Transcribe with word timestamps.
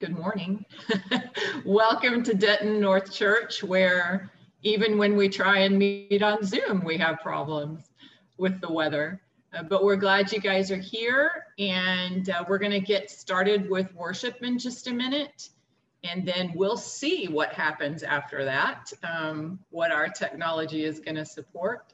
Good 0.00 0.16
morning. 0.16 0.64
Welcome 1.64 2.22
to 2.22 2.32
Denton 2.32 2.80
North 2.80 3.12
Church, 3.12 3.64
where 3.64 4.30
even 4.62 4.96
when 4.96 5.16
we 5.16 5.28
try 5.28 5.62
and 5.62 5.76
meet 5.76 6.22
on 6.22 6.44
Zoom, 6.44 6.84
we 6.84 6.96
have 6.98 7.18
problems 7.18 7.90
with 8.36 8.60
the 8.60 8.72
weather. 8.72 9.20
Uh, 9.52 9.64
but 9.64 9.82
we're 9.82 9.96
glad 9.96 10.30
you 10.30 10.38
guys 10.38 10.70
are 10.70 10.76
here, 10.76 11.46
and 11.58 12.30
uh, 12.30 12.44
we're 12.48 12.58
going 12.58 12.70
to 12.70 12.78
get 12.78 13.10
started 13.10 13.68
with 13.68 13.92
worship 13.92 14.36
in 14.42 14.56
just 14.56 14.86
a 14.86 14.92
minute. 14.92 15.48
And 16.04 16.24
then 16.24 16.52
we'll 16.54 16.76
see 16.76 17.26
what 17.26 17.52
happens 17.52 18.04
after 18.04 18.44
that, 18.44 18.92
um, 19.02 19.58
what 19.70 19.90
our 19.90 20.08
technology 20.08 20.84
is 20.84 21.00
going 21.00 21.16
to 21.16 21.24
support. 21.24 21.92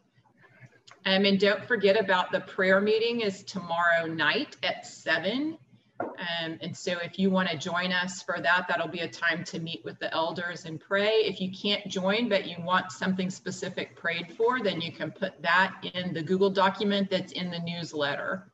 Um, 1.06 1.24
and 1.24 1.40
don't 1.40 1.64
forget 1.64 1.98
about 1.98 2.32
the 2.32 2.40
prayer 2.40 2.82
meeting 2.82 3.22
is 3.22 3.44
tomorrow 3.44 4.04
night 4.06 4.58
at 4.62 4.86
7 4.86 5.56
um, 6.00 6.58
and 6.60 6.76
so 6.76 6.98
if 6.98 7.18
you 7.18 7.30
want 7.30 7.48
to 7.48 7.56
join 7.56 7.92
us 7.92 8.22
for 8.22 8.40
that, 8.40 8.66
that'll 8.68 8.88
be 8.88 9.00
a 9.00 9.08
time 9.08 9.44
to 9.44 9.60
meet 9.60 9.82
with 9.84 9.98
the 10.00 10.12
elders 10.12 10.64
and 10.64 10.80
pray. 10.80 11.22
If 11.24 11.40
you 11.40 11.50
can't 11.52 11.86
join, 11.88 12.28
but 12.28 12.46
you 12.46 12.56
want 12.60 12.90
something 12.90 13.30
specific 13.30 13.94
prayed 13.94 14.34
for, 14.36 14.60
then 14.60 14.80
you 14.80 14.90
can 14.90 15.12
put 15.12 15.40
that 15.42 15.76
in 15.94 16.12
the 16.12 16.22
Google 16.22 16.50
document 16.50 17.10
that's 17.10 17.32
in 17.32 17.50
the 17.50 17.60
newsletter. 17.60 18.50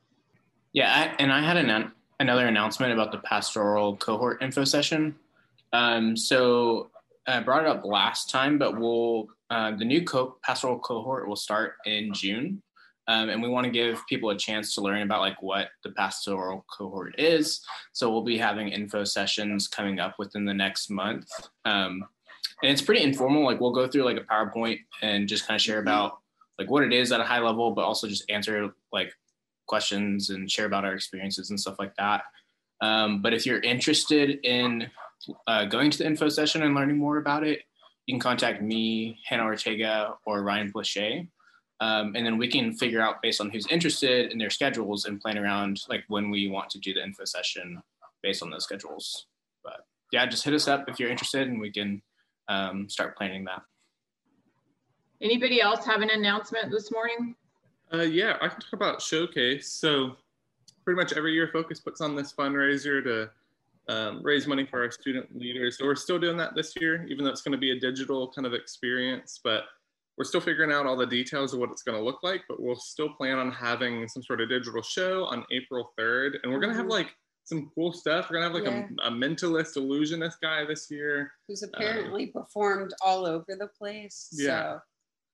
Yeah, 0.73 0.93
I, 0.93 1.23
and 1.23 1.33
I 1.33 1.41
had 1.41 1.57
an, 1.57 1.93
another 2.19 2.47
announcement 2.47 2.93
about 2.93 3.11
the 3.11 3.19
pastoral 3.19 3.97
cohort 3.97 4.43
info 4.43 4.65
session. 4.65 5.17
Um, 5.73 6.17
so 6.17 6.91
I 7.27 7.41
brought 7.41 7.63
it 7.63 7.69
up 7.69 7.85
last 7.85 8.31
time, 8.31 8.59
but 8.59 8.79
we'll 8.79 9.29
uh, 9.49 9.77
the 9.77 9.85
new 9.85 10.05
co- 10.05 10.37
pastoral 10.43 10.79
cohort 10.79 11.27
will 11.27 11.37
start 11.37 11.75
in 11.85 12.13
June. 12.13 12.63
Um, 13.11 13.29
and 13.29 13.43
we 13.43 13.49
want 13.49 13.65
to 13.65 13.73
give 13.73 14.07
people 14.07 14.31
a 14.31 14.39
chance 14.39 14.73
to 14.75 14.83
learn 14.83 15.03
about 15.03 15.21
like 15.21 15.43
what 15.43 15.71
the 15.83 15.91
pastoral 15.91 16.65
cohort 16.71 17.19
is. 17.19 17.61
So 17.93 18.09
we'll 18.09 18.23
be 18.23 18.39
having 18.39 18.69
info 18.69 19.03
sessions 19.03 19.67
coming 19.67 19.99
up 19.99 20.15
within 20.17 20.45
the 20.45 20.55
next 20.55 20.91
month. 20.91 21.29
Um, 21.65 22.05
and 22.63 22.71
it's 22.71 22.81
pretty 22.81 23.03
informal. 23.03 23.45
Like 23.45 23.61
we'll 23.61 23.73
go 23.73 23.89
through 23.89 24.05
like 24.05 24.17
a 24.17 24.21
PowerPoint 24.21 24.79
and 25.03 25.27
just 25.27 25.49
kind 25.49 25.57
of 25.57 25.61
share 25.61 25.81
about 25.81 26.19
like 26.57 26.71
what 26.71 26.85
it 26.85 26.93
is 26.93 27.11
at 27.11 27.19
a 27.19 27.25
high 27.25 27.41
level, 27.41 27.73
but 27.73 27.83
also 27.83 28.07
just 28.07 28.31
answer 28.31 28.73
like 28.93 29.13
questions 29.67 30.31
and 30.31 30.49
share 30.49 30.67
about 30.67 30.85
our 30.85 30.95
experiences 30.95 31.51
and 31.51 31.59
stuff 31.59 31.81
like 31.81 31.97
that. 31.97 32.23
Um, 32.81 33.23
but 33.23 33.35
if 33.35 33.45
you're 33.45 33.61
interested 33.61 34.39
in 34.45 34.89
uh, 35.49 35.65
going 35.65 35.91
to 35.91 35.99
the 35.99 36.07
info 36.07 36.29
session 36.29 36.63
and 36.63 36.77
learning 36.77 36.99
more 36.99 37.17
about 37.17 37.45
it, 37.45 37.63
you 38.07 38.15
can 38.15 38.21
contact 38.21 38.63
me, 38.63 39.19
Hannah 39.27 39.47
Ortega, 39.47 40.15
or 40.25 40.45
Ryan 40.45 40.71
Blache. 40.71 41.27
Um, 41.81 42.15
and 42.15 42.27
then 42.27 42.37
we 42.37 42.49
can 42.49 42.75
figure 42.75 43.01
out 43.01 43.23
based 43.23 43.41
on 43.41 43.49
who's 43.49 43.67
interested 43.69 44.33
in 44.33 44.39
their 44.39 44.51
schedules 44.51 45.07
and 45.07 45.21
plan 45.21 45.39
around 45.39 45.81
like 45.89 46.05
when 46.09 46.31
we 46.31 46.49
want 46.49 46.69
to 46.71 46.79
do 46.79 46.93
the 46.93 47.03
info 47.03 47.25
session 47.25 47.83
based 48.23 48.43
on 48.43 48.51
those 48.51 48.65
schedules. 48.65 49.27
But 49.65 49.87
yeah, 50.13 50.27
just 50.27 50.45
hit 50.45 50.53
us 50.53 50.69
up 50.69 50.89
if 50.89 51.01
you're 51.01 51.11
interested 51.11 51.49
and 51.49 51.59
we 51.59 51.73
can 51.73 52.03
um, 52.49 52.89
start 52.89 53.17
planning 53.17 53.45
that. 53.47 53.63
Anybody 55.23 55.61
else 55.61 55.85
have 55.87 56.03
an 56.03 56.11
announcement 56.11 56.71
this 56.71 56.93
morning? 56.93 57.35
Uh, 57.93 58.03
yeah, 58.03 58.37
I 58.41 58.49
can 58.49 58.61
talk 58.61 58.73
about 58.75 59.01
Showcase. 59.01 59.73
So 59.73 60.17
pretty 60.85 60.97
much 60.97 61.15
every 61.15 61.33
year 61.33 61.49
Focus 61.53 61.81
puts 61.81 62.01
on 62.01 62.15
this 62.15 62.33
fundraiser 62.33 63.03
to 63.05 63.31
um, 63.89 64.23
raise 64.23 64.47
money 64.47 64.67
for 64.67 64.83
our 64.83 64.91
student 64.91 65.37
leaders. 65.37 65.79
So 65.79 65.85
we're 65.85 65.97
still 65.97 66.19
doing 66.19 66.37
that 66.37 66.55
this 66.55 66.75
year, 66.81 67.07
even 67.09 67.25
though 67.25 67.31
it's 67.31 67.43
going 67.43 67.53
to 67.53 67.59
be 67.59 67.73
a 67.73 67.81
digital 67.81 68.31
kind 68.33 68.47
of 68.47 68.55
experience. 68.55 69.41
But 69.43 69.65
we're 70.21 70.25
still 70.25 70.43
figuring 70.43 70.71
out 70.71 70.85
all 70.85 70.99
the 70.99 71.07
details 71.07 71.55
of 71.55 71.61
what 71.61 71.71
it's 71.71 71.83
going 71.83 71.97
to 71.97 72.05
look 72.05 72.23
like, 72.23 72.43
but 72.47 72.63
we'll 72.63 72.77
still 72.77 73.09
plan 73.09 73.39
on 73.39 73.51
having 73.51 74.07
some 74.07 74.23
sort 74.23 74.43
of 74.43 74.51
digital 74.51 74.83
show 74.83 75.25
on 75.25 75.47
April 75.51 75.95
3rd. 75.99 76.33
And 76.43 76.53
we're 76.53 76.61
going 76.61 76.69
to 76.69 76.77
have 76.77 76.85
mm-hmm. 76.85 76.93
like 76.93 77.17
some 77.45 77.71
cool 77.75 77.91
stuff. 77.91 78.29
We're 78.29 78.39
going 78.39 78.53
to 78.53 78.55
have 78.55 78.67
like 78.67 78.71
yeah. 78.71 79.03
a, 79.03 79.09
a, 79.09 79.11
mentalist 79.11 79.79
illusionist 79.79 80.37
guy 80.43 80.67
this 80.67 80.91
year. 80.91 81.33
Who's 81.49 81.63
apparently 81.63 82.25
um, 82.37 82.43
performed 82.43 82.93
all 83.03 83.25
over 83.25 83.47
the 83.49 83.69
place. 83.79 84.29
Yeah. 84.31 84.75
So. 84.75 84.81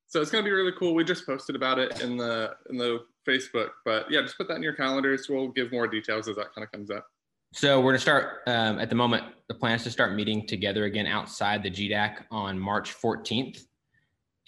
so 0.07 0.21
it's 0.21 0.31
going 0.31 0.45
to 0.45 0.49
be 0.49 0.55
really 0.55 0.71
cool. 0.79 0.95
We 0.95 1.03
just 1.03 1.27
posted 1.27 1.57
about 1.57 1.81
it 1.81 2.01
in 2.01 2.17
the 2.17 2.55
in 2.71 2.79
the 2.79 3.01
Facebook, 3.29 3.71
but 3.85 4.09
yeah, 4.09 4.23
just 4.23 4.39
put 4.39 4.47
that 4.47 4.55
in 4.55 4.63
your 4.63 4.75
calendars. 4.75 5.29
We'll 5.29 5.49
give 5.49 5.73
more 5.73 5.89
details 5.89 6.29
as 6.29 6.37
that 6.37 6.55
kind 6.55 6.65
of 6.65 6.71
comes 6.71 6.93
up. 6.93 7.09
So 7.53 7.79
we're 7.81 7.91
going 7.91 7.97
to 7.97 8.03
start 8.03 8.43
um, 8.47 8.79
at 8.79 8.89
the 8.89 8.95
moment. 8.95 9.25
The 9.49 9.55
plan 9.55 9.75
is 9.75 9.83
to 9.83 9.91
start 9.91 10.15
meeting 10.15 10.47
together 10.47 10.85
again 10.85 11.09
outside 11.09 11.65
the 11.65 11.73
GDAC 11.73 12.19
on 12.31 12.57
March 12.57 12.95
14th 12.95 13.65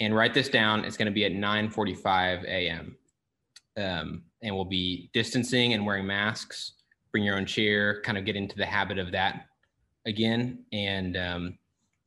and 0.01 0.15
write 0.15 0.35
this 0.35 0.49
down. 0.49 0.85
It's 0.85 0.97
going 0.97 1.07
to 1.07 1.13
be 1.13 1.25
at 1.25 1.33
9:45 1.33 2.45
a.m. 2.45 2.97
Um, 3.77 4.23
and 4.43 4.55
we'll 4.55 4.65
be 4.65 5.11
distancing 5.13 5.75
and 5.75 5.85
wearing 5.85 6.07
masks. 6.07 6.73
Bring 7.13 7.25
your 7.25 7.37
own 7.37 7.47
chair. 7.47 8.01
Kind 8.03 8.19
of 8.19 8.25
get 8.25 8.37
into 8.37 8.57
the 8.57 8.67
habit 8.67 8.99
of 8.99 9.13
that 9.13 9.47
again. 10.07 10.65
And 10.73 11.17
um, 11.17 11.59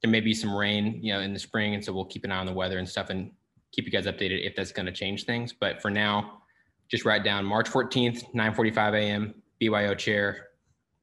there 0.01 0.11
may 0.11 0.19
be 0.19 0.33
some 0.33 0.53
rain, 0.55 0.99
you 1.01 1.13
know, 1.13 1.19
in 1.19 1.33
the 1.33 1.39
spring, 1.39 1.75
and 1.75 1.83
so 1.83 1.93
we'll 1.93 2.05
keep 2.05 2.23
an 2.23 2.31
eye 2.31 2.37
on 2.37 2.45
the 2.45 2.53
weather 2.53 2.77
and 2.77 2.87
stuff 2.87 3.09
and 3.09 3.31
keep 3.71 3.85
you 3.85 3.91
guys 3.91 4.05
updated 4.05 4.45
if 4.45 4.55
that's 4.55 4.71
going 4.71 4.85
to 4.85 4.91
change 4.91 5.25
things. 5.25 5.53
But 5.53 5.81
for 5.81 5.89
now, 5.89 6.41
just 6.89 7.05
write 7.05 7.23
down 7.23 7.45
March 7.45 7.69
14th, 7.69 8.33
9:45 8.33 8.93
a.m. 8.95 9.33
BYO 9.59 9.93
chair 9.95 10.47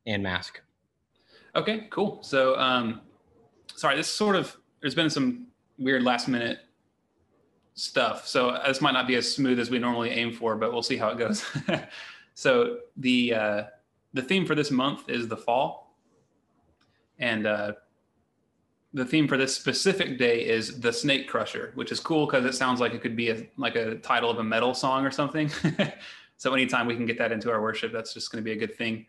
and 0.06 0.22
mask. 0.22 0.60
Okay, 1.54 1.86
cool. 1.90 2.22
So, 2.22 2.58
um, 2.58 3.00
sorry, 3.74 3.96
this 3.96 4.08
sort 4.08 4.36
of 4.36 4.56
there's 4.80 4.94
been 4.94 5.10
some 5.10 5.46
weird 5.78 6.02
last 6.02 6.28
minute 6.28 6.58
stuff. 7.78 8.26
So 8.26 8.60
this 8.66 8.80
might 8.80 8.92
not 8.92 9.06
be 9.06 9.14
as 9.14 9.32
smooth 9.32 9.58
as 9.60 9.70
we 9.70 9.78
normally 9.78 10.10
aim 10.10 10.32
for, 10.32 10.56
but 10.56 10.72
we'll 10.72 10.82
see 10.82 10.96
how 10.96 11.08
it 11.08 11.18
goes. 11.18 11.44
so 12.34 12.78
the 12.96 13.34
uh, 13.34 13.62
the 14.14 14.22
theme 14.22 14.44
for 14.44 14.54
this 14.54 14.70
month 14.70 15.08
is 15.08 15.28
the 15.28 15.36
fall, 15.36 15.96
and 17.18 17.46
uh, 17.46 17.72
the 18.94 19.04
theme 19.04 19.28
for 19.28 19.36
this 19.36 19.54
specific 19.54 20.18
day 20.18 20.44
is 20.44 20.80
the 20.80 20.92
Snake 20.92 21.28
Crusher, 21.28 21.72
which 21.74 21.92
is 21.92 22.00
cool 22.00 22.26
because 22.26 22.44
it 22.44 22.54
sounds 22.54 22.80
like 22.80 22.94
it 22.94 23.02
could 23.02 23.16
be 23.16 23.30
a, 23.30 23.46
like 23.56 23.76
a 23.76 23.96
title 23.96 24.30
of 24.30 24.38
a 24.38 24.44
metal 24.44 24.74
song 24.74 25.04
or 25.04 25.10
something. 25.10 25.50
so 26.36 26.54
anytime 26.54 26.86
we 26.86 26.96
can 26.96 27.06
get 27.06 27.18
that 27.18 27.30
into 27.30 27.50
our 27.50 27.60
worship, 27.60 27.92
that's 27.92 28.14
just 28.14 28.32
going 28.32 28.42
to 28.42 28.44
be 28.44 28.52
a 28.52 28.58
good 28.58 28.76
thing. 28.76 29.06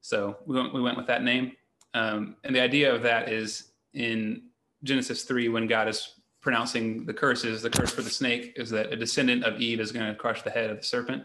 So 0.00 0.38
we 0.46 0.56
went, 0.56 0.74
we 0.74 0.80
went 0.80 0.96
with 0.96 1.06
that 1.06 1.22
name, 1.22 1.52
um, 1.94 2.36
and 2.44 2.54
the 2.54 2.60
idea 2.60 2.92
of 2.92 3.02
that 3.02 3.28
is 3.28 3.70
in 3.94 4.42
Genesis 4.82 5.24
three 5.24 5.48
when 5.48 5.66
God 5.66 5.88
is 5.88 6.14
pronouncing 6.48 7.04
the 7.04 7.12
curses, 7.12 7.60
the 7.60 7.68
curse 7.68 7.90
for 7.90 8.00
the 8.00 8.08
snake 8.08 8.54
is 8.56 8.70
that 8.70 8.90
a 8.90 8.96
descendant 8.96 9.44
of 9.44 9.60
Eve 9.60 9.80
is 9.80 9.92
going 9.92 10.06
to 10.06 10.14
crush 10.14 10.40
the 10.40 10.48
head 10.48 10.70
of 10.70 10.78
the 10.78 10.82
serpent. 10.82 11.22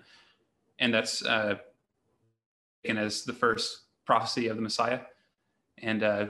And 0.79 0.93
that's 0.93 1.23
uh, 1.23 1.55
taken 2.83 2.97
as 2.97 3.23
the 3.23 3.31
first 3.31 3.83
prophecy 4.03 4.49
of 4.49 4.57
the 4.57 4.61
Messiah. 4.61 4.99
And 5.77 6.03
uh, 6.03 6.25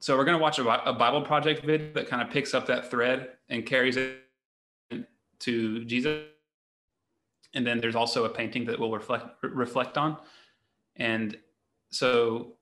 so 0.00 0.16
we're 0.16 0.24
going 0.24 0.36
to 0.36 0.42
watch 0.42 0.58
a, 0.58 0.90
a, 0.90 0.92
Bible 0.92 1.22
Project 1.22 1.64
video 1.64 1.92
that 1.92 2.08
kind 2.08 2.20
of 2.20 2.30
picks 2.30 2.52
up 2.52 2.66
that 2.66 2.90
thread 2.90 3.28
and 3.48 3.64
carries 3.64 3.96
it 3.96 4.18
to 5.38 5.84
Jesus. 5.84 6.24
And 7.54 7.64
then 7.64 7.80
there's 7.80 7.94
also 7.94 8.24
a 8.24 8.28
painting 8.28 8.64
that 8.64 8.76
we'll 8.76 8.90
reflect 8.90 9.36
reflect 9.44 9.96
on. 9.96 10.16
And 10.96 11.38
so 11.90 12.54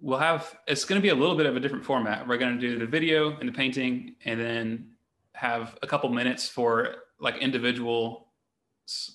we'll 0.00 0.20
have 0.20 0.56
it's 0.66 0.86
going 0.86 0.98
to 0.98 1.02
be 1.02 1.10
a 1.10 1.14
little 1.14 1.36
bit 1.36 1.44
of 1.44 1.54
a 1.54 1.60
different 1.60 1.84
format. 1.84 2.26
We're 2.26 2.38
going 2.38 2.58
to 2.58 2.60
do 2.60 2.78
the 2.78 2.86
video 2.86 3.36
and 3.38 3.46
the 3.46 3.52
painting, 3.52 4.14
and 4.24 4.40
then 4.40 4.91
have 5.34 5.76
a 5.82 5.86
couple 5.86 6.08
minutes 6.10 6.48
for 6.48 6.96
like 7.20 7.36
individual 7.36 8.28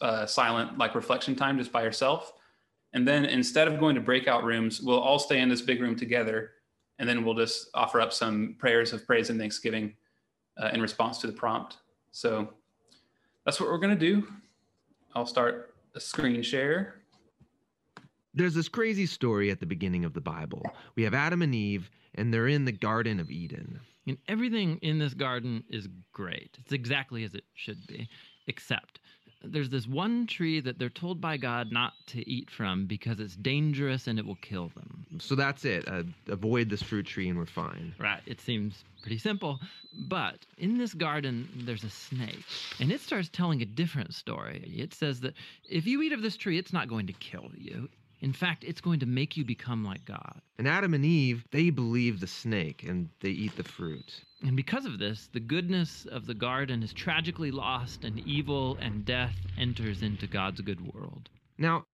uh, 0.01 0.25
silent 0.25 0.77
like 0.77 0.95
reflection 0.95 1.35
time 1.35 1.57
just 1.57 1.71
by 1.71 1.83
yourself. 1.83 2.33
And 2.93 3.07
then 3.07 3.25
instead 3.25 3.67
of 3.67 3.79
going 3.79 3.95
to 3.95 4.01
breakout 4.01 4.43
rooms 4.43 4.81
we'll 4.81 4.99
all 4.99 5.19
stay 5.19 5.39
in 5.39 5.49
this 5.49 5.61
big 5.61 5.81
room 5.81 5.95
together 5.95 6.51
and 6.99 7.07
then 7.07 7.23
we'll 7.23 7.35
just 7.35 7.69
offer 7.73 8.01
up 8.01 8.11
some 8.11 8.55
prayers 8.57 8.93
of 8.93 9.05
praise 9.05 9.29
and 9.29 9.39
thanksgiving 9.39 9.93
uh, 10.57 10.69
in 10.73 10.81
response 10.81 11.19
to 11.19 11.27
the 11.27 11.33
prompt. 11.33 11.77
So 12.11 12.53
that's 13.45 13.59
what 13.59 13.69
we're 13.69 13.77
going 13.77 13.97
to 13.97 13.99
do. 13.99 14.27
I'll 15.13 15.25
start 15.25 15.75
a 15.95 15.99
screen 15.99 16.41
share. 16.41 16.95
There's 18.33 18.53
this 18.53 18.69
crazy 18.69 19.05
story 19.05 19.51
at 19.51 19.59
the 19.59 19.65
beginning 19.65 20.05
of 20.05 20.13
the 20.13 20.21
bible. 20.21 20.63
We 20.95 21.03
have 21.03 21.13
adam 21.13 21.41
and 21.41 21.53
eve 21.53 21.89
and 22.15 22.33
they're 22.33 22.47
in 22.47 22.65
the 22.65 22.71
garden 22.71 23.19
of 23.19 23.29
eden 23.29 23.79
and 24.07 24.17
everything 24.27 24.79
in 24.81 24.99
this 24.99 25.13
garden 25.13 25.63
is 25.69 25.87
great. 26.13 26.57
It's 26.59 26.71
exactly 26.71 27.23
as 27.23 27.33
it 27.33 27.43
should 27.53 27.85
be, 27.87 28.09
except 28.47 28.99
there's 29.43 29.69
this 29.69 29.87
one 29.87 30.25
tree 30.27 30.59
that 30.59 30.79
they're 30.79 30.89
told 30.89 31.21
by 31.21 31.37
God 31.37 31.71
not 31.71 31.93
to 32.07 32.27
eat 32.29 32.49
from 32.49 32.85
because 32.85 33.19
it's 33.19 33.35
dangerous 33.35 34.07
and 34.07 34.17
it 34.17 34.25
will 34.25 34.35
kill 34.35 34.71
them. 34.75 35.05
So 35.19 35.35
that's 35.35 35.65
it. 35.65 35.87
Uh, 35.87 36.03
avoid 36.27 36.69
this 36.69 36.81
fruit 36.81 37.05
tree 37.05 37.29
and 37.29 37.37
we're 37.37 37.45
fine. 37.45 37.93
Right. 37.99 38.21
It 38.25 38.41
seems 38.41 38.83
pretty 39.01 39.19
simple. 39.19 39.59
But 40.07 40.39
in 40.57 40.77
this 40.77 40.93
garden, 40.93 41.47
there's 41.65 41.83
a 41.83 41.89
snake, 41.89 42.43
and 42.79 42.91
it 42.91 43.01
starts 43.01 43.29
telling 43.29 43.61
a 43.61 43.65
different 43.65 44.13
story. 44.13 44.71
It 44.75 44.93
says 44.93 45.21
that 45.21 45.33
if 45.69 45.85
you 45.87 46.01
eat 46.01 46.13
of 46.13 46.21
this 46.21 46.37
tree, 46.37 46.57
it's 46.57 46.73
not 46.73 46.87
going 46.87 47.07
to 47.07 47.13
kill 47.13 47.49
you. 47.55 47.89
In 48.19 48.33
fact, 48.33 48.63
it's 48.63 48.81
going 48.81 48.99
to 48.99 49.05
make 49.05 49.37
you 49.37 49.45
become 49.45 49.85
like 49.85 50.03
God. 50.05 50.41
And 50.57 50.67
Adam 50.67 50.93
and 50.93 51.05
Eve, 51.05 51.45
they 51.51 51.69
believe 51.69 52.19
the 52.19 52.27
snake 52.27 52.83
and 52.83 53.09
they 53.19 53.29
eat 53.29 53.55
the 53.55 53.63
fruit. 53.63 54.21
And 54.41 54.55
because 54.55 54.85
of 54.85 54.97
this, 54.99 55.29
the 55.31 55.39
goodness 55.39 56.05
of 56.05 56.25
the 56.25 56.33
garden 56.33 56.81
is 56.83 56.93
tragically 56.93 57.51
lost, 57.51 58.03
and 58.03 58.19
evil 58.19 58.77
and 58.81 59.05
death 59.05 59.35
enters 59.57 60.01
into 60.01 60.27
God's 60.27 60.61
good 60.61 60.93
world. 60.93 61.29
Now, 61.57 61.85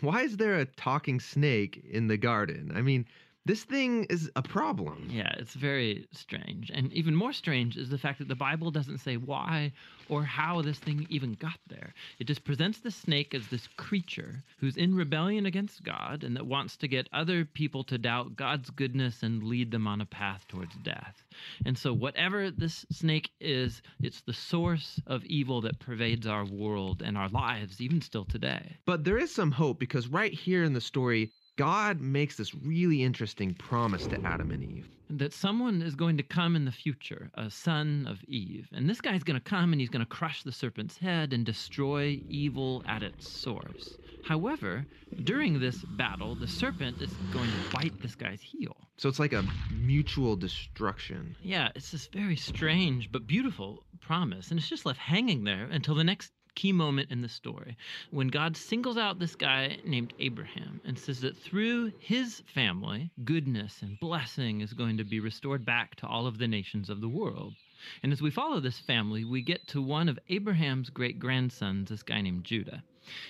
why 0.00 0.22
is 0.22 0.36
there 0.36 0.58
a 0.58 0.64
talking 0.64 1.20
snake 1.20 1.82
in 1.90 2.08
the 2.08 2.16
garden? 2.16 2.72
I 2.74 2.82
mean, 2.82 3.06
This 3.46 3.64
thing 3.64 4.04
is 4.10 4.30
a 4.36 4.42
problem. 4.42 5.08
Yeah, 5.10 5.32
it's 5.38 5.54
very 5.54 6.06
strange. 6.12 6.70
And 6.74 6.92
even 6.92 7.14
more 7.14 7.32
strange 7.32 7.78
is 7.78 7.88
the 7.88 7.96
fact 7.96 8.18
that 8.18 8.28
the 8.28 8.34
Bible 8.34 8.70
doesn't 8.70 8.98
say 8.98 9.16
why 9.16 9.72
or 10.10 10.24
how 10.24 10.60
this 10.60 10.78
thing 10.78 11.06
even 11.08 11.32
got 11.34 11.58
there. 11.66 11.94
It 12.18 12.26
just 12.26 12.44
presents 12.44 12.80
the 12.80 12.90
snake 12.90 13.34
as 13.34 13.46
this 13.46 13.66
creature 13.78 14.42
who's 14.58 14.76
in 14.76 14.94
rebellion 14.94 15.46
against 15.46 15.82
God 15.82 16.22
and 16.22 16.36
that 16.36 16.46
wants 16.46 16.76
to 16.78 16.88
get 16.88 17.08
other 17.14 17.46
people 17.46 17.82
to 17.84 17.96
doubt 17.96 18.36
God's 18.36 18.68
goodness 18.68 19.22
and 19.22 19.42
lead 19.42 19.70
them 19.70 19.86
on 19.86 20.02
a 20.02 20.06
path 20.06 20.46
towards 20.46 20.76
death. 20.76 21.24
And 21.64 21.78
so, 21.78 21.94
whatever 21.94 22.50
this 22.50 22.84
snake 22.92 23.30
is, 23.40 23.80
it's 24.02 24.20
the 24.20 24.34
source 24.34 25.00
of 25.06 25.24
evil 25.24 25.62
that 25.62 25.78
pervades 25.78 26.26
our 26.26 26.44
world 26.44 27.00
and 27.02 27.16
our 27.16 27.28
lives, 27.30 27.80
even 27.80 28.02
still 28.02 28.26
today. 28.26 28.76
But 28.84 29.04
there 29.04 29.16
is 29.16 29.34
some 29.34 29.52
hope 29.52 29.78
because 29.78 30.08
right 30.08 30.32
here 30.32 30.62
in 30.62 30.74
the 30.74 30.80
story, 30.80 31.30
God 31.60 32.00
makes 32.00 32.36
this 32.36 32.54
really 32.54 33.02
interesting 33.02 33.52
promise 33.52 34.06
to 34.06 34.18
Adam 34.24 34.50
and 34.50 34.64
Eve. 34.64 34.88
That 35.10 35.34
someone 35.34 35.82
is 35.82 35.94
going 35.94 36.16
to 36.16 36.22
come 36.22 36.56
in 36.56 36.64
the 36.64 36.72
future, 36.72 37.30
a 37.34 37.50
son 37.50 38.06
of 38.08 38.24
Eve. 38.24 38.66
And 38.72 38.88
this 38.88 39.02
guy's 39.02 39.22
going 39.22 39.38
to 39.38 39.44
come 39.44 39.72
and 39.72 39.78
he's 39.78 39.90
going 39.90 40.00
to 40.00 40.08
crush 40.08 40.42
the 40.42 40.52
serpent's 40.52 40.96
head 40.96 41.34
and 41.34 41.44
destroy 41.44 42.18
evil 42.30 42.82
at 42.88 43.02
its 43.02 43.28
source. 43.28 43.98
However, 44.24 44.86
during 45.24 45.60
this 45.60 45.84
battle, 45.84 46.34
the 46.34 46.48
serpent 46.48 47.02
is 47.02 47.12
going 47.30 47.50
to 47.50 47.76
bite 47.76 48.00
this 48.00 48.14
guy's 48.14 48.40
heel. 48.40 48.74
So 48.96 49.10
it's 49.10 49.18
like 49.18 49.34
a 49.34 49.44
mutual 49.70 50.36
destruction. 50.36 51.36
Yeah, 51.42 51.68
it's 51.74 51.90
this 51.90 52.06
very 52.06 52.36
strange 52.36 53.12
but 53.12 53.26
beautiful 53.26 53.84
promise. 54.00 54.50
And 54.50 54.58
it's 54.58 54.68
just 54.70 54.86
left 54.86 54.98
hanging 54.98 55.44
there 55.44 55.68
until 55.70 55.94
the 55.94 56.04
next 56.04 56.32
key 56.54 56.72
moment 56.72 57.10
in 57.10 57.22
the 57.22 57.28
story 57.28 57.76
when 58.10 58.28
God 58.28 58.56
singles 58.56 58.96
out 58.96 59.18
this 59.18 59.34
guy 59.34 59.78
named 59.84 60.14
Abraham 60.18 60.80
and 60.84 60.98
says 60.98 61.20
that 61.20 61.36
through 61.36 61.92
his 61.98 62.42
family, 62.54 63.10
goodness 63.24 63.82
and 63.82 63.98
blessing 64.00 64.60
is 64.60 64.72
going 64.72 64.96
to 64.96 65.04
be 65.04 65.20
restored 65.20 65.64
back 65.64 65.94
to 65.96 66.06
all 66.06 66.26
of 66.26 66.38
the 66.38 66.48
nations 66.48 66.90
of 66.90 67.00
the 67.00 67.08
world. 67.08 67.54
And 68.02 68.12
as 68.12 68.20
we 68.20 68.30
follow 68.30 68.60
this 68.60 68.78
family, 68.78 69.24
we 69.24 69.42
get 69.42 69.66
to 69.68 69.80
one 69.80 70.08
of 70.08 70.18
Abraham's 70.28 70.90
great 70.90 71.18
grandsons, 71.18 71.88
this 71.88 72.02
guy 72.02 72.20
named 72.20 72.44
Judah. 72.44 72.82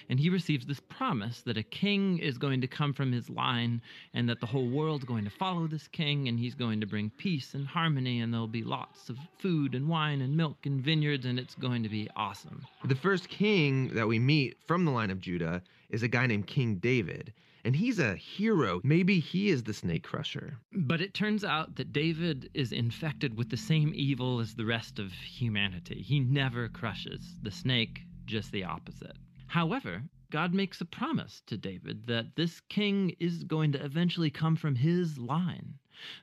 And 0.09 0.19
he 0.19 0.31
receives 0.31 0.67
this 0.67 0.81
promise 0.81 1.43
that 1.43 1.56
a 1.56 1.62
king 1.62 2.19
is 2.19 2.38
going 2.38 2.61
to 2.61 2.67
come 2.67 2.93
from 2.93 3.12
his 3.12 3.31
line 3.31 3.81
and 4.15 4.29
that 4.29 4.41
the 4.41 4.47
whole 4.47 4.69
world's 4.69 5.05
going 5.05 5.25
to 5.25 5.31
follow 5.31 5.67
this 5.67 5.88
king 5.88 6.29
and 6.29 6.38
he's 6.38 6.55
going 6.55 6.81
to 6.81 6.87
bring 6.87 7.11
peace 7.11 7.55
and 7.55 7.67
harmony 7.67 8.21
and 8.21 8.32
there'll 8.32 8.47
be 8.47 8.65
lots 8.65 9.09
of 9.09 9.17
food 9.38 9.75
and 9.75 9.88
wine 9.88 10.21
and 10.21 10.37
milk 10.37 10.67
and 10.67 10.82
vineyards 10.82 11.27
and 11.27 11.38
it's 11.38 11.55
going 11.55 11.82
to 11.82 11.88
be 11.88 12.09
awesome. 12.17 12.65
The 12.85 12.94
first 12.94 13.29
king 13.29 13.94
that 13.94 14.09
we 14.09 14.19
meet 14.19 14.56
from 14.67 14.85
the 14.85 14.91
line 14.91 15.11
of 15.11 15.21
Judah 15.21 15.62
is 15.91 16.03
a 16.03 16.09
guy 16.09 16.27
named 16.27 16.47
King 16.47 16.77
David. 16.77 17.32
And 17.65 17.77
he's 17.77 17.99
a 17.99 18.17
hero. 18.17 18.81
Maybe 18.82 19.21
he 19.21 19.50
is 19.50 19.62
the 19.62 19.75
snake 19.75 20.05
crusher. 20.05 20.56
But 20.73 21.03
it 21.03 21.12
turns 21.12 21.44
out 21.44 21.77
that 21.77 21.93
David 21.93 22.49
is 22.55 22.73
infected 22.73 23.37
with 23.37 23.50
the 23.50 23.56
same 23.56 23.93
evil 23.94 24.41
as 24.41 24.55
the 24.55 24.65
rest 24.65 24.99
of 24.99 25.12
humanity. 25.12 26.00
He 26.00 26.21
never 26.21 26.69
crushes 26.69 27.35
the 27.43 27.50
snake, 27.50 28.00
just 28.25 28.50
the 28.50 28.65
opposite. 28.65 29.17
However, 29.50 30.05
God 30.31 30.55
makes 30.55 30.81
a 30.81 30.85
promise 30.85 31.43
to 31.47 31.56
David 31.56 32.06
that 32.06 32.37
this 32.37 32.61
king 32.61 33.17
is 33.19 33.43
going 33.43 33.73
to 33.73 33.85
eventually 33.85 34.31
come 34.31 34.55
from 34.55 34.76
his 34.76 35.19
line. 35.19 35.75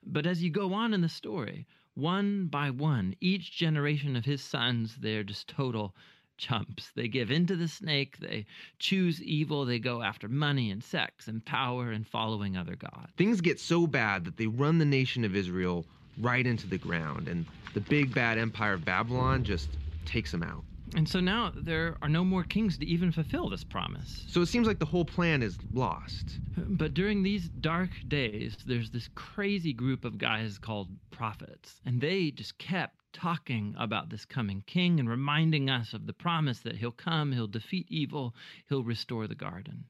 But 0.05 0.25
as 0.25 0.41
you 0.41 0.49
go 0.49 0.73
on 0.73 0.93
in 0.93 1.01
the 1.01 1.09
story, 1.09 1.67
one 1.93 2.45
by 2.47 2.69
one, 2.69 3.15
each 3.19 3.51
generation 3.51 4.15
of 4.15 4.23
his 4.23 4.41
sons, 4.41 4.95
they're 5.01 5.25
just 5.25 5.49
total 5.49 5.93
chumps. 6.37 6.91
They 6.95 7.09
give 7.09 7.29
in 7.29 7.45
to 7.47 7.57
the 7.57 7.67
snake, 7.67 8.19
they 8.19 8.45
choose 8.79 9.21
evil, 9.21 9.65
they 9.65 9.79
go 9.79 10.01
after 10.01 10.29
money 10.29 10.71
and 10.71 10.81
sex 10.81 11.27
and 11.27 11.43
power 11.43 11.91
and 11.91 12.07
following 12.07 12.55
other 12.55 12.77
gods. 12.77 13.11
Things 13.17 13.41
get 13.41 13.59
so 13.59 13.87
bad 13.87 14.23
that 14.23 14.37
they 14.37 14.47
run 14.47 14.77
the 14.77 14.85
nation 14.85 15.25
of 15.25 15.35
Israel 15.35 15.85
right 16.17 16.47
into 16.47 16.65
the 16.65 16.77
ground, 16.77 17.27
and 17.27 17.45
the 17.73 17.81
big 17.81 18.13
bad 18.13 18.37
empire 18.37 18.75
of 18.75 18.85
Babylon 18.85 19.43
just 19.43 19.67
takes 20.05 20.31
them 20.31 20.43
out. 20.43 20.63
And 20.95 21.07
so 21.07 21.19
now 21.19 21.51
there 21.55 21.97
are 22.01 22.09
no 22.09 22.23
more 22.23 22.43
kings 22.43 22.77
to 22.77 22.85
even 22.85 23.11
fulfill 23.11 23.49
this 23.49 23.63
promise. 23.63 24.23
So 24.27 24.41
it 24.41 24.47
seems 24.47 24.67
like 24.67 24.79
the 24.79 24.85
whole 24.85 25.05
plan 25.05 25.43
is 25.43 25.57
lost. 25.73 26.39
But 26.55 26.93
during 26.93 27.23
these 27.23 27.49
dark 27.49 27.89
days, 28.07 28.55
there's 28.65 28.91
this 28.91 29.09
crazy 29.13 29.73
group 29.73 30.05
of 30.05 30.17
guys 30.17 30.57
called 30.57 30.89
prophets, 31.11 31.81
and 31.85 31.99
they 31.99 32.31
just 32.31 32.57
kept 32.57 32.95
talking 33.13 33.75
about 33.77 34.09
this 34.09 34.25
coming 34.25 34.63
king 34.65 34.99
and 34.99 35.09
reminding 35.09 35.69
us 35.69 35.93
of 35.93 36.07
the 36.07 36.13
promise 36.13 36.59
that 36.59 36.77
he'll 36.77 36.91
come, 36.91 37.31
he'll 37.31 37.47
defeat 37.47 37.87
evil, 37.89 38.33
he'll 38.69 38.83
restore 38.83 39.27
the 39.27 39.35
garden. 39.35 39.85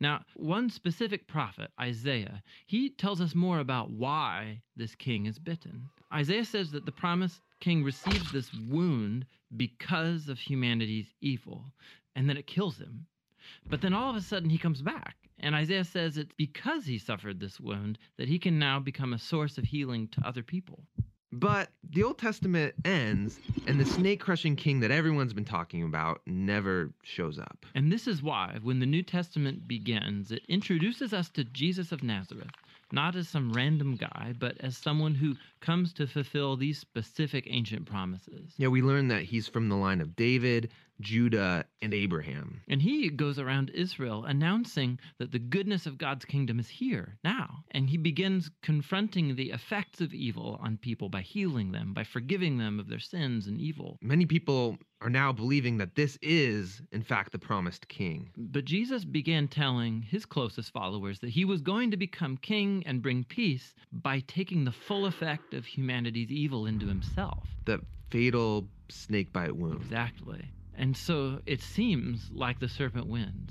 Now, 0.00 0.24
one 0.34 0.68
specific 0.70 1.26
prophet, 1.26 1.70
Isaiah, 1.80 2.42
he 2.66 2.90
tells 2.90 3.20
us 3.20 3.34
more 3.34 3.60
about 3.60 3.90
why 3.90 4.62
this 4.74 4.94
king 4.94 5.26
is 5.26 5.38
bitten. 5.38 5.88
Isaiah 6.12 6.44
says 6.44 6.72
that 6.72 6.86
the 6.86 6.92
promised 6.92 7.40
king 7.60 7.84
receives 7.84 8.32
this 8.32 8.50
wound 8.54 9.26
because 9.56 10.28
of 10.28 10.38
humanity's 10.38 11.14
evil, 11.20 11.64
and 12.16 12.28
then 12.28 12.36
it 12.36 12.46
kills 12.46 12.78
him. 12.78 13.06
But 13.68 13.80
then 13.80 13.94
all 13.94 14.10
of 14.10 14.16
a 14.16 14.20
sudden 14.20 14.50
he 14.50 14.58
comes 14.58 14.82
back. 14.82 15.16
And 15.38 15.54
Isaiah 15.54 15.84
says 15.84 16.18
it's 16.18 16.34
because 16.36 16.84
he 16.84 16.98
suffered 16.98 17.40
this 17.40 17.58
wound 17.58 17.98
that 18.18 18.28
he 18.28 18.38
can 18.38 18.58
now 18.58 18.78
become 18.78 19.12
a 19.12 19.18
source 19.18 19.56
of 19.56 19.64
healing 19.64 20.08
to 20.08 20.26
other 20.26 20.42
people. 20.42 20.84
But 21.32 21.70
the 21.88 22.02
Old 22.02 22.18
Testament 22.18 22.74
ends, 22.84 23.38
and 23.68 23.78
the 23.78 23.84
snake 23.84 24.20
crushing 24.20 24.56
king 24.56 24.80
that 24.80 24.90
everyone's 24.90 25.32
been 25.32 25.44
talking 25.44 25.84
about 25.84 26.20
never 26.26 26.92
shows 27.04 27.38
up. 27.38 27.64
And 27.74 27.90
this 27.90 28.08
is 28.08 28.20
why, 28.22 28.58
when 28.62 28.80
the 28.80 28.86
New 28.86 29.02
Testament 29.02 29.68
begins, 29.68 30.32
it 30.32 30.42
introduces 30.48 31.12
us 31.12 31.30
to 31.30 31.44
Jesus 31.44 31.92
of 31.92 32.02
Nazareth, 32.02 32.50
not 32.92 33.16
as 33.16 33.28
some 33.28 33.52
random 33.52 33.96
guy, 33.96 34.34
but 34.38 34.56
as 34.60 34.76
someone 34.76 35.14
who 35.14 35.36
comes 35.60 35.92
to 35.94 36.06
fulfill 36.06 36.56
these 36.56 36.78
specific 36.78 37.46
ancient 37.48 37.86
promises. 37.86 38.54
Yeah, 38.56 38.68
we 38.68 38.82
learn 38.82 39.08
that 39.08 39.22
he's 39.22 39.48
from 39.48 39.68
the 39.68 39.76
line 39.76 40.00
of 40.00 40.16
David, 40.16 40.70
Judah, 41.00 41.64
and 41.82 41.94
Abraham. 41.94 42.60
And 42.68 42.82
he 42.82 43.08
goes 43.08 43.38
around 43.38 43.70
Israel 43.70 44.24
announcing 44.24 44.98
that 45.18 45.32
the 45.32 45.38
goodness 45.38 45.86
of 45.86 45.98
God's 45.98 46.24
kingdom 46.24 46.58
is 46.58 46.68
here 46.68 47.16
now. 47.24 47.64
And 47.72 47.88
he 47.88 47.96
begins 47.96 48.50
confronting 48.62 49.34
the 49.34 49.50
effects 49.50 50.00
of 50.00 50.12
evil 50.12 50.58
on 50.62 50.76
people 50.76 51.08
by 51.08 51.22
healing 51.22 51.72
them, 51.72 51.94
by 51.94 52.04
forgiving 52.04 52.58
them 52.58 52.78
of 52.78 52.88
their 52.88 52.98
sins 52.98 53.46
and 53.46 53.60
evil. 53.60 53.98
Many 54.02 54.26
people 54.26 54.78
are 55.00 55.10
now 55.10 55.32
believing 55.32 55.78
that 55.78 55.94
this 55.94 56.18
is, 56.20 56.82
in 56.92 57.02
fact, 57.02 57.32
the 57.32 57.38
promised 57.38 57.88
king. 57.88 58.30
But 58.36 58.66
Jesus 58.66 59.04
began 59.04 59.48
telling 59.48 60.02
his 60.02 60.26
closest 60.26 60.72
followers 60.72 61.20
that 61.20 61.30
he 61.30 61.44
was 61.44 61.62
going 61.62 61.90
to 61.90 61.96
become 61.96 62.36
king 62.36 62.82
and 62.84 63.00
bring 63.00 63.24
peace 63.24 63.74
by 63.92 64.20
taking 64.26 64.64
the 64.64 64.72
full 64.72 65.06
effect 65.06 65.54
of 65.54 65.64
humanity's 65.64 66.30
evil 66.30 66.66
into 66.66 66.86
himself. 66.86 67.48
The 67.64 67.80
fatal 68.10 68.68
snake 68.90 69.32
bite 69.32 69.56
wound. 69.56 69.80
Exactly. 69.80 70.50
And 70.80 70.96
so 70.96 71.40
it 71.44 71.60
seems 71.60 72.30
like 72.32 72.58
the 72.58 72.68
serpent 72.68 73.06
wins. 73.06 73.50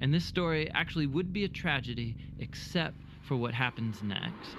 And 0.00 0.12
this 0.12 0.24
story 0.24 0.68
actually 0.74 1.06
would 1.06 1.32
be 1.32 1.44
a 1.44 1.48
tragedy 1.48 2.16
except 2.40 2.96
for 3.22 3.36
what 3.36 3.54
happens 3.54 4.02
next. 4.02 4.56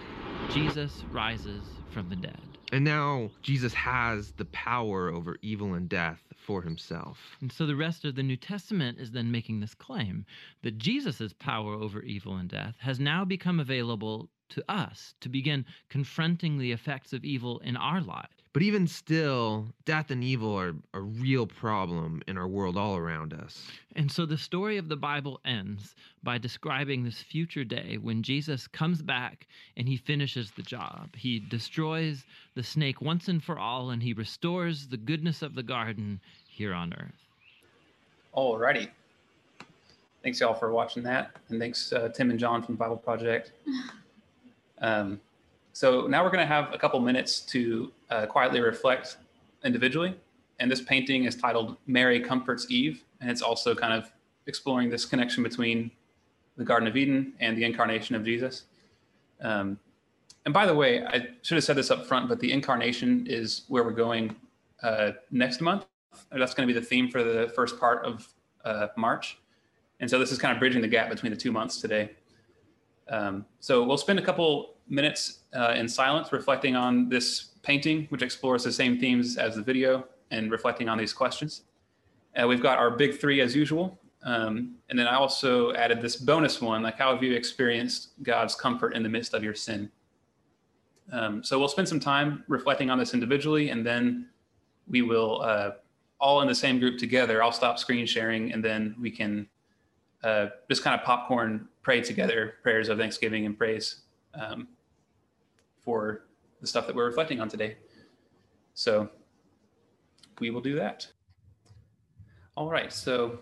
Jesus 0.55 1.03
rises 1.11 1.65
from 1.91 2.07
the 2.07 2.15
dead. 2.15 2.57
And 2.71 2.85
now 2.85 3.31
Jesus 3.41 3.73
has 3.73 4.31
the 4.37 4.45
power 4.45 5.09
over 5.09 5.35
evil 5.41 5.73
and 5.73 5.89
death 5.89 6.21
for 6.37 6.61
himself. 6.61 7.35
And 7.41 7.51
so 7.51 7.65
the 7.65 7.75
rest 7.75 8.05
of 8.05 8.15
the 8.15 8.23
New 8.23 8.37
Testament 8.37 8.97
is 8.97 9.11
then 9.11 9.29
making 9.29 9.59
this 9.59 9.75
claim 9.75 10.25
that 10.63 10.77
Jesus' 10.77 11.33
power 11.37 11.73
over 11.73 12.01
evil 12.01 12.37
and 12.37 12.47
death 12.47 12.75
has 12.79 13.01
now 13.01 13.25
become 13.25 13.59
available 13.59 14.29
to 14.51 14.63
us 14.71 15.15
to 15.19 15.27
begin 15.27 15.65
confronting 15.89 16.57
the 16.57 16.71
effects 16.71 17.11
of 17.11 17.25
evil 17.25 17.59
in 17.59 17.75
our 17.75 17.99
lives. 17.99 18.38
But 18.51 18.63
even 18.63 18.87
still, 18.87 19.67
death 19.85 20.09
and 20.09 20.23
evil 20.23 20.59
are 20.59 20.73
a 20.95 21.01
real 21.01 21.45
problem 21.45 22.23
in 22.27 22.35
our 22.35 22.47
world 22.47 22.77
all 22.77 22.97
around 22.97 23.31
us. 23.31 23.67
And 23.95 24.11
so 24.11 24.25
the 24.25 24.39
story 24.39 24.77
of 24.77 24.89
the 24.89 24.95
Bible 24.95 25.39
ends 25.45 25.93
by 26.23 26.39
describing 26.39 27.03
this 27.03 27.21
future 27.21 27.63
day 27.63 27.99
when 28.01 28.23
Jesus 28.23 28.65
comes 28.65 29.03
back 29.03 29.45
and 29.77 29.87
he 29.87 29.97
finishes 29.97 30.51
the 30.51 30.63
job. 30.63 31.15
He 31.15 31.39
destroys 31.39 32.25
the 32.55 32.63
snake 32.63 33.01
once 33.01 33.27
and 33.27 33.43
for 33.43 33.59
all, 33.59 33.91
and 33.91 34.01
he 34.01 34.13
restores 34.13 34.87
the 34.87 34.97
goodness 34.97 35.43
of 35.43 35.53
the 35.53 35.63
garden 35.63 36.19
here 36.47 36.73
on 36.73 36.93
earth. 36.93 37.27
Alrighty. 38.35 38.89
Thanks, 40.23 40.39
y'all, 40.39 40.55
for 40.55 40.71
watching 40.71 41.03
that. 41.03 41.31
And 41.49 41.59
thanks, 41.59 41.93
uh, 41.93 42.09
Tim 42.09 42.31
and 42.31 42.39
John 42.39 42.63
from 42.63 42.75
the 42.75 42.79
Bible 42.79 42.97
Project. 42.97 43.51
Um, 44.81 45.19
so 45.79 46.07
now 46.07 46.25
we're 46.25 46.29
going 46.29 46.45
to 46.45 46.53
have 46.53 46.73
a 46.73 46.77
couple 46.77 46.99
minutes 46.99 47.39
to 47.39 47.93
uh, 48.09 48.25
quietly 48.25 48.59
reflect 48.59 49.15
individually. 49.63 50.13
And 50.59 50.69
this 50.69 50.81
painting 50.81 51.23
is 51.23 51.37
titled 51.37 51.77
Mary 51.87 52.19
Comforts 52.19 52.69
Eve. 52.69 53.05
And 53.21 53.31
it's 53.31 53.41
also 53.41 53.73
kind 53.73 53.93
of 53.93 54.11
exploring 54.45 54.89
this 54.89 55.05
connection 55.05 55.41
between 55.41 55.89
the 56.57 56.65
Garden 56.65 56.85
of 56.85 56.97
Eden 56.97 57.31
and 57.39 57.57
the 57.57 57.63
incarnation 57.63 58.13
of 58.13 58.25
Jesus. 58.25 58.65
Um, 59.39 59.79
and 60.43 60.53
by 60.53 60.65
the 60.65 60.75
way, 60.75 61.05
I 61.05 61.29
should 61.43 61.55
have 61.55 61.63
said 61.63 61.77
this 61.77 61.91
up 61.91 62.05
front, 62.05 62.27
but 62.27 62.41
the 62.41 62.51
incarnation 62.51 63.25
is 63.25 63.61
where 63.69 63.85
we're 63.85 63.91
going 63.91 64.35
uh, 64.83 65.11
next 65.31 65.61
month. 65.61 65.85
That's 66.29 66.53
going 66.53 66.67
to 66.67 66.73
be 66.73 66.77
the 66.77 66.85
theme 66.85 67.09
for 67.09 67.23
the 67.23 67.53
first 67.55 67.79
part 67.79 68.03
of 68.03 68.27
uh, 68.65 68.87
March. 68.97 69.37
And 70.01 70.09
so 70.09 70.19
this 70.19 70.33
is 70.33 70.39
kind 70.39 70.53
of 70.53 70.59
bridging 70.59 70.81
the 70.81 70.89
gap 70.89 71.09
between 71.09 71.31
the 71.31 71.39
two 71.39 71.53
months 71.53 71.79
today. 71.79 72.09
Um, 73.07 73.45
so 73.61 73.85
we'll 73.85 73.97
spend 73.97 74.19
a 74.19 74.21
couple 74.21 74.75
minutes 74.89 75.39
uh, 75.53 75.73
in 75.75 75.87
silence 75.87 76.31
reflecting 76.31 76.75
on 76.75 77.09
this 77.09 77.51
painting, 77.63 78.07
which 78.09 78.21
explores 78.21 78.63
the 78.63 78.71
same 78.71 78.99
themes 78.99 79.37
as 79.37 79.55
the 79.55 79.61
video 79.61 80.05
and 80.31 80.51
reflecting 80.51 80.89
on 80.89 80.97
these 80.97 81.13
questions. 81.13 81.63
Uh, 82.35 82.47
we've 82.47 82.61
got 82.61 82.77
our 82.77 82.91
big 82.91 83.19
three 83.19 83.41
as 83.41 83.55
usual. 83.55 83.97
Um, 84.23 84.75
and 84.89 84.99
then 84.99 85.07
I 85.07 85.15
also 85.15 85.73
added 85.73 86.01
this 86.01 86.15
bonus 86.17 86.61
one, 86.61 86.83
like 86.83 86.97
how 86.97 87.13
have 87.13 87.23
you 87.23 87.33
experienced 87.33 88.09
God's 88.21 88.53
comfort 88.53 88.93
in 88.93 89.03
the 89.03 89.09
midst 89.09 89.33
of 89.33 89.43
your 89.43 89.55
sin? 89.55 89.89
Um, 91.11 91.43
so 91.43 91.57
we'll 91.57 91.69
spend 91.69 91.87
some 91.87 91.99
time 91.99 92.43
reflecting 92.47 92.89
on 92.89 92.99
this 92.99 93.13
individually, 93.13 93.69
and 93.69 93.85
then 93.85 94.27
we 94.87 95.01
will 95.01 95.41
uh, 95.41 95.71
all 96.19 96.41
in 96.41 96.47
the 96.47 96.55
same 96.55 96.79
group 96.79 96.99
together. 96.99 97.41
I'll 97.41 97.51
stop 97.51 97.79
screen 97.79 98.05
sharing, 98.05 98.51
and 98.51 98.63
then 98.63 98.95
we 98.99 99.09
can 99.09 99.47
uh, 100.23 100.47
just 100.69 100.83
kind 100.83 100.99
of 100.99 101.05
popcorn 101.05 101.67
pray 101.81 102.01
together 102.01 102.55
prayers 102.61 102.89
of 102.89 102.97
thanksgiving 102.97 103.45
and 103.45 103.57
praise 103.57 104.01
um, 104.33 104.67
for 105.89 106.27
the 106.61 106.67
stuff 106.67 106.85
that 106.85 106.95
we're 106.95 107.07
reflecting 107.07 107.41
on 107.41 107.49
today. 107.49 107.75
So 108.75 109.09
we 110.39 110.51
will 110.51 110.61
do 110.61 110.75
that. 110.75 111.07
All 112.55 112.69
right. 112.69 112.93
So 112.93 113.39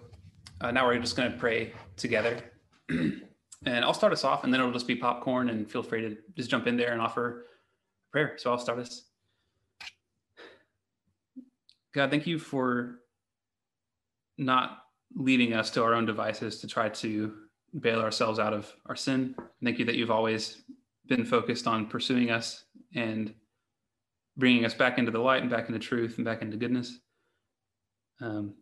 uh, 0.62 0.72
now 0.72 0.88
we're 0.88 0.98
just 0.98 1.18
going 1.18 1.30
to 1.30 1.38
pray 1.38 1.74
together. 1.98 2.40
and 2.90 3.22
I'll 3.66 3.94
start 3.94 4.14
us 4.14 4.24
off, 4.24 4.46
and 4.46 4.54
then 4.54 4.62
it'll 4.62 4.72
just 4.72 4.88
be 4.88 4.96
popcorn, 4.96 5.50
and 5.50 5.70
feel 5.70 5.84
free 5.84 6.00
to 6.04 6.18
just 6.38 6.50
jump 6.50 6.68
in 6.68 6.78
there 6.78 6.94
and 6.94 7.02
offer 7.02 7.48
prayer. 8.14 8.38
So 8.38 8.50
I'll 8.50 8.58
start 8.58 8.80
us. 8.80 9.04
God, 11.94 12.10
thank 12.10 12.26
you 12.28 12.40
for 12.40 13.00
not 14.38 14.84
leading 15.16 15.52
us 15.52 15.70
to 15.72 15.84
our 15.84 15.94
own 15.94 16.06
devices 16.06 16.62
to 16.62 16.68
try 16.68 16.88
to 16.88 17.34
bail 17.82 18.00
ourselves 18.00 18.40
out 18.40 18.54
of 18.54 18.72
our 18.86 18.96
sin. 18.96 19.36
Thank 19.62 19.80
you 19.80 19.86
that 19.86 19.96
you've 19.96 20.12
always 20.12 20.62
been 21.08 21.26
focused 21.26 21.68
on 21.68 21.88
pursuing 21.88 22.32
us 22.32 22.66
and 22.96 23.34
bringing 24.38 24.66
us 24.66 24.74
back 24.74 24.98
into 24.98 25.12
the 25.12 25.20
light 25.20 25.42
and 25.42 25.50
back 25.50 25.68
into 25.68 25.80
truth 25.80 26.18
and 26.18 26.26
back 26.26 26.42
into 26.42 26.58
goodness. 26.58 27.00
Um, 28.22 28.56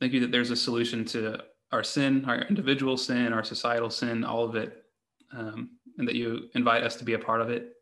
thank 0.00 0.12
you 0.12 0.20
that 0.20 0.32
there's 0.32 0.50
a 0.50 0.56
solution 0.56 1.04
to 1.06 1.42
our 1.72 1.82
sin, 1.82 2.24
our 2.26 2.42
individual 2.42 2.96
sin, 2.96 3.32
our 3.32 3.44
societal 3.44 3.90
sin, 3.90 4.24
all 4.24 4.44
of 4.44 4.56
it, 4.56 4.84
um, 5.32 5.70
and 5.98 6.08
that 6.08 6.14
you 6.14 6.48
invite 6.54 6.82
us 6.82 6.96
to 6.96 7.04
be 7.04 7.14
a 7.14 7.18
part 7.18 7.40
of 7.40 7.50
it. 7.50 7.72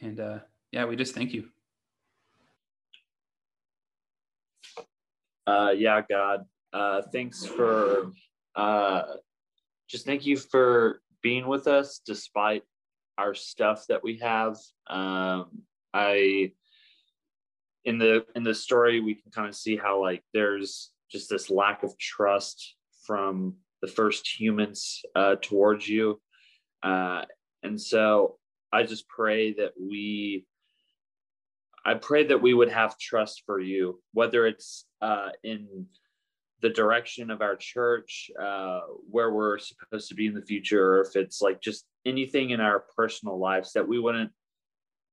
And 0.00 0.20
uh, 0.20 0.38
yeah, 0.72 0.84
we 0.84 0.96
just 0.96 1.14
thank 1.14 1.32
you. 1.32 1.48
Uh, 5.46 5.72
yeah, 5.76 6.00
God, 6.08 6.44
uh, 6.72 7.02
thanks 7.12 7.46
for 7.46 8.12
uh, 8.56 9.02
just 9.88 10.04
thank 10.04 10.26
you 10.26 10.36
for 10.36 11.00
being 11.22 11.46
with 11.46 11.68
us 11.68 12.00
despite 12.04 12.62
our 13.18 13.34
stuff 13.34 13.86
that 13.88 14.02
we 14.02 14.18
have. 14.18 14.56
Um, 14.88 15.62
I 15.92 16.52
in 17.84 17.98
the 17.98 18.26
in 18.34 18.42
the 18.42 18.54
story 18.54 19.00
we 19.00 19.14
can 19.14 19.30
kind 19.30 19.48
of 19.48 19.54
see 19.54 19.76
how 19.76 20.00
like 20.00 20.22
there's 20.34 20.90
just 21.10 21.30
this 21.30 21.50
lack 21.50 21.82
of 21.82 21.96
trust 21.98 22.74
from 23.06 23.54
the 23.80 23.88
first 23.88 24.28
humans 24.38 25.02
uh, 25.14 25.36
towards 25.40 25.88
you, 25.88 26.20
uh, 26.82 27.22
and 27.62 27.80
so 27.80 28.38
I 28.72 28.82
just 28.82 29.08
pray 29.08 29.52
that 29.54 29.72
we. 29.80 30.46
I 31.84 31.94
pray 31.94 32.26
that 32.26 32.42
we 32.42 32.52
would 32.52 32.70
have 32.70 32.98
trust 32.98 33.44
for 33.46 33.60
you, 33.60 34.02
whether 34.12 34.44
it's 34.44 34.86
uh, 35.00 35.28
in 35.44 35.86
the 36.62 36.70
direction 36.70 37.30
of 37.30 37.42
our 37.42 37.56
church, 37.56 38.30
uh, 38.40 38.80
where 39.10 39.32
we're 39.32 39.58
supposed 39.58 40.08
to 40.08 40.14
be 40.14 40.26
in 40.26 40.34
the 40.34 40.42
future, 40.42 40.94
or 40.94 41.00
if 41.02 41.16
it's 41.16 41.42
like 41.42 41.60
just 41.60 41.84
anything 42.04 42.50
in 42.50 42.60
our 42.60 42.84
personal 42.96 43.38
lives 43.38 43.72
that 43.72 43.86
we 43.86 43.98
wouldn't 43.98 44.30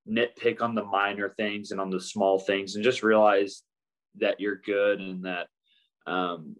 nitpick 0.08 0.60
on 0.60 0.74
the 0.74 0.84
minor 0.84 1.30
things 1.36 1.70
and 1.70 1.80
on 1.80 1.90
the 1.90 2.00
small 2.00 2.38
things 2.38 2.74
and 2.74 2.84
just 2.84 3.02
realize 3.02 3.62
that 4.16 4.40
you're 4.40 4.60
good 4.64 5.00
and 5.00 5.24
that 5.24 5.48
um, 6.06 6.56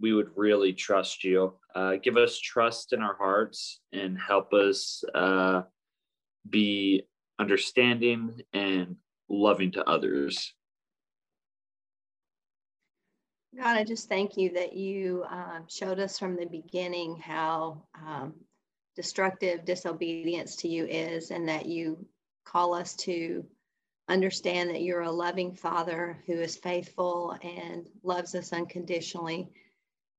we 0.00 0.12
would 0.12 0.30
really 0.36 0.72
trust 0.72 1.24
you. 1.24 1.54
Uh, 1.74 1.96
give 2.02 2.16
us 2.16 2.38
trust 2.38 2.92
in 2.92 3.02
our 3.02 3.16
hearts 3.16 3.80
and 3.92 4.18
help 4.18 4.52
us 4.52 5.02
uh, 5.14 5.62
be 6.48 7.02
understanding 7.38 8.40
and 8.52 8.96
loving 9.28 9.72
to 9.72 9.84
others. 9.88 10.54
God, 13.56 13.78
I 13.78 13.84
just 13.84 14.08
thank 14.10 14.36
you 14.36 14.50
that 14.52 14.74
you 14.74 15.24
um, 15.30 15.64
showed 15.66 15.98
us 15.98 16.18
from 16.18 16.36
the 16.36 16.44
beginning 16.44 17.16
how 17.16 17.84
um, 17.94 18.34
destructive 18.94 19.64
disobedience 19.64 20.56
to 20.56 20.68
you 20.68 20.84
is, 20.84 21.30
and 21.30 21.48
that 21.48 21.64
you 21.64 22.06
call 22.44 22.74
us 22.74 22.94
to 22.96 23.46
understand 24.08 24.68
that 24.70 24.82
you're 24.82 25.02
a 25.02 25.10
loving 25.10 25.54
Father 25.54 26.18
who 26.26 26.34
is 26.34 26.56
faithful 26.56 27.34
and 27.42 27.88
loves 28.02 28.34
us 28.34 28.52
unconditionally. 28.52 29.48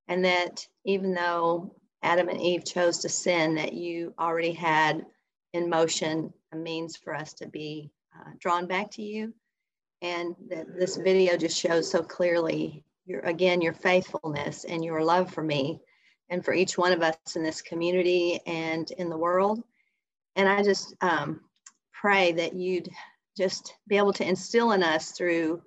And 0.08 0.24
that 0.24 0.66
even 0.84 1.14
though 1.14 1.76
Adam 2.02 2.28
and 2.28 2.40
Eve 2.40 2.64
chose 2.64 2.98
to 2.98 3.08
sin, 3.08 3.54
that 3.54 3.72
you 3.72 4.14
already 4.18 4.52
had 4.52 5.06
in 5.52 5.70
motion 5.70 6.32
a 6.52 6.56
means 6.56 6.96
for 6.96 7.14
us 7.14 7.34
to 7.34 7.46
be 7.46 7.92
uh, 8.18 8.30
drawn 8.40 8.66
back 8.66 8.90
to 8.92 9.02
you. 9.02 9.32
And 10.02 10.34
that 10.48 10.66
this 10.76 10.96
video 10.96 11.36
just 11.36 11.58
shows 11.58 11.88
so 11.90 12.02
clearly 12.02 12.84
your 13.08 13.20
again 13.20 13.60
your 13.60 13.72
faithfulness 13.72 14.64
and 14.64 14.84
your 14.84 15.02
love 15.02 15.32
for 15.32 15.42
me 15.42 15.80
and 16.28 16.44
for 16.44 16.52
each 16.52 16.76
one 16.76 16.92
of 16.92 17.02
us 17.02 17.16
in 17.36 17.42
this 17.42 17.62
community 17.62 18.40
and 18.46 18.90
in 18.92 19.08
the 19.08 19.16
world 19.16 19.62
and 20.36 20.48
i 20.48 20.62
just 20.62 20.94
um, 21.00 21.40
pray 21.92 22.32
that 22.32 22.54
you'd 22.54 22.88
just 23.36 23.74
be 23.88 23.96
able 23.96 24.12
to 24.12 24.28
instill 24.28 24.72
in 24.72 24.82
us 24.82 25.12
through 25.12 25.62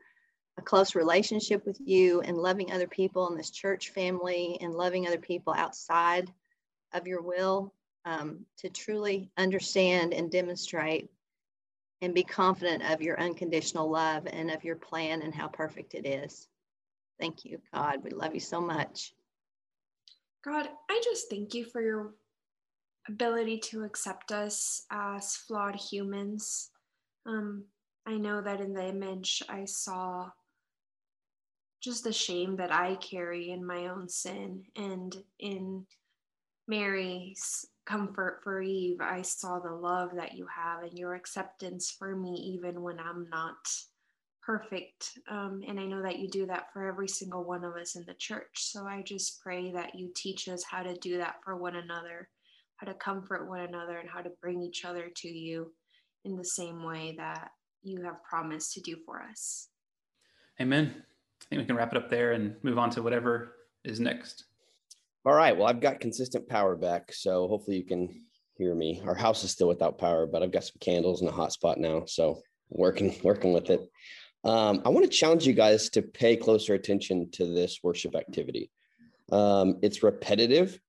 a 0.57 0.62
close 0.62 0.93
relationship 0.93 1.65
with 1.65 1.79
you 1.83 2.21
and 2.21 2.38
loving 2.38 2.71
other 2.71 2.88
people 2.88 3.29
in 3.29 3.38
this 3.38 3.50
church 3.50 3.89
family 3.89 4.57
and 4.62 4.74
loving 4.74 5.07
other 5.07 5.17
people 5.17 5.53
outside 5.57 6.31
of 6.93 7.07
your 7.07 7.21
will 7.21 7.74
um, 8.05 8.45
to 8.57 8.69
truly 8.69 9.31
understand 9.38 10.13
and 10.13 10.29
demonstrate 10.29 11.10
and 12.01 12.13
be 12.13 12.24
confident 12.24 12.83
of 12.83 13.01
your 13.01 13.19
unconditional 13.19 13.89
love 13.89 14.27
and 14.31 14.51
of 14.51 14.63
your 14.63 14.75
plan 14.75 15.21
and 15.21 15.33
how 15.33 15.48
perfect 15.48 15.93
it 15.93 16.05
is. 16.05 16.48
Thank 17.22 17.46
you, 17.46 17.60
God. 17.72 18.04
We 18.04 18.10
love 18.10 18.34
you 18.34 18.40
so 18.40 18.60
much. 18.60 19.13
God, 20.44 20.68
I 20.90 21.01
just 21.04 21.30
thank 21.30 21.54
you 21.54 21.66
for 21.66 21.80
your 21.80 22.16
ability 23.08 23.60
to 23.60 23.84
accept 23.84 24.32
us 24.32 24.86
as 24.92 25.36
flawed 25.36 25.75
humans. 25.75 26.72
Um, 27.28 27.66
I 28.08 28.18
know 28.18 28.42
that 28.42 28.60
in 28.60 28.74
the 28.74 28.88
image 28.88 29.44
I 29.48 29.66
saw 29.66 30.32
just 31.80 32.04
the 32.04 32.12
shame 32.12 32.56
that 32.56 32.72
I 32.72 32.96
carry 32.96 33.51
in 33.51 33.63
my 33.63 33.88
own 33.88 34.10
sin, 34.10 34.63
and 34.75 35.16
in 35.38 35.86
Mary's 36.68 37.68
comfort 37.86 38.42
for 38.44 38.63
Eve, 38.63 39.00
I 39.00 39.22
saw 39.22 39.60
the 39.60 39.74
love 39.74 40.10
that 40.16 40.34
you 40.34 40.48
have 40.48 40.82
and 40.82 40.98
your 40.98 41.13
acceptance 41.13 41.92
for 41.92 42.16
me, 42.16 42.32
even 42.56 42.82
when 42.82 43.00
I'm 43.00 43.28
not 43.30 43.58
perfect. 44.45 45.12
Um, 45.29 45.62
and 45.67 45.79
I 45.79 45.86
know 45.86 46.01
that 46.01 46.19
you 46.19 46.27
do 46.27 46.45
that 46.48 46.67
for 46.74 46.86
every 46.86 47.07
single 47.07 47.43
one 47.43 47.63
of 47.63 47.75
us 47.75 47.95
in 47.95 48.03
the 48.05 48.13
church. 48.15 48.50
So 48.55 48.86
I 48.86 49.03
just 49.03 49.41
pray 49.41 49.71
that 49.71 49.95
you 49.95 50.12
teach 50.15 50.48
us 50.48 50.63
how 50.63 50.83
to 50.83 50.95
do 50.95 51.17
that 51.17 51.36
for 51.43 51.57
one 51.57 51.75
another, 51.75 52.27
how 52.77 52.88
to 52.88 52.93
comfort 52.95 53.48
one 53.48 53.62
another, 53.62 53.98
and 53.98 54.10
how 54.10 54.21
to 54.21 54.31
bring 54.41 54.62
each 54.62 54.86
other 54.86 55.10
to 55.17 55.27
you 55.27 55.71
in 56.25 56.36
the 56.36 56.45
same 56.45 56.83
way 56.83 57.15
that 57.17 57.50
you 57.83 58.01
have 58.03 58.24
promised 58.24 58.74
to 58.74 58.81
do 58.81 58.98
for 59.05 59.21
us. 59.21 59.69
Amen. 60.60 60.93
I 61.41 61.45
think 61.50 61.62
we 61.62 61.65
can 61.65 61.75
wrap 61.75 61.91
it 61.91 61.98
up 61.98 62.10
there 62.10 62.33
and 62.33 62.55
move 62.63 62.77
on 62.77 62.89
to 62.91 63.01
whatever 63.01 63.55
is 63.83 64.00
next. 64.00 64.45
All 65.25 65.33
right. 65.33 65.55
Well, 65.55 65.67
I've 65.67 65.81
got 65.81 66.00
consistent 66.00 66.48
power 66.48 66.75
back. 66.75 67.13
So 67.13 67.48
hopefully 67.48 67.77
you 67.77 67.86
can 67.86 68.25
hear 68.55 68.75
me. 68.75 69.01
Our 69.05 69.15
house 69.15 69.43
is 69.43 69.51
still 69.51 69.67
without 69.67 69.98
power, 69.98 70.25
but 70.25 70.43
I've 70.43 70.51
got 70.51 70.63
some 70.63 70.77
candles 70.79 71.21
and 71.21 71.29
a 71.29 71.33
hotspot 71.33 71.77
now. 71.77 72.03
So 72.05 72.41
working 72.69 73.15
working 73.24 73.53
with 73.53 73.69
it. 73.69 73.81
Um, 74.43 74.81
I 74.86 74.89
want 74.89 75.05
to 75.05 75.17
challenge 75.17 75.45
you 75.45 75.53
guys 75.53 75.89
to 75.91 76.01
pay 76.01 76.36
closer 76.36 76.74
attention 76.74 77.29
to 77.31 77.45
this 77.45 77.79
worship 77.83 78.15
activity. 78.15 78.71
Um, 79.31 79.77
it's 79.81 80.03
repetitive 80.03 80.79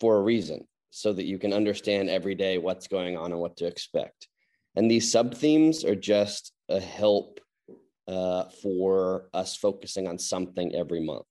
for 0.00 0.16
a 0.16 0.22
reason, 0.22 0.66
so 0.90 1.12
that 1.12 1.24
you 1.24 1.38
can 1.38 1.52
understand 1.52 2.10
every 2.10 2.34
day 2.34 2.58
what's 2.58 2.88
going 2.88 3.16
on 3.16 3.32
and 3.32 3.40
what 3.40 3.56
to 3.58 3.66
expect. 3.66 4.28
And 4.76 4.90
these 4.90 5.10
sub 5.10 5.34
themes 5.34 5.84
are 5.84 5.94
just 5.94 6.52
a 6.68 6.80
help 6.80 7.40
uh, 8.06 8.44
for 8.62 9.28
us 9.32 9.56
focusing 9.56 10.06
on 10.06 10.18
something 10.18 10.74
every 10.74 11.00
month. 11.00 11.26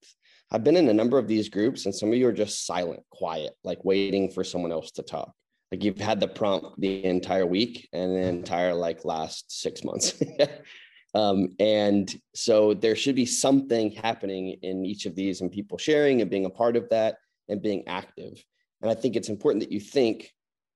I've 0.52 0.64
been 0.64 0.78
in 0.78 0.90
a 0.90 0.94
number 0.94 1.18
of 1.18 1.28
these 1.28 1.50
groups, 1.50 1.86
and 1.86 1.94
some 1.94 2.10
of 2.10 2.16
you 2.16 2.28
are 2.28 2.34
just 2.34 2.66
silent, 2.66 3.02
quiet, 3.10 3.54
like 3.64 3.84
waiting 3.84 4.30
for 4.30 4.44
someone 4.44 4.72
else 4.72 4.92
to 4.92 5.04
talk. 5.04 5.34
Like 5.72 5.84
you've 5.84 5.98
had 5.98 6.20
the 6.20 6.28
prompt 6.28 6.80
the 6.80 7.04
entire 7.06 7.46
week 7.46 7.90
and 7.92 8.16
the 8.16 8.22
entire 8.22 8.74
like 8.74 9.06
last 9.06 9.52
six 9.62 9.84
months. 9.84 10.22
Um, 11.16 11.50
and 11.60 12.14
so 12.34 12.74
there 12.74 12.96
should 12.96 13.16
be 13.16 13.26
something 13.26 13.92
happening 13.92 14.58
in 14.62 14.86
each 14.86 15.06
of 15.06 15.16
these 15.16 15.42
and 15.42 15.52
people 15.52 15.78
sharing 15.78 16.22
and 16.22 16.30
being 16.30 16.46
a 16.46 16.50
part 16.50 16.76
of 16.76 16.90
that 16.90 17.18
and 17.50 17.62
being 17.62 17.88
active. 17.88 18.44
And 18.82 18.90
I 18.90 18.96
think 18.96 19.16
it's 19.16 19.30
important 19.30 19.64
that 19.64 19.72
you 19.72 19.80
think 19.80 20.32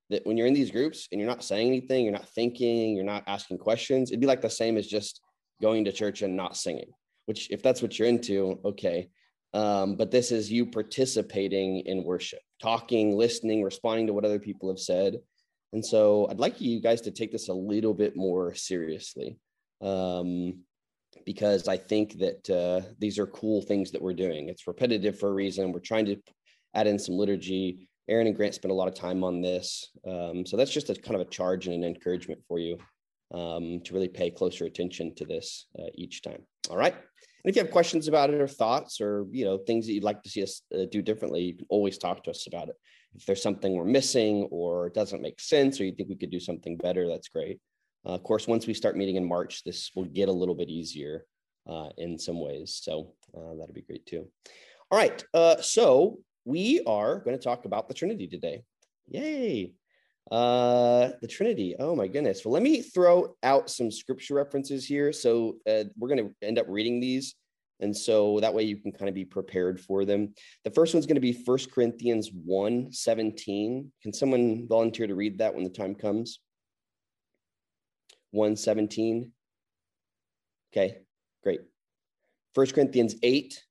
that 0.09 0.25
when 0.25 0.37
you're 0.37 0.47
in 0.47 0.53
these 0.53 0.71
groups 0.71 1.07
and 1.11 1.19
you're 1.19 1.29
not 1.29 1.43
saying 1.43 1.67
anything, 1.67 2.03
you're 2.03 2.13
not 2.13 2.29
thinking, 2.29 2.95
you're 2.95 3.03
not 3.03 3.23
asking 3.27 3.57
questions, 3.57 4.11
it'd 4.11 4.21
be 4.21 4.27
like 4.27 4.41
the 4.41 4.49
same 4.49 4.77
as 4.77 4.87
just 4.87 5.21
going 5.61 5.83
to 5.85 5.91
church 5.91 6.21
and 6.21 6.35
not 6.35 6.55
singing, 6.55 6.91
which, 7.25 7.49
if 7.51 7.63
that's 7.63 7.81
what 7.81 7.97
you're 7.97 8.07
into, 8.07 8.59
okay. 8.63 9.09
Um, 9.53 9.95
but 9.95 10.11
this 10.11 10.31
is 10.31 10.51
you 10.51 10.67
participating 10.67 11.79
in 11.79 12.03
worship, 12.03 12.39
talking, 12.61 13.17
listening, 13.17 13.63
responding 13.63 14.07
to 14.07 14.13
what 14.13 14.23
other 14.23 14.39
people 14.39 14.69
have 14.69 14.79
said. 14.79 15.17
And 15.73 15.85
so 15.85 16.27
I'd 16.29 16.39
like 16.39 16.61
you 16.61 16.79
guys 16.79 17.01
to 17.01 17.11
take 17.11 17.31
this 17.31 17.49
a 17.49 17.53
little 17.53 17.93
bit 17.93 18.15
more 18.15 18.53
seriously 18.53 19.37
um, 19.81 20.63
because 21.25 21.67
I 21.67 21.77
think 21.77 22.19
that 22.19 22.49
uh, 22.49 22.87
these 22.99 23.19
are 23.19 23.27
cool 23.27 23.61
things 23.61 23.91
that 23.91 24.01
we're 24.01 24.13
doing. 24.13 24.49
It's 24.49 24.67
repetitive 24.67 25.19
for 25.19 25.29
a 25.29 25.33
reason. 25.33 25.71
We're 25.71 25.79
trying 25.79 26.05
to 26.05 26.17
add 26.73 26.87
in 26.87 26.99
some 26.99 27.15
liturgy. 27.15 27.89
Aaron 28.09 28.27
and 28.27 28.35
Grant 28.35 28.55
spent 28.55 28.71
a 28.71 28.75
lot 28.75 28.87
of 28.87 28.95
time 28.95 29.23
on 29.23 29.41
this. 29.41 29.89
Um, 30.07 30.45
so 30.45 30.55
that's 30.55 30.71
just 30.71 30.89
a 30.89 30.95
kind 30.95 31.15
of 31.15 31.21
a 31.21 31.29
charge 31.29 31.67
and 31.67 31.75
an 31.75 31.83
encouragement 31.83 32.41
for 32.47 32.59
you 32.59 32.77
um, 33.33 33.81
to 33.83 33.93
really 33.93 34.07
pay 34.07 34.29
closer 34.29 34.65
attention 34.65 35.13
to 35.15 35.25
this 35.25 35.67
uh, 35.77 35.87
each 35.95 36.21
time. 36.21 36.43
All 36.69 36.77
right. 36.77 36.93
And 36.93 37.49
if 37.51 37.55
you 37.55 37.61
have 37.61 37.71
questions 37.71 38.07
about 38.07 38.29
it 38.29 38.41
or 38.41 38.47
thoughts 38.47 38.99
or 38.99 39.25
you 39.31 39.45
know 39.45 39.57
things 39.57 39.85
that 39.85 39.93
you'd 39.93 40.03
like 40.03 40.23
to 40.23 40.29
see 40.29 40.43
us 40.43 40.61
uh, 40.73 40.85
do 40.91 41.01
differently, 41.01 41.41
you 41.43 41.55
can 41.55 41.67
always 41.69 41.97
talk 41.97 42.23
to 42.23 42.29
us 42.29 42.47
about 42.47 42.69
it. 42.69 42.75
If 43.15 43.25
there's 43.25 43.41
something 43.41 43.73
we're 43.73 43.85
missing 43.85 44.47
or 44.51 44.87
it 44.87 44.93
doesn't 44.93 45.21
make 45.21 45.39
sense 45.39 45.79
or 45.79 45.85
you 45.85 45.93
think 45.93 46.09
we 46.09 46.15
could 46.15 46.31
do 46.31 46.39
something 46.39 46.77
better, 46.77 47.07
that's 47.07 47.29
great. 47.29 47.59
Uh, 48.05 48.09
of 48.09 48.23
course, 48.23 48.47
once 48.47 48.67
we 48.67 48.73
start 48.73 48.97
meeting 48.97 49.15
in 49.15 49.27
March, 49.27 49.63
this 49.63 49.91
will 49.95 50.05
get 50.05 50.29
a 50.29 50.33
little 50.33 50.55
bit 50.55 50.69
easier 50.69 51.25
uh, 51.67 51.89
in 51.97 52.17
some 52.17 52.39
ways. 52.39 52.79
So 52.81 53.13
uh, 53.35 53.55
that'd 53.59 53.75
be 53.75 53.81
great 53.81 54.05
too. 54.05 54.27
All 54.89 54.97
right. 54.97 55.23
Uh, 55.33 55.57
so 55.61 56.19
we 56.45 56.81
are 56.87 57.19
going 57.19 57.37
to 57.37 57.43
talk 57.43 57.65
about 57.65 57.87
the 57.87 57.93
Trinity 57.93 58.27
today. 58.27 58.63
Yay. 59.07 59.73
Uh, 60.31 61.11
the 61.21 61.27
Trinity. 61.27 61.75
Oh 61.79 61.95
my 61.95 62.07
goodness. 62.07 62.43
Well, 62.43 62.53
let 62.53 62.63
me 62.63 62.81
throw 62.81 63.35
out 63.43 63.69
some 63.69 63.91
scripture 63.91 64.35
references 64.35 64.85
here. 64.85 65.11
So 65.11 65.57
uh, 65.69 65.85
we're 65.97 66.09
going 66.09 66.29
to 66.29 66.47
end 66.47 66.59
up 66.59 66.65
reading 66.69 66.99
these. 66.99 67.35
And 67.79 67.95
so 67.95 68.39
that 68.39 68.53
way 68.53 68.63
you 68.63 68.77
can 68.77 68.91
kind 68.91 69.07
of 69.07 69.15
be 69.15 69.25
prepared 69.25 69.79
for 69.79 70.03
them. 70.03 70.33
The 70.63 70.71
first 70.71 70.93
one's 70.93 71.05
going 71.05 71.15
to 71.15 71.21
be 71.21 71.33
First 71.33 71.71
Corinthians 71.71 72.31
1 72.33 72.91
17. 72.91 73.91
Can 74.01 74.13
someone 74.13 74.67
volunteer 74.67 75.07
to 75.07 75.15
read 75.15 75.37
that 75.37 75.53
when 75.53 75.63
the 75.63 75.69
time 75.69 75.93
comes? 75.93 76.39
117. 78.37 79.31
Okay, 80.71 80.99
great. 81.43 81.61
First 82.55 82.73
Corinthians 82.73 83.15
8 83.21 83.63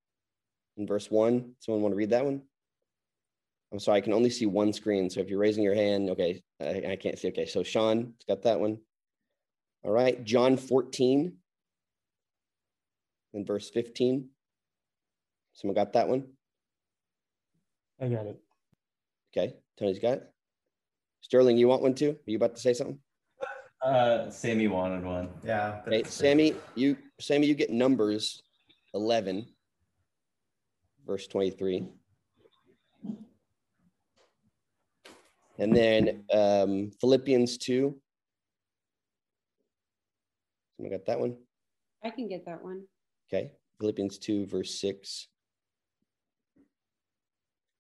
in 0.77 0.87
verse 0.87 1.11
1. 1.11 1.53
Someone 1.61 1.83
want 1.83 1.93
to 1.93 1.97
read 1.97 2.11
that 2.11 2.25
one? 2.25 2.43
I'm 3.73 3.81
sorry, 3.81 3.99
I 3.99 4.01
can 4.01 4.13
only 4.13 4.31
see 4.31 4.47
one 4.47 4.73
screen. 4.73 5.11
So 5.11 5.21
if 5.21 5.29
you're 5.29 5.39
raising 5.39 5.65
your 5.65 5.75
hand, 5.75 6.11
okay, 6.11 6.43
I, 6.61 6.93
I 6.93 6.97
can't 6.97 7.19
see. 7.19 7.29
Okay, 7.29 7.47
so 7.47 7.63
Sean 7.63 7.99
has 7.99 8.25
got 8.29 8.43
that 8.43 8.61
one. 8.61 8.79
All 9.83 9.93
right, 9.93 10.23
John 10.25 10.57
14 10.57 11.33
in 13.35 13.45
verse 13.45 13.71
15. 13.71 14.29
Someone 15.53 15.75
got 15.75 15.93
that 15.95 16.09
one? 16.09 16.25
I 18.01 18.09
got 18.09 18.27
it. 18.27 18.41
Okay, 19.37 19.55
Tony's 19.79 19.99
got 19.99 20.15
it. 20.15 20.33
Sterling, 21.23 21.57
you 21.57 21.69
want 21.69 21.83
one 21.83 21.95
too? 21.95 22.11
Are 22.11 22.31
you 22.31 22.37
about 22.37 22.55
to 22.55 22.61
say 22.61 22.73
something? 22.73 22.99
Uh, 23.83 24.31
Sammy 24.31 24.69
wanted 24.69 25.05
one. 25.05 25.29
Yeah. 25.45 25.81
Okay, 25.87 26.03
Sammy, 26.05 26.55
you 26.75 26.97
Sammy, 27.21 27.47
you 27.47 27.55
get 27.55 27.71
numbers 27.71 28.43
11, 28.95 29.47
verse 31.07 31.27
23. 31.27 31.87
And 35.59 35.75
then 35.75 36.25
um, 36.33 36.91
Philippians 37.01 37.59
2. 37.59 37.97
Someone 40.77 40.93
got 40.93 41.07
that 41.07 41.21
one? 41.21 41.37
I 42.05 42.11
can 42.11 42.29
get 42.29 42.45
that 42.47 42.63
one. 42.63 42.83
Okay. 43.29 43.53
Philippians 43.81 44.19
2, 44.19 44.47
verse 44.47 44.79
6. 44.81 45.29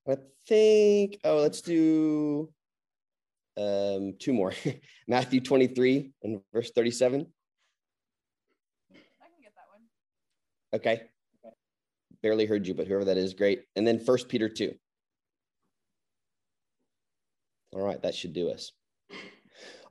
I 0.08 0.16
think, 0.46 1.18
oh, 1.24 1.38
let's 1.38 1.60
do 1.60 2.48
um, 3.56 4.14
two 4.18 4.32
more. 4.32 4.52
Matthew 5.08 5.40
23 5.40 6.12
and 6.22 6.40
verse 6.52 6.70
37. 6.74 7.20
I 8.90 8.94
can 8.94 9.02
get 9.42 9.52
that 9.54 9.66
one. 9.72 9.82
Okay. 10.74 11.02
Barely 12.22 12.46
heard 12.46 12.66
you, 12.66 12.74
but 12.74 12.86
whoever 12.86 13.04
that 13.04 13.16
is, 13.16 13.34
great. 13.34 13.64
And 13.76 13.86
then 13.86 13.98
First 13.98 14.28
Peter 14.28 14.48
2. 14.48 14.74
All 17.72 17.82
right, 17.82 18.00
that 18.02 18.14
should 18.14 18.32
do 18.32 18.50
us. 18.50 18.72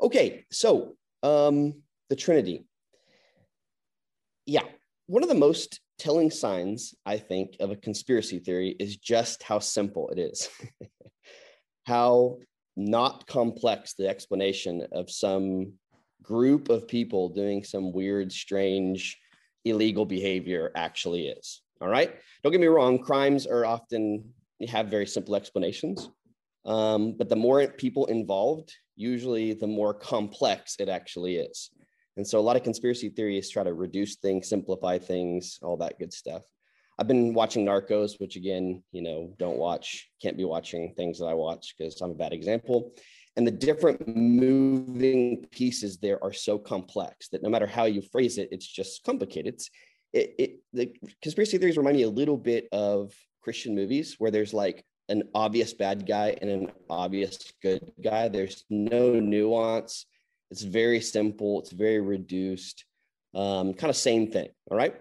Okay, 0.02 0.46
so 0.52 0.96
um, 1.24 1.82
the 2.10 2.16
Trinity. 2.16 2.66
Yeah, 4.46 4.64
one 5.08 5.24
of 5.24 5.30
the 5.30 5.36
most 5.36 5.80
telling 5.98 6.30
signs, 6.32 6.94
I 7.06 7.18
think, 7.18 7.56
of 7.60 7.72
a 7.72 7.76
conspiracy 7.76 8.40
theory 8.40 8.76
is 8.80 8.98
just 8.98 9.44
how 9.44 9.60
simple 9.60 10.10
it 10.10 10.20
is. 10.20 10.50
how 11.86 12.38
not 12.76 13.28
complex 13.28 13.94
the 13.94 14.08
explanation 14.08 14.86
of 14.92 15.10
some 15.10 15.74
group 16.22 16.70
of 16.70 16.88
people 16.88 17.30
doing 17.30 17.64
some 17.64 17.92
weird, 17.92 18.32
strange, 18.32 19.18
illegal 19.64 20.06
behavior 20.06 20.72
actually 20.76 21.28
is. 21.28 21.62
All 21.82 21.88
right. 21.88 22.16
Don't 22.44 22.52
get 22.52 22.62
me 22.62 22.68
wrong, 22.68 23.00
crimes 23.00 23.46
are 23.46 23.66
often 23.66 24.34
have 24.68 24.88
very 24.88 25.06
simple 25.06 25.36
explanations. 25.36 26.10
Um, 26.66 27.16
but 27.18 27.30
the 27.30 27.36
more 27.36 27.68
people 27.68 28.08
involved, 28.08 28.74
usually 28.96 29.54
the 29.54 29.68
more 29.68 29.94
complex 29.94 30.78
it 30.80 30.90
actually 30.90 31.36
is. 31.36 31.70
And 32.18 32.26
so 32.26 32.40
a 32.40 32.42
lot 32.42 32.56
of 32.56 32.64
conspiracy 32.64 33.10
theories 33.10 33.50
try 33.50 33.64
to 33.64 33.74
reduce 33.74 34.16
things, 34.16 34.48
simplify 34.48 34.98
things, 34.98 35.60
all 35.62 35.78
that 35.78 36.00
good 36.00 36.14
stuff. 36.14 36.44
I've 36.98 37.08
been 37.08 37.34
watching 37.34 37.66
Narcos, 37.66 38.20
which 38.20 38.36
again, 38.36 38.82
you 38.92 39.02
know, 39.02 39.34
don't 39.38 39.58
watch, 39.58 40.10
can't 40.22 40.38
be 40.38 40.46
watching 40.46 40.94
things 40.96 41.20
that 41.20 41.26
I 41.26 41.34
watch 41.34 41.76
because 41.78 42.00
I'm 42.02 42.12
a 42.12 42.16
bad 42.16 42.34
example. 42.34 42.94
And 43.36 43.46
the 43.46 43.52
different 43.52 44.08
moving 44.08 45.46
pieces 45.52 45.98
there 45.98 46.24
are 46.24 46.32
so 46.32 46.58
complex 46.58 47.28
that 47.30 47.44
no 47.44 47.50
matter 47.50 47.68
how 47.68 47.84
you 47.84 48.02
phrase 48.02 48.38
it, 48.38 48.48
it's 48.52 48.68
just 48.68 49.04
complicated. 49.04 49.56
It's, 49.56 49.70
it, 50.14 50.36
it, 50.40 50.52
the 50.72 50.94
conspiracy 51.22 51.58
theories 51.58 51.78
remind 51.78 51.98
me 51.98 52.04
a 52.04 52.10
little 52.10 52.38
bit 52.38 52.70
of 52.72 53.12
Christian 53.42 53.76
movies 53.76 54.16
where 54.18 54.32
there's 54.32 54.54
like 54.54 54.86
an 55.10 55.24
obvious 55.36 55.74
bad 55.74 56.08
guy 56.08 56.38
and 56.42 56.50
an 56.50 56.72
obvious 56.90 57.52
good 57.62 57.92
guy. 58.02 58.30
There's 58.30 58.64
no 58.70 59.20
nuance. 59.20 60.06
It's 60.50 60.62
very 60.64 61.02
simple. 61.02 61.60
It's 61.60 61.72
very 61.72 62.00
reduced. 62.00 62.86
Um, 63.34 63.74
kind 63.74 63.90
of 63.90 63.98
same 63.98 64.32
thing. 64.32 64.48
All 64.72 64.78
right. 64.78 64.96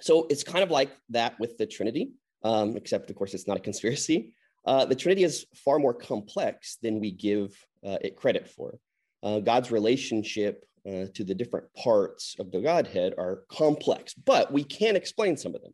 So 0.00 0.26
it's 0.30 0.42
kind 0.42 0.62
of 0.62 0.70
like 0.70 0.90
that 1.10 1.38
with 1.40 1.58
the 1.58 1.66
Trinity, 1.66 2.12
um, 2.42 2.76
except 2.76 3.10
of 3.10 3.16
course 3.16 3.34
it's 3.34 3.46
not 3.46 3.56
a 3.56 3.60
conspiracy. 3.60 4.32
Uh, 4.64 4.84
the 4.84 4.94
Trinity 4.94 5.24
is 5.24 5.46
far 5.54 5.78
more 5.78 5.94
complex 5.94 6.76
than 6.82 7.00
we 7.00 7.10
give 7.10 7.54
uh, 7.86 7.98
it 8.02 8.16
credit 8.16 8.48
for. 8.48 8.78
Uh, 9.22 9.40
God's 9.40 9.70
relationship 9.70 10.64
uh, 10.86 11.06
to 11.14 11.24
the 11.24 11.34
different 11.34 11.72
parts 11.74 12.36
of 12.38 12.50
the 12.50 12.60
Godhead 12.60 13.14
are 13.18 13.42
complex, 13.50 14.14
but 14.14 14.52
we 14.52 14.64
can 14.64 14.96
explain 14.96 15.36
some 15.36 15.54
of 15.54 15.62
them. 15.62 15.72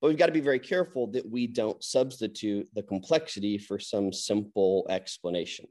But 0.00 0.08
we've 0.08 0.18
got 0.18 0.26
to 0.26 0.32
be 0.32 0.40
very 0.40 0.60
careful 0.60 1.08
that 1.08 1.28
we 1.28 1.46
don't 1.46 1.82
substitute 1.82 2.68
the 2.74 2.82
complexity 2.82 3.58
for 3.58 3.78
some 3.78 4.12
simple 4.12 4.86
explanation. 4.88 5.66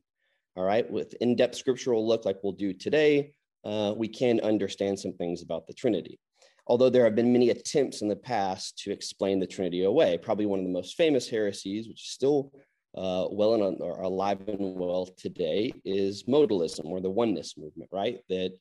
All 0.55 0.63
right, 0.63 0.89
with 0.89 1.13
in 1.21 1.35
depth 1.35 1.55
scriptural 1.55 2.07
look 2.07 2.25
like 2.25 2.37
we'll 2.43 2.53
do 2.53 2.73
today, 2.73 3.33
uh, 3.63 3.93
we 3.95 4.07
can 4.07 4.39
understand 4.41 4.99
some 4.99 5.13
things 5.13 5.41
about 5.41 5.67
the 5.67 5.73
Trinity 5.73 6.19
although 6.67 6.89
there 6.89 7.03
have 7.03 7.15
been 7.15 7.33
many 7.33 7.49
attempts 7.49 8.01
in 8.01 8.07
the 8.07 8.15
past 8.15 8.77
to 8.79 8.91
explain 8.91 9.39
the 9.39 9.47
Trinity 9.47 9.83
away. 9.83 10.17
Probably 10.17 10.45
one 10.45 10.59
of 10.59 10.65
the 10.65 10.71
most 10.71 10.95
famous 10.95 11.27
heresies, 11.29 11.87
which 11.87 12.03
is 12.03 12.09
still 12.09 12.51
uh, 12.95 13.27
well 13.31 13.53
and 13.53 13.79
alive 13.81 14.41
and 14.47 14.75
well 14.75 15.07
today, 15.17 15.73
is 15.85 16.23
modalism 16.23 16.85
or 16.85 16.99
the 16.99 17.09
oneness 17.09 17.57
movement, 17.57 17.89
right? 17.91 18.19
That 18.29 18.51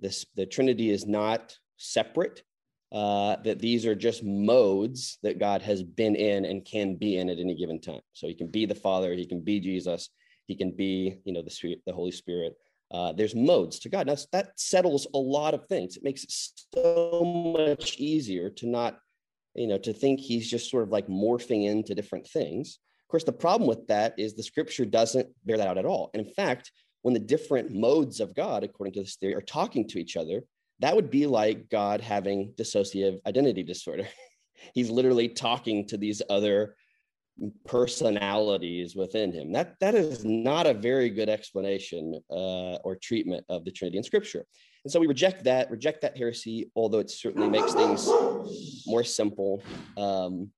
this 0.00 0.26
the 0.34 0.46
Trinity 0.46 0.90
is 0.90 1.06
not 1.06 1.56
separate. 1.76 2.42
Uh, 2.90 3.36
that 3.42 3.58
these 3.58 3.86
are 3.86 3.94
just 3.94 4.22
modes 4.22 5.16
that 5.22 5.38
God 5.38 5.62
has 5.62 5.82
been 5.82 6.14
in 6.14 6.44
and 6.44 6.62
can 6.62 6.96
be 6.96 7.16
in 7.16 7.30
at 7.30 7.38
any 7.38 7.54
given 7.54 7.80
time. 7.80 8.02
So 8.12 8.28
he 8.28 8.34
can 8.34 8.48
be 8.48 8.66
the 8.66 8.74
Father, 8.74 9.14
he 9.14 9.24
can 9.24 9.40
be 9.40 9.60
Jesus, 9.60 10.10
he 10.46 10.54
can 10.54 10.72
be, 10.72 11.16
you 11.24 11.32
know, 11.32 11.40
the 11.40 11.76
the 11.86 11.92
Holy 11.92 12.10
Spirit. 12.10 12.54
Uh, 12.92 13.12
there's 13.12 13.34
modes 13.34 13.78
to 13.80 13.88
God. 13.88 14.06
Now, 14.06 14.16
that 14.32 14.58
settles 14.60 15.06
a 15.14 15.18
lot 15.18 15.54
of 15.54 15.66
things. 15.66 15.96
It 15.96 16.04
makes 16.04 16.24
it 16.24 16.32
so 16.74 17.54
much 17.56 17.96
easier 17.98 18.50
to 18.50 18.68
not, 18.68 18.98
you 19.54 19.66
know, 19.66 19.78
to 19.78 19.92
think 19.92 20.20
he's 20.20 20.50
just 20.50 20.70
sort 20.70 20.82
of 20.82 20.90
like 20.90 21.06
morphing 21.06 21.66
into 21.66 21.94
different 21.94 22.26
things. 22.26 22.78
Of 23.00 23.08
course, 23.08 23.24
the 23.24 23.32
problem 23.32 23.66
with 23.66 23.86
that 23.88 24.14
is 24.18 24.34
the 24.34 24.42
scripture 24.42 24.84
doesn't 24.84 25.28
bear 25.44 25.56
that 25.56 25.68
out 25.68 25.78
at 25.78 25.86
all. 25.86 26.10
And 26.12 26.26
in 26.26 26.32
fact, 26.34 26.70
when 27.00 27.14
the 27.14 27.20
different 27.20 27.74
modes 27.74 28.20
of 28.20 28.34
God, 28.34 28.62
according 28.62 28.92
to 28.94 29.00
this 29.00 29.16
theory, 29.16 29.34
are 29.34 29.42
talking 29.42 29.88
to 29.88 29.98
each 29.98 30.16
other, 30.16 30.44
that 30.80 30.94
would 30.94 31.10
be 31.10 31.26
like 31.26 31.70
God 31.70 32.00
having 32.00 32.52
dissociative 32.58 33.20
identity 33.26 33.62
disorder. 33.62 34.06
he's 34.74 34.90
literally 34.90 35.28
talking 35.28 35.86
to 35.88 35.96
these 35.96 36.22
other 36.28 36.76
personalities 37.66 38.94
within 38.94 39.32
him. 39.32 39.52
That 39.52 39.74
that 39.80 39.94
is 39.94 40.24
not 40.24 40.66
a 40.66 40.74
very 40.74 41.10
good 41.10 41.28
explanation 41.28 42.20
uh, 42.30 42.76
or 42.84 42.96
treatment 42.96 43.44
of 43.48 43.64
the 43.64 43.70
Trinity 43.70 43.98
in 43.98 44.04
Scripture. 44.04 44.44
And 44.84 44.92
so 44.92 44.98
we 44.98 45.06
reject 45.06 45.44
that, 45.44 45.70
reject 45.70 46.02
that 46.02 46.16
heresy, 46.16 46.70
although 46.74 46.98
it 46.98 47.10
certainly 47.10 47.48
makes 47.48 47.72
things 47.72 48.08
more 48.86 49.04
simple. 49.04 49.62
Um, 49.96 50.50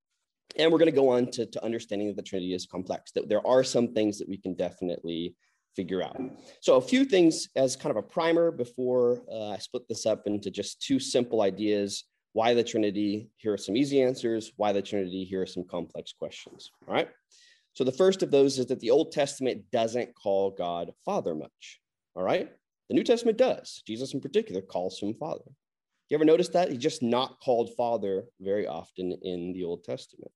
and 0.57 0.71
we're 0.71 0.79
going 0.79 0.91
to 0.91 0.97
go 0.97 1.11
on 1.11 1.31
to, 1.33 1.47
to 1.47 1.65
understanding 1.65 2.09
that 2.09 2.17
the 2.17 2.23
Trinity 2.23 2.55
is 2.55 2.65
complex, 2.67 3.13
that 3.13 3.29
there 3.29 3.47
are 3.47 3.63
some 3.65 3.89
things 3.93 4.19
that 4.19 4.29
we 4.29 4.39
can 4.39 4.55
definitely 4.55 5.35
figure 5.77 6.03
out. 6.03 6.19
So 6.61 6.77
a 6.77 6.81
few 6.81 7.05
things 7.05 7.49
as 7.57 7.77
kind 7.77 7.91
of 7.91 7.97
a 7.97 8.07
primer 8.07 8.51
before 8.51 9.23
uh, 9.31 9.51
I 9.51 9.59
split 9.59 9.83
this 9.89 10.07
up 10.07 10.27
into 10.27 10.51
just 10.51 10.81
two 10.81 10.99
simple 10.99 11.43
ideas. 11.43 12.05
Why 12.35 12.53
the 12.53 12.65
Trinity? 12.65 13.31
Here 13.37 13.53
are 13.53 13.57
some 13.57 13.77
easy 13.77 14.03
answers. 14.03 14.53
Why 14.57 14.73
the 14.73 14.83
Trinity? 14.83 15.25
Here 15.25 15.41
are 15.43 15.47
some 15.47 15.65
complex 15.65 16.13
questions. 16.13 16.71
All 16.87 16.93
right. 16.93 17.09
So 17.75 17.85
the 17.85 17.93
first 17.93 18.25
of 18.25 18.33
those 18.33 18.59
is 18.59 18.67
that 18.67 18.81
the 18.81 18.91
Old 18.91 19.13
Testament 19.13 19.63
doesn't 19.71 20.15
call 20.17 20.51
God 20.51 20.93
Father 21.05 21.35
much. 21.37 21.81
All 22.17 22.25
right. 22.25 22.51
The 22.89 22.95
New 22.95 23.05
Testament 23.05 23.39
does. 23.39 23.83
Jesus, 23.87 24.15
in 24.15 24.21
particular, 24.21 24.61
calls 24.61 25.01
him 25.01 25.15
Father. 25.15 25.45
You 26.11 26.17
ever 26.17 26.25
notice 26.25 26.49
that? 26.49 26.71
He's 26.71 26.83
just 26.83 27.05
not 27.05 27.39
called 27.41 27.71
Father 27.77 28.25
very 28.41 28.67
often 28.67 29.17
in 29.23 29.53
the 29.53 29.63
Old 29.63 29.85
Testament. 29.85 30.33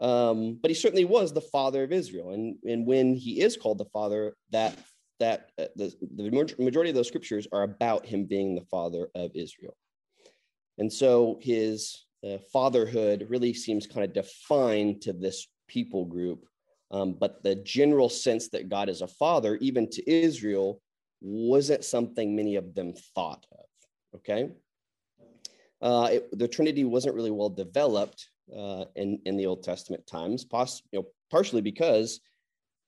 Um, 0.00 0.58
but 0.60 0.72
he 0.72 0.74
certainly 0.74 1.04
was 1.04 1.32
the 1.32 1.40
father 1.40 1.84
of 1.84 1.92
Israel. 1.92 2.32
And, 2.32 2.56
and 2.64 2.84
when 2.84 3.14
he 3.14 3.40
is 3.40 3.56
called 3.56 3.78
the 3.78 3.84
father, 3.92 4.34
that, 4.50 4.76
that 5.20 5.50
uh, 5.56 5.66
the, 5.76 5.94
the 6.16 6.30
majority 6.58 6.90
of 6.90 6.96
those 6.96 7.06
scriptures 7.06 7.46
are 7.52 7.62
about 7.62 8.06
him 8.06 8.24
being 8.24 8.56
the 8.56 8.66
father 8.70 9.08
of 9.14 9.30
Israel. 9.36 9.76
And 10.78 10.92
so 10.92 11.38
his 11.40 12.06
uh, 12.26 12.38
fatherhood 12.52 13.26
really 13.28 13.52
seems 13.52 13.86
kind 13.86 14.04
of 14.04 14.12
defined 14.12 15.02
to 15.02 15.12
this 15.12 15.48
people 15.68 16.04
group. 16.04 16.46
Um, 16.90 17.14
but 17.14 17.42
the 17.42 17.56
general 17.56 18.08
sense 18.08 18.48
that 18.48 18.68
God 18.68 18.88
is 18.88 19.00
a 19.00 19.06
father, 19.06 19.56
even 19.56 19.88
to 19.90 20.10
Israel, 20.10 20.80
wasn't 21.20 21.84
something 21.84 22.36
many 22.36 22.56
of 22.56 22.74
them 22.74 22.92
thought 23.14 23.46
of. 23.52 23.66
Okay. 24.16 24.50
Uh, 25.80 26.08
it, 26.12 26.38
the 26.38 26.46
Trinity 26.48 26.84
wasn't 26.84 27.14
really 27.14 27.30
well 27.30 27.48
developed 27.48 28.28
uh, 28.56 28.84
in 28.96 29.18
in 29.24 29.36
the 29.36 29.46
Old 29.46 29.62
Testament 29.62 30.06
times, 30.06 30.44
poss- 30.44 30.82
you 30.92 31.00
know, 31.00 31.06
partially 31.30 31.62
because 31.62 32.20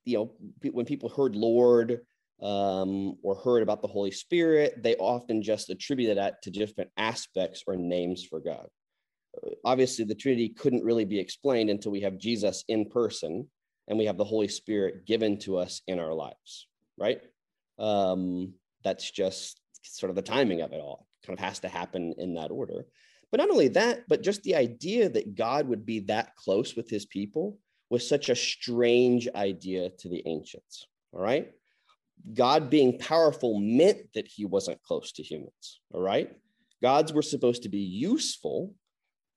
you 0.04 0.18
know 0.18 0.32
when 0.70 0.84
people 0.84 1.08
heard 1.08 1.34
Lord 1.34 2.00
um, 2.42 3.16
or 3.22 3.36
heard 3.36 3.62
about 3.62 3.82
the 3.82 3.88
Holy 3.88 4.10
Spirit, 4.10 4.82
they 4.82 4.96
often 4.96 5.42
just 5.42 5.70
attributed 5.70 6.18
that 6.18 6.42
to 6.42 6.50
different 6.50 6.90
aspects 6.96 7.62
or 7.66 7.76
names 7.76 8.24
for 8.24 8.40
God. 8.40 8.66
Uh, 9.36 9.50
obviously, 9.64 10.04
the 10.04 10.14
Trinity 10.14 10.48
couldn't 10.50 10.84
really 10.84 11.04
be 11.04 11.18
explained 11.18 11.70
until 11.70 11.92
we 11.92 12.00
have 12.00 12.18
Jesus 12.18 12.64
in 12.68 12.86
person 12.90 13.48
and 13.88 13.98
we 13.98 14.06
have 14.06 14.16
the 14.16 14.24
Holy 14.24 14.48
Spirit 14.48 15.06
given 15.06 15.38
to 15.40 15.58
us 15.58 15.82
in 15.86 15.98
our 15.98 16.14
lives, 16.14 16.68
right? 16.98 17.20
Um, 17.78 18.54
that's 18.82 19.10
just 19.10 19.60
sort 19.82 20.10
of 20.10 20.16
the 20.16 20.22
timing 20.22 20.60
of 20.60 20.72
it 20.72 20.80
all. 20.80 21.06
It 21.22 21.26
kind 21.26 21.38
of 21.38 21.44
has 21.44 21.60
to 21.60 21.68
happen 21.68 22.14
in 22.18 22.34
that 22.34 22.50
order. 22.50 22.86
But 23.30 23.38
not 23.38 23.50
only 23.50 23.68
that, 23.68 24.04
but 24.08 24.22
just 24.22 24.42
the 24.42 24.54
idea 24.54 25.08
that 25.08 25.34
God 25.34 25.66
would 25.68 25.84
be 25.84 26.00
that 26.00 26.36
close 26.36 26.76
with 26.76 26.88
his 26.88 27.06
people 27.06 27.58
was 27.90 28.08
such 28.08 28.28
a 28.28 28.36
strange 28.36 29.28
idea 29.34 29.90
to 29.98 30.08
the 30.08 30.22
ancients. 30.26 30.86
All 31.12 31.20
right. 31.20 31.50
God 32.32 32.70
being 32.70 32.98
powerful 32.98 33.58
meant 33.60 33.98
that 34.14 34.26
he 34.26 34.44
wasn't 34.44 34.82
close 34.82 35.12
to 35.12 35.22
humans. 35.22 35.80
All 35.92 36.00
right. 36.00 36.30
Gods 36.82 37.12
were 37.12 37.22
supposed 37.22 37.62
to 37.62 37.68
be 37.68 37.78
useful, 37.78 38.74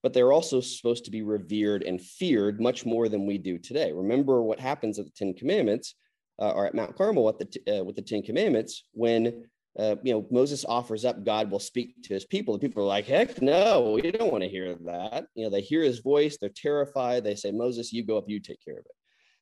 but 0.04 0.14
they're 0.14 0.32
also 0.32 0.62
supposed 0.62 1.06
to 1.06 1.12
be 1.12 1.22
revered 1.22 1.84
and 1.84 2.02
feared 2.02 2.62
much 2.62 2.86
more 2.86 3.10
than 3.10 3.26
we 3.26 3.38
do 3.38 3.58
today. 3.58 3.92
Remember 3.92 4.42
what 4.42 4.60
happens 4.60 5.00
at 5.00 5.06
the 5.06 5.12
Ten 5.12 5.34
Commandments 5.34 5.96
uh, 6.40 6.52
or 6.52 6.66
at 6.66 6.76
Mount 6.76 6.96
Carmel 6.96 7.30
at 7.30 7.40
the, 7.40 7.80
uh, 7.80 7.84
with 7.84 7.96
the 7.96 8.02
Ten 8.02 8.22
Commandments 8.22 8.84
when 8.94 9.46
uh, 9.78 9.96
you 10.04 10.12
know, 10.12 10.26
Moses 10.32 10.66
offers 10.68 11.06
up 11.06 11.24
God 11.24 11.52
will 11.52 11.60
speak 11.60 12.02
to 12.04 12.14
his 12.14 12.26
people. 12.26 12.54
The 12.54 12.60
people 12.60 12.84
are 12.84 12.88
like, 12.88 13.06
heck 13.06 13.42
no, 13.42 13.92
we 14.02 14.12
don't 14.12 14.32
want 14.32 14.44
to 14.44 14.50
hear 14.50 14.76
that. 14.86 15.28
You 15.36 15.46
know, 15.46 15.50
they 15.52 15.62
hear 15.62 15.84
his 15.84 16.00
voice, 16.00 16.38
they're 16.40 16.50
terrified. 16.50 17.24
They 17.24 17.36
say, 17.36 17.52
Moses, 17.52 17.94
you 17.94 18.04
go 18.04 18.18
up, 18.18 18.26
you 18.28 18.40
take 18.40 18.64
care 18.64 18.80
of 18.80 18.86
it. 18.86 18.97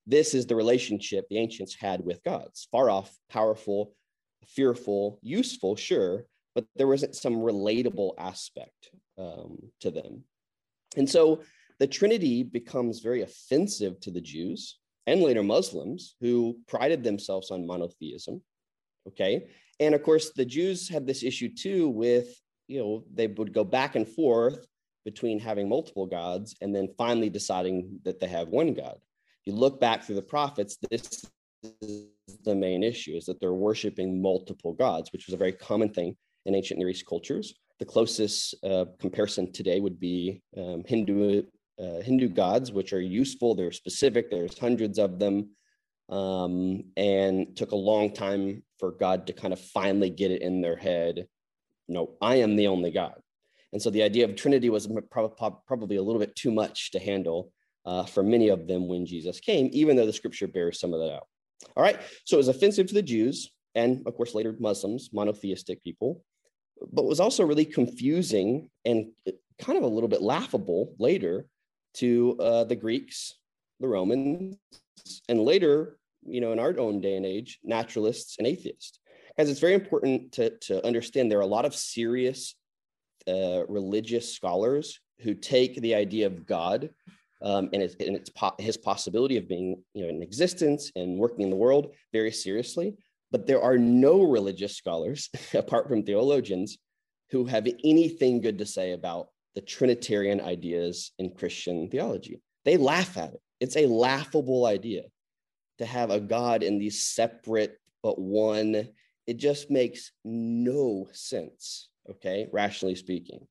This 0.07 0.33
is 0.33 0.45
the 0.45 0.55
relationship 0.55 1.25
the 1.29 1.37
ancients 1.37 1.75
had 1.75 2.03
with 2.03 2.23
gods 2.23 2.67
far 2.71 2.89
off, 2.89 3.15
powerful, 3.29 3.93
fearful, 4.45 5.19
useful, 5.21 5.75
sure, 5.75 6.25
but 6.53 6.65
there 6.75 6.87
wasn't 6.87 7.15
some 7.15 7.35
relatable 7.35 8.11
aspect 8.17 8.91
um, 9.17 9.57
to 9.81 9.91
them. 9.91 10.23
And 10.95 11.09
so 11.09 11.41
the 11.79 11.87
Trinity 11.87 12.43
becomes 12.43 12.99
very 12.99 13.21
offensive 13.21 13.99
to 14.01 14.11
the 14.11 14.21
Jews 14.21 14.77
and 15.07 15.21
later 15.21 15.43
Muslims 15.43 16.15
who 16.21 16.57
prided 16.67 17.03
themselves 17.03 17.51
on 17.51 17.67
monotheism. 17.67 18.41
Okay. 19.07 19.47
And 19.79 19.93
of 19.93 20.03
course, 20.03 20.31
the 20.35 20.45
Jews 20.45 20.87
had 20.87 21.05
this 21.05 21.23
issue 21.23 21.49
too 21.53 21.89
with, 21.89 22.27
you 22.67 22.79
know, 22.79 23.03
they 23.13 23.27
would 23.27 23.53
go 23.53 23.63
back 23.63 23.95
and 23.95 24.07
forth 24.07 24.65
between 25.03 25.39
having 25.39 25.69
multiple 25.69 26.07
gods 26.07 26.55
and 26.61 26.73
then 26.73 26.89
finally 26.97 27.29
deciding 27.29 27.99
that 28.03 28.19
they 28.19 28.27
have 28.27 28.47
one 28.47 28.73
God. 28.73 28.97
You 29.45 29.53
look 29.53 29.79
back 29.79 30.03
through 30.03 30.15
the 30.15 30.23
prophets, 30.23 30.77
this 30.89 31.25
is 31.81 32.07
the 32.43 32.55
main 32.55 32.83
issue 32.83 33.11
is 33.15 33.25
that 33.25 33.39
they're 33.39 33.53
worshiping 33.53 34.21
multiple 34.21 34.73
gods, 34.73 35.11
which 35.11 35.27
was 35.27 35.33
a 35.33 35.37
very 35.37 35.51
common 35.53 35.89
thing 35.89 36.15
in 36.45 36.55
ancient 36.55 36.79
Near 36.79 36.89
East 36.89 37.05
cultures. 37.05 37.53
The 37.79 37.85
closest 37.85 38.55
uh, 38.63 38.85
comparison 38.99 39.51
today 39.51 39.79
would 39.79 39.99
be 39.99 40.41
um, 40.57 40.83
Hindu 40.85 41.43
uh, 41.77 42.01
Hindu 42.01 42.29
gods, 42.29 42.71
which 42.71 42.93
are 42.93 43.01
useful. 43.01 43.53
They're 43.53 43.71
specific. 43.71 44.31
There's 44.31 44.57
hundreds 44.57 44.97
of 44.97 45.19
them 45.19 45.49
um, 46.09 46.85
and 46.95 47.55
took 47.55 47.71
a 47.71 47.75
long 47.75 48.13
time 48.13 48.63
for 48.79 48.91
God 48.91 49.27
to 49.27 49.33
kind 49.33 49.51
of 49.51 49.59
finally 49.59 50.09
get 50.09 50.31
it 50.31 50.41
in 50.41 50.61
their 50.61 50.77
head. 50.77 51.27
No, 51.87 52.13
I 52.21 52.35
am 52.35 52.55
the 52.55 52.67
only 52.67 52.91
God. 52.91 53.15
And 53.73 53.81
so 53.81 53.89
the 53.89 54.03
idea 54.03 54.23
of 54.23 54.35
Trinity 54.35 54.69
was 54.69 54.87
probably 55.11 55.97
a 55.97 56.01
little 56.01 56.19
bit 56.19 56.35
too 56.35 56.51
much 56.51 56.91
to 56.91 56.99
handle 56.99 57.51
uh, 57.85 58.05
for 58.05 58.23
many 58.23 58.49
of 58.49 58.67
them 58.67 58.87
when 58.87 59.05
Jesus 59.05 59.39
came, 59.39 59.69
even 59.71 59.95
though 59.95 60.05
the 60.05 60.13
scripture 60.13 60.47
bears 60.47 60.79
some 60.79 60.93
of 60.93 60.99
that 60.99 61.13
out. 61.13 61.27
All 61.75 61.83
right, 61.83 61.99
so 62.25 62.35
it 62.35 62.37
was 62.37 62.47
offensive 62.47 62.87
to 62.87 62.93
the 62.93 63.01
Jews 63.01 63.51
and, 63.75 64.05
of 64.05 64.15
course, 64.15 64.33
later 64.33 64.55
Muslims, 64.59 65.09
monotheistic 65.13 65.83
people, 65.83 66.23
but 66.91 67.05
was 67.05 67.19
also 67.19 67.45
really 67.45 67.65
confusing 67.65 68.69
and 68.85 69.07
kind 69.59 69.77
of 69.77 69.83
a 69.83 69.87
little 69.87 70.09
bit 70.09 70.21
laughable 70.21 70.93
later 70.99 71.45
to 71.95 72.37
uh, 72.39 72.63
the 72.65 72.75
Greeks, 72.75 73.35
the 73.79 73.87
Romans, 73.87 74.57
and 75.29 75.39
later, 75.41 75.97
you 76.25 76.41
know, 76.41 76.51
in 76.51 76.59
our 76.59 76.77
own 76.77 77.01
day 77.01 77.15
and 77.15 77.25
age, 77.25 77.59
naturalists 77.63 78.37
and 78.37 78.47
atheists. 78.47 78.99
Because 79.35 79.49
it's 79.49 79.59
very 79.59 79.73
important 79.73 80.31
to, 80.33 80.57
to 80.59 80.85
understand 80.85 81.29
there 81.29 81.39
are 81.39 81.41
a 81.41 81.45
lot 81.45 81.65
of 81.65 81.75
serious 81.75 82.55
uh, 83.27 83.65
religious 83.67 84.33
scholars 84.33 84.99
who 85.19 85.33
take 85.33 85.75
the 85.81 85.95
idea 85.95 86.27
of 86.27 86.45
God 86.45 86.89
um, 87.45 87.69
and, 87.71 87.83
its, 87.83 87.95
and 87.99 88.15
its 88.15 88.29
po- 88.29 88.55
his 88.57 88.75
possibility 88.75 89.37
of 89.37 89.47
being 89.47 89.81
you 89.93 90.03
know, 90.03 90.09
in 90.09 90.23
existence 90.23 90.91
and 90.95 91.17
working 91.17 91.41
in 91.41 91.51
the 91.51 91.55
world 91.55 91.93
very 92.11 92.31
seriously. 92.31 92.95
But 93.31 93.45
there 93.45 93.61
are 93.61 93.77
no 93.77 94.23
religious 94.23 94.75
scholars, 94.75 95.29
apart 95.53 95.87
from 95.87 96.03
theologians, 96.03 96.77
who 97.29 97.45
have 97.45 97.67
anything 97.83 98.41
good 98.41 98.57
to 98.57 98.65
say 98.65 98.93
about 98.93 99.27
the 99.53 99.61
Trinitarian 99.61 100.41
ideas 100.41 101.11
in 101.19 101.35
Christian 101.35 101.89
theology. 101.89 102.41
They 102.65 102.77
laugh 102.77 103.15
at 103.17 103.33
it. 103.33 103.41
It's 103.59 103.77
a 103.77 103.87
laughable 103.87 104.65
idea 104.65 105.03
to 105.77 105.85
have 105.85 106.09
a 106.09 106.19
God 106.19 106.63
in 106.63 106.79
these 106.79 107.03
separate 107.03 107.77
but 108.01 108.19
one. 108.19 108.89
It 109.27 109.37
just 109.37 109.69
makes 109.69 110.11
no 110.23 111.07
sense, 111.13 111.89
okay, 112.09 112.47
rationally 112.51 112.95
speaking. 112.95 113.47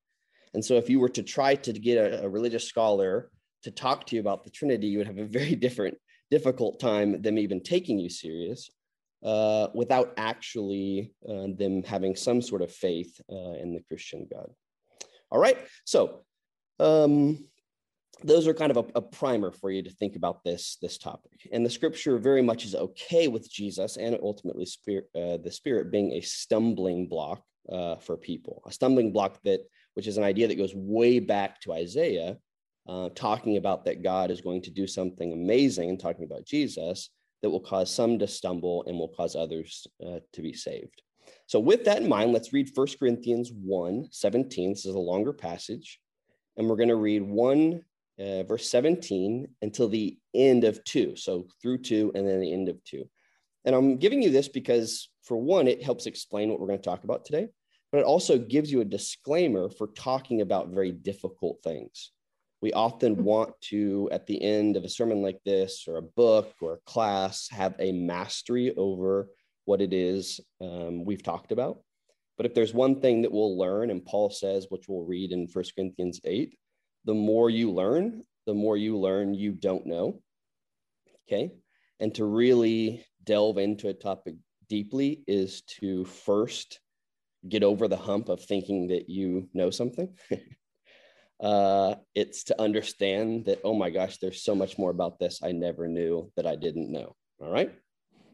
And 0.53 0.65
so, 0.65 0.77
if 0.77 0.89
you 0.89 1.01
were 1.01 1.09
to 1.11 1.23
try 1.23 1.57
to 1.57 1.73
get 1.73 1.97
a, 1.97 2.25
a 2.25 2.29
religious 2.29 2.65
scholar 2.65 3.31
to 3.65 3.71
talk 3.71 4.07
to 4.07 4.17
you 4.17 4.21
about 4.21 4.45
the 4.45 4.51
Trinity, 4.51 4.87
you 4.87 4.99
would 4.99 5.07
have 5.07 5.19
a 5.19 5.25
very 5.25 5.55
different, 5.67 5.97
difficult 6.31 6.81
time 6.81 7.21
them 7.21 7.39
even 7.39 7.63
taking 7.63 7.99
you 7.99 8.09
serious 8.09 8.71
uh, 9.25 9.69
without 9.75 10.13
actually 10.17 11.13
uh, 11.29 11.47
them 11.57 11.83
having 11.83 12.15
some 12.15 12.41
sort 12.41 12.63
of 12.63 12.71
faith 12.71 13.21
uh, 13.31 13.55
in 13.55 13.75
the 13.75 13.83
Christian 13.89 14.27
God. 14.31 14.51
All 15.31 15.41
right, 15.41 15.59
so 15.85 16.25
um, 16.79 17.45
those 18.23 18.47
are 18.47 18.55
kind 18.55 18.71
of 18.71 18.77
a, 18.77 18.85
a, 18.95 19.03
primer 19.03 19.51
for 19.51 19.71
you 19.71 19.83
to 19.83 19.91
think 19.91 20.17
about 20.17 20.45
this 20.45 20.77
this 20.81 20.99
topic 20.99 21.49
and 21.53 21.65
the 21.65 21.71
scripture 21.71 22.19
very 22.19 22.43
much 22.43 22.65
is 22.65 22.75
okay 22.75 23.29
with 23.29 23.51
jesus 23.51 23.97
and 23.97 24.19
ultimately 24.23 24.65
spirit 24.65 25.07
uh, 25.17 25.37
the 25.39 25.51
spirit 25.51 25.91
being 25.91 26.13
a 26.13 26.21
stumbling 26.21 27.09
block 27.09 27.43
uh, 27.73 27.97
for 27.97 28.17
people 28.17 28.63
a 28.67 28.73
stumbling 28.73 29.13
block 29.13 29.39
that 29.43 29.61
which 29.95 30.07
is 30.07 30.17
an 30.17 30.25
idea 30.25 30.47
that 30.47 30.59
goes 30.59 30.75
way 30.75 31.19
back 31.19 31.61
to 31.61 31.73
isaiah 31.73 32.37
uh, 32.89 33.09
talking 33.15 33.57
about 33.57 33.85
that 33.85 34.03
god 34.03 34.31
is 34.31 34.41
going 34.41 34.63
to 34.63 34.71
do 34.71 34.87
something 34.87 35.33
amazing 35.33 35.91
and 35.91 36.01
talking 36.01 36.25
about 36.25 36.45
jesus 36.45 37.11
that 37.43 37.51
will 37.51 37.61
cause 37.61 37.95
some 37.95 38.19
to 38.19 38.27
stumble 38.27 38.85
and 38.87 38.99
will 38.99 39.09
cause 39.09 39.37
others 39.37 39.87
uh, 40.07 40.19
to 40.33 40.43
be 40.43 40.53
saved 40.53 41.03
so 41.47 41.59
with 41.59 41.85
that 41.85 42.03
in 42.03 42.09
mind 42.09 42.33
let's 42.33 42.53
read 42.53 42.71
1 42.75 42.87
corinthians 42.99 43.51
1 43.53 44.09
17 44.11 44.71
this 44.71 44.87
is 44.87 44.95
a 44.95 44.99
longer 44.99 45.33
passage 45.33 46.01
and 46.57 46.69
we're 46.69 46.77
going 46.77 46.89
to 46.89 46.97
read 46.97 47.23
1 47.23 47.83
uh, 48.19 48.43
verse 48.45 48.71
17, 48.71 49.49
until 49.63 49.89
the 49.89 50.17
end 50.35 50.65
of 50.65 50.83
2. 50.85 51.17
So 51.17 51.47
through 51.61 51.79
2 51.79 52.13
and 52.15 52.27
then 52.27 52.41
the 52.41 52.53
end 52.53 52.69
of 52.69 52.83
2. 52.85 53.09
And 53.65 53.75
I'm 53.75 53.97
giving 53.97 54.23
you 54.23 54.31
this 54.31 54.49
because, 54.49 55.09
for 55.23 55.37
one, 55.37 55.69
it 55.69 55.83
helps 55.83 56.07
explain 56.07 56.51
what 56.51 56.61
we're 56.61 56.67
going 56.67 56.79
to 56.79 56.85
talk 56.85 57.05
about 57.05 57.25
today, 57.25 57.49
but 57.91 57.99
it 57.99 58.05
also 58.05 58.39
gives 58.39 58.71
you 58.71 58.81
a 58.81 58.85
disclaimer 58.85 59.71
for 59.71 59.89
talking 59.89 60.43
about 60.43 60.69
very 60.69 60.93
difficult 60.93 61.59
things. 61.65 62.13
We 62.65 62.73
often 62.73 63.17
mm-hmm. 63.17 63.25
want 63.25 63.61
to, 63.69 64.09
at 64.11 64.27
the 64.27 64.41
end 64.41 64.79
of 64.79 64.85
a 64.85 64.89
sermon 64.89 65.21
like 65.21 65.39
this, 65.45 65.85
or 65.87 65.99
a 65.99 66.03
book 66.03 66.51
or 66.63 66.73
a 66.73 66.91
class, 66.91 67.47
have 67.51 67.75
a 67.79 67.93
mastery 67.93 68.75
over 68.75 69.29
what 69.67 69.83
it 69.83 69.93
is 69.93 70.41
um, 70.63 71.05
we've 71.05 71.23
talked 71.23 71.53
about. 71.53 71.83
But 72.39 72.47
if 72.47 72.55
there's 72.55 72.73
one 72.73 73.03
thing 73.03 73.21
that 73.21 73.33
we'll 73.33 73.59
learn, 73.59 73.91
and 73.91 74.03
Paul 74.03 74.31
says, 74.31 74.69
which 74.71 74.89
we'll 74.89 75.05
read 75.05 75.31
in 75.31 75.47
1 75.53 75.65
Corinthians 75.77 76.23
8, 76.25 76.57
the 77.05 77.13
more 77.13 77.51
you 77.51 77.71
learn, 77.71 78.23
the 78.47 78.55
more 78.55 78.79
you 78.79 78.99
learn 78.99 79.35
you 79.35 79.53
don't 79.53 79.85
know. 79.85 80.23
Okay. 81.29 81.53
And 82.01 82.15
to 82.15 82.25
really 82.25 83.05
delve 83.25 83.59
into 83.59 83.89
a 83.89 83.93
topic 83.93 84.37
deeply 84.71 85.23
is 85.27 85.61
to 85.81 86.07
first 86.07 86.81
get 87.47 87.63
over 87.63 87.89
the 87.89 87.99
hump 87.99 88.31
of 88.31 88.43
thinking 88.43 88.87
that 88.87 89.11
you 89.11 89.51
know 89.53 89.69
something. 89.69 90.17
uh, 91.41 91.97
it's 92.15 92.45
to 92.45 92.61
understand 92.61 93.47
that, 93.47 93.61
oh 93.65 93.75
my 93.75 93.91
gosh, 93.91 94.19
there's 94.19 94.43
so 94.43 94.55
much 94.55 94.79
more 94.79 94.91
about 94.91 95.19
this 95.19 95.41
I 95.43 95.53
never 95.53 95.89
knew 95.89 96.31
that 96.37 96.47
I 96.47 96.57
didn't 96.57 96.91
know. 96.91 97.17
All 97.41 97.51
right. 97.51 97.73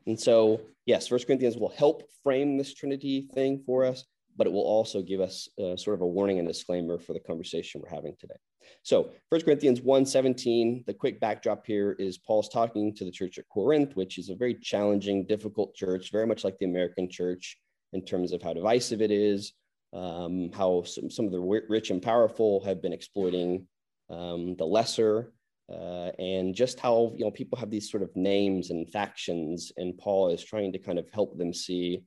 And 0.06 0.18
so, 0.18 0.60
yes, 0.86 1.08
First 1.08 1.26
Corinthians 1.26 1.56
will 1.56 1.70
help 1.70 2.02
frame 2.22 2.56
this 2.56 2.74
Trinity 2.74 3.28
thing 3.34 3.62
for 3.64 3.84
us, 3.84 4.04
but 4.36 4.46
it 4.46 4.52
will 4.52 4.62
also 4.62 5.02
give 5.02 5.20
us 5.20 5.48
uh, 5.62 5.76
sort 5.76 5.94
of 5.94 6.02
a 6.02 6.06
warning 6.06 6.38
and 6.38 6.48
disclaimer 6.48 6.98
for 6.98 7.12
the 7.12 7.20
conversation 7.20 7.80
we're 7.80 7.94
having 7.94 8.16
today. 8.18 8.34
So 8.82 9.10
First 9.30 9.44
Corinthians 9.44 9.80
1 9.80 10.06
17, 10.06 10.84
the 10.86 10.94
quick 10.94 11.20
backdrop 11.20 11.66
here 11.66 11.92
is 11.98 12.18
Paul's 12.18 12.48
talking 12.48 12.94
to 12.94 13.04
the 13.04 13.10
church 13.10 13.38
at 13.38 13.48
Corinth, 13.48 13.96
which 13.96 14.18
is 14.18 14.28
a 14.28 14.34
very 14.34 14.54
challenging, 14.54 15.26
difficult 15.26 15.74
church, 15.74 16.12
very 16.12 16.26
much 16.26 16.44
like 16.44 16.58
the 16.58 16.66
American 16.66 17.08
church 17.08 17.58
in 17.92 18.04
terms 18.04 18.32
of 18.32 18.42
how 18.42 18.52
divisive 18.52 19.02
it 19.02 19.10
is, 19.10 19.52
um, 19.92 20.50
how 20.52 20.82
some, 20.82 21.10
some 21.10 21.26
of 21.26 21.32
the 21.32 21.40
rich 21.68 21.90
and 21.90 22.02
powerful 22.02 22.62
have 22.64 22.80
been 22.82 22.92
exploiting 22.92 23.66
um, 24.08 24.54
the 24.56 24.64
lesser, 24.64 25.32
uh, 25.70 26.10
and 26.18 26.54
just 26.54 26.80
how 26.80 27.12
you 27.16 27.24
know 27.24 27.30
people 27.30 27.58
have 27.58 27.70
these 27.70 27.90
sort 27.90 28.02
of 28.02 28.14
names 28.16 28.70
and 28.70 28.90
factions, 28.90 29.72
and 29.76 29.98
Paul 29.98 30.30
is 30.30 30.44
trying 30.44 30.72
to 30.72 30.78
kind 30.78 30.98
of 30.98 31.08
help 31.10 31.36
them 31.38 31.52
see 31.52 32.02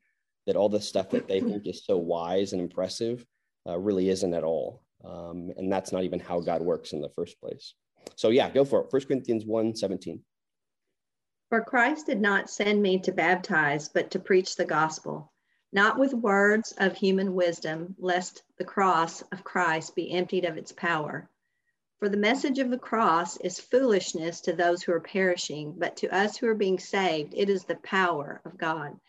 that 0.46 0.56
all 0.56 0.69
the 0.69 0.82
stuff 0.82 1.10
that 1.10 1.28
they 1.28 1.39
think 1.39 1.67
is 1.67 1.86
so 1.86 1.98
wise 1.98 2.54
and 2.54 2.62
impressive 2.62 3.26
uh, 3.67 3.80
really 3.80 4.10
isn't 4.10 4.34
at 4.34 4.43
all. 4.43 4.84
Um, 5.06 5.52
and 5.58 5.72
that's 5.72 5.91
not 5.91 6.04
even 6.04 6.19
how 6.19 6.39
God 6.39 6.62
works 6.62 6.93
in 6.93 7.02
the 7.02 7.10
first 7.10 7.39
place. 7.39 7.76
So 8.15 8.30
yeah, 8.30 8.50
go 8.50 8.65
for 8.65 8.82
it. 8.82 8.91
First 8.91 9.08
Corinthians 9.08 9.46
1 9.46 9.76
17. 9.76 10.22
For 11.50 11.63
Christ 11.63 12.08
did 12.08 12.19
not 12.19 12.50
send 12.50 12.82
me 12.82 13.00
to 13.00 13.12
baptize, 13.12 13.88
but 13.88 14.12
to 14.12 14.19
preach 14.19 14.56
the 14.56 14.65
gospel, 14.65 15.32
not 15.73 15.97
with 15.97 16.13
words 16.13 16.71
of 16.77 16.95
human 16.95 17.33
wisdom, 17.33 17.95
lest 17.97 18.43
the 18.57 18.63
cross 18.63 19.23
of 19.31 19.43
Christ 19.43 19.95
be 19.95 20.12
emptied 20.12 20.45
of 20.45 20.55
its 20.55 20.71
power. 20.71 21.27
For 21.97 22.07
the 22.09 22.17
message 22.17 22.59
of 22.59 22.69
the 22.69 22.77
cross 22.77 23.38
is 23.38 23.59
foolishness 23.59 24.41
to 24.41 24.53
those 24.53 24.83
who 24.83 24.91
are 24.91 24.99
perishing, 24.99 25.73
but 25.73 25.97
to 25.97 26.15
us 26.15 26.38
who 26.38 26.47
are 26.47 26.55
being 26.55 26.77
saved, 26.77 27.33
it 27.36 27.49
is 27.49 27.65
the 27.65 27.75
power 27.77 28.39
of 28.45 28.57
God. 28.57 28.99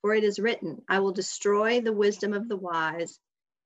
For 0.00 0.14
it 0.14 0.22
is 0.22 0.38
written, 0.38 0.82
I 0.88 1.00
will 1.00 1.12
destroy 1.12 1.80
the 1.80 1.92
wisdom 1.92 2.32
of 2.32 2.48
the 2.48 2.56
wise 2.56 3.18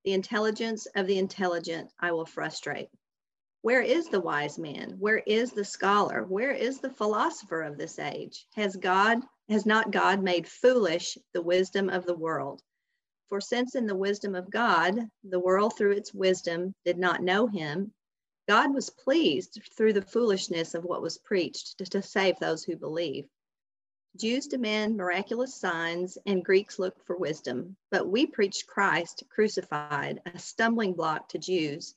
the 0.05 0.13
intelligence 0.13 0.87
of 0.95 1.09
the 1.09 1.19
intelligent 1.19 1.91
I 1.99 2.13
will 2.13 2.27
frustrate. 2.27 2.89
Where 3.67 3.83
is 3.83 4.09
the 4.09 4.21
wise 4.21 4.61
man? 4.61 4.95
Where 5.01 5.25
is 5.27 5.51
the 5.51 5.65
scholar? 5.65 6.23
Where 6.23 6.53
is 6.53 6.79
the 6.79 6.93
philosopher 6.93 7.63
of 7.63 7.77
this 7.77 7.99
age? 7.99 8.47
Has 8.55 8.77
God 8.77 9.25
has 9.49 9.67
not 9.67 9.91
God 9.91 10.23
made 10.23 10.47
foolish 10.47 11.19
the 11.33 11.43
wisdom 11.43 11.91
of 11.91 12.07
the 12.07 12.15
world? 12.15 12.63
For 13.29 13.41
since 13.41 13.75
in 13.75 13.89
the 13.89 13.97
wisdom 13.97 14.37
of 14.37 14.53
God, 14.53 15.11
the 15.25 15.41
world 15.41 15.77
through 15.77 15.97
its 15.97 16.15
wisdom 16.15 16.77
did 16.85 16.97
not 16.97 17.25
know 17.25 17.49
him, 17.49 17.93
God 18.47 18.73
was 18.73 18.89
pleased 18.89 19.61
through 19.77 19.95
the 19.95 20.01
foolishness 20.01 20.75
of 20.75 20.85
what 20.85 21.03
was 21.03 21.19
preached 21.19 21.79
to, 21.79 21.87
to 21.87 22.03
save 22.03 22.39
those 22.39 22.63
who 22.63 22.77
believe. 22.77 23.27
Jews 24.17 24.47
demand 24.47 24.97
miraculous 24.97 25.57
signs 25.57 26.17
and 26.25 26.45
Greeks 26.45 26.79
look 26.79 27.05
for 27.05 27.17
wisdom, 27.17 27.77
but 27.91 28.07
we 28.07 28.29
preach 28.29 28.69
Christ 28.69 29.25
crucified, 29.29 30.23
a 30.25 30.39
stumbling 30.39 30.93
block 30.93 31.31
to 31.31 31.39
Jews 31.39 31.97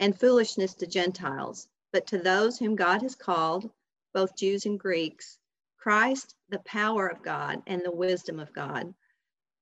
and 0.00 0.18
foolishness 0.18 0.74
to 0.74 0.86
Gentiles. 0.86 1.68
But 1.92 2.06
to 2.08 2.18
those 2.18 2.58
whom 2.58 2.74
God 2.74 3.02
has 3.02 3.14
called, 3.14 3.70
both 4.12 4.36
Jews 4.36 4.66
and 4.66 4.80
Greeks, 4.80 5.38
Christ, 5.76 6.34
the 6.48 6.58
power 6.60 7.06
of 7.06 7.22
God 7.22 7.62
and 7.66 7.82
the 7.84 7.92
wisdom 7.92 8.40
of 8.40 8.52
God. 8.52 8.92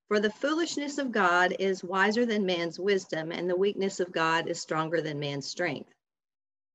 For 0.07 0.19
the 0.19 0.31
foolishness 0.31 0.97
of 0.97 1.11
God 1.11 1.55
is 1.59 1.83
wiser 1.83 2.25
than 2.25 2.45
man's 2.45 2.79
wisdom, 2.79 3.31
and 3.31 3.47
the 3.47 3.55
weakness 3.55 3.99
of 3.99 4.11
God 4.11 4.47
is 4.47 4.59
stronger 4.59 5.01
than 5.01 5.19
man's 5.19 5.45
strength. 5.45 5.93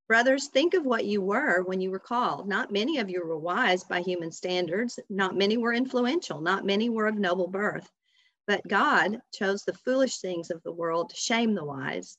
Brothers, 0.07 0.49
think 0.49 0.75
of 0.75 0.85
what 0.85 1.07
you 1.07 1.21
were 1.21 1.63
when 1.63 1.81
you 1.81 1.91
were 1.91 1.99
called. 1.99 2.47
Not 2.47 2.71
many 2.71 2.99
of 2.99 3.09
you 3.09 3.27
were 3.27 3.39
wise 3.39 3.83
by 3.85 4.03
human 4.03 4.31
standards. 4.31 5.01
Not 5.09 5.35
many 5.35 5.57
were 5.57 5.73
influential. 5.73 6.41
Not 6.41 6.67
many 6.67 6.91
were 6.91 7.07
of 7.07 7.17
noble 7.17 7.49
birth. 7.49 7.91
But 8.47 8.69
God 8.69 9.21
chose 9.33 9.65
the 9.65 9.73
foolish 9.73 10.19
things 10.19 10.51
of 10.51 10.63
the 10.63 10.73
world 10.73 11.11
to 11.11 11.17
shame 11.17 11.55
the 11.55 11.65
wise. 11.65 12.19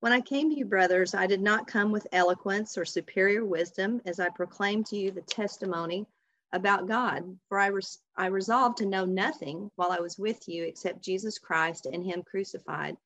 When 0.00 0.12
I 0.12 0.20
came 0.20 0.48
to 0.48 0.56
you, 0.56 0.64
brothers, 0.64 1.12
I 1.12 1.26
did 1.26 1.42
not 1.42 1.66
come 1.66 1.90
with 1.90 2.06
eloquence 2.12 2.78
or 2.78 2.84
superior 2.84 3.44
wisdom 3.44 4.00
as 4.04 4.20
I 4.20 4.28
proclaimed 4.28 4.86
to 4.86 4.96
you 4.96 5.10
the 5.10 5.22
testimony 5.22 6.06
about 6.52 6.86
God. 6.86 7.36
For 7.48 7.58
I, 7.58 7.66
res- 7.66 7.98
I 8.16 8.26
resolved 8.26 8.76
to 8.78 8.86
know 8.86 9.04
nothing 9.04 9.72
while 9.74 9.90
I 9.90 9.98
was 9.98 10.16
with 10.16 10.48
you 10.48 10.62
except 10.62 11.02
Jesus 11.02 11.40
Christ 11.40 11.86
and 11.86 12.04
him 12.04 12.22
crucified. 12.22 12.96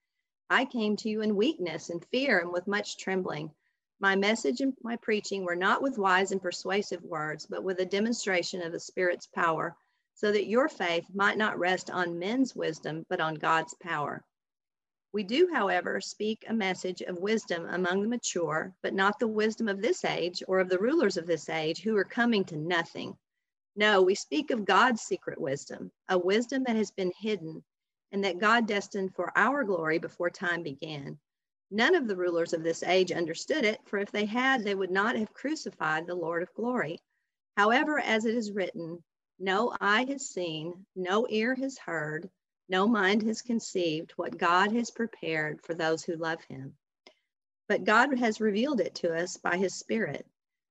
I 0.50 0.66
came 0.66 0.94
to 0.96 1.08
you 1.08 1.22
in 1.22 1.34
weakness 1.34 1.88
and 1.88 2.04
fear 2.10 2.40
and 2.40 2.52
with 2.52 2.66
much 2.66 2.98
trembling. 2.98 3.50
My 3.98 4.14
message 4.14 4.60
and 4.60 4.76
my 4.82 4.96
preaching 4.96 5.46
were 5.46 5.56
not 5.56 5.80
with 5.80 5.96
wise 5.96 6.30
and 6.30 6.42
persuasive 6.42 7.02
words, 7.04 7.46
but 7.46 7.64
with 7.64 7.80
a 7.80 7.86
demonstration 7.86 8.60
of 8.60 8.70
the 8.70 8.78
Spirit's 8.78 9.26
power, 9.28 9.74
so 10.12 10.30
that 10.30 10.46
your 10.46 10.68
faith 10.68 11.06
might 11.14 11.38
not 11.38 11.58
rest 11.58 11.90
on 11.90 12.18
men's 12.18 12.54
wisdom, 12.54 13.06
but 13.08 13.18
on 13.18 13.36
God's 13.36 13.72
power. 13.80 14.22
We 15.12 15.24
do, 15.24 15.50
however, 15.52 16.00
speak 16.00 16.44
a 16.48 16.54
message 16.54 17.02
of 17.02 17.18
wisdom 17.18 17.66
among 17.68 18.00
the 18.00 18.08
mature, 18.08 18.74
but 18.82 18.94
not 18.94 19.18
the 19.18 19.28
wisdom 19.28 19.68
of 19.68 19.82
this 19.82 20.06
age 20.06 20.42
or 20.48 20.58
of 20.58 20.70
the 20.70 20.78
rulers 20.78 21.18
of 21.18 21.26
this 21.26 21.50
age 21.50 21.82
who 21.82 21.96
are 21.98 22.04
coming 22.04 22.44
to 22.46 22.56
nothing. 22.56 23.18
No, 23.76 24.00
we 24.00 24.14
speak 24.14 24.50
of 24.50 24.64
God's 24.64 25.02
secret 25.02 25.38
wisdom, 25.38 25.92
a 26.08 26.18
wisdom 26.18 26.64
that 26.64 26.76
has 26.76 26.90
been 26.90 27.12
hidden 27.18 27.62
and 28.10 28.24
that 28.24 28.38
God 28.38 28.66
destined 28.66 29.14
for 29.14 29.36
our 29.36 29.64
glory 29.64 29.98
before 29.98 30.30
time 30.30 30.62
began. 30.62 31.18
None 31.70 31.94
of 31.94 32.06
the 32.06 32.16
rulers 32.16 32.52
of 32.52 32.62
this 32.62 32.82
age 32.82 33.12
understood 33.12 33.64
it, 33.64 33.80
for 33.86 33.98
if 33.98 34.10
they 34.12 34.26
had, 34.26 34.62
they 34.62 34.74
would 34.74 34.90
not 34.90 35.16
have 35.16 35.32
crucified 35.32 36.06
the 36.06 36.14
Lord 36.14 36.42
of 36.42 36.52
glory. 36.54 36.98
However, 37.56 37.98
as 37.98 38.24
it 38.24 38.34
is 38.34 38.52
written, 38.52 39.02
no 39.38 39.74
eye 39.80 40.04
has 40.08 40.28
seen, 40.28 40.86
no 40.94 41.26
ear 41.28 41.54
has 41.54 41.78
heard, 41.78 42.30
no 42.68 42.86
mind 42.86 43.22
has 43.22 43.42
conceived 43.42 44.12
what 44.12 44.38
God 44.38 44.72
has 44.72 44.90
prepared 44.90 45.60
for 45.60 45.74
those 45.74 46.04
who 46.04 46.16
love 46.16 46.42
him. 46.44 46.76
But 47.68 47.84
God 47.84 48.18
has 48.18 48.40
revealed 48.40 48.80
it 48.80 48.94
to 48.96 49.14
us 49.14 49.36
by 49.36 49.56
his 49.56 49.74
Spirit. 49.74 50.26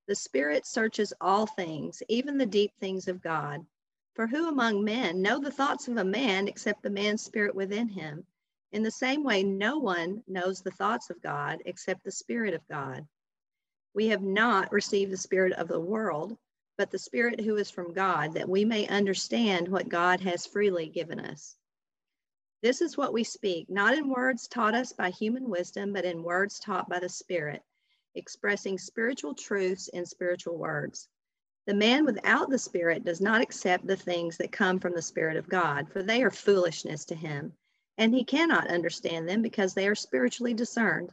The 0.08 0.16
Spirit 0.16 0.66
searches 0.66 1.14
all 1.22 1.46
things, 1.46 2.04
even 2.08 2.38
the 2.38 2.46
deep 2.46 2.74
things 2.80 3.08
of 3.08 3.22
God. 3.22 3.66
For 4.14 4.28
who 4.28 4.50
among 4.50 4.84
men 4.84 5.22
know 5.22 5.40
the 5.40 5.52
thoughts 5.52 5.88
of 5.88 5.98
a 5.98 6.04
man 6.04 6.48
except 6.48 6.84
the 6.84 6.90
man's 6.90 7.22
spirit 7.22 7.56
within 7.56 7.88
him? 7.88 8.26
In 8.72 8.84
the 8.84 8.92
same 8.92 9.24
way, 9.24 9.44
no 9.44 9.78
one 9.80 10.24
knows 10.28 10.62
the 10.62 10.72
thoughts 10.72 11.10
of 11.10 11.22
God 11.22 11.62
except 11.66 12.04
the 12.04 12.12
Spirit 12.12 12.54
of 12.54 12.68
God. 12.68 13.08
We 13.94 14.08
have 14.08 14.22
not 14.22 14.72
received 14.72 15.12
the 15.12 15.18
Spirit 15.18 15.54
of 15.54 15.68
the 15.68 15.80
world, 15.80 16.38
but 16.78 16.92
the 16.92 17.00
Spirit 17.00 17.42
who 17.42 17.58
is 17.58 17.70
from 17.70 17.94
God, 17.94 18.34
that 18.34 18.48
we 18.50 18.64
may 18.64 18.88
understand 18.88 19.68
what 19.68 19.90
God 19.90 20.22
has 20.22 20.46
freely 20.46 20.88
given 20.88 21.20
us. 21.20 21.58
This 22.62 22.80
is 22.80 22.96
what 22.96 23.12
we 23.12 23.24
speak, 23.24 23.72
not 23.72 23.98
in 23.98 24.08
words 24.08 24.48
taught 24.48 24.76
us 24.76 24.94
by 24.94 25.10
human 25.10 25.50
wisdom, 25.50 25.94
but 25.94 26.06
in 26.06 26.22
words 26.22 26.60
taught 26.60 26.88
by 26.88 27.00
the 27.00 27.10
Spirit, 27.10 27.64
expressing 28.14 28.78
spiritual 28.78 29.34
truths 29.34 29.88
in 29.88 30.06
spiritual 30.06 30.58
words. 30.58 31.08
The 31.66 31.74
man 31.74 32.06
without 32.06 32.52
the 32.52 32.60
Spirit 32.60 33.04
does 33.04 33.20
not 33.20 33.42
accept 33.42 33.88
the 33.88 33.96
things 33.96 34.38
that 34.38 34.52
come 34.52 34.80
from 34.80 34.94
the 34.94 35.02
Spirit 35.02 35.38
of 35.38 35.50
God, 35.50 35.92
for 35.92 36.04
they 36.04 36.22
are 36.22 36.30
foolishness 36.30 37.04
to 37.06 37.16
him, 37.16 37.58
and 37.98 38.14
he 38.14 38.24
cannot 38.24 38.68
understand 38.68 39.28
them 39.28 39.42
because 39.42 39.74
they 39.74 39.88
are 39.88 39.96
spiritually 39.96 40.54
discerned. 40.54 41.12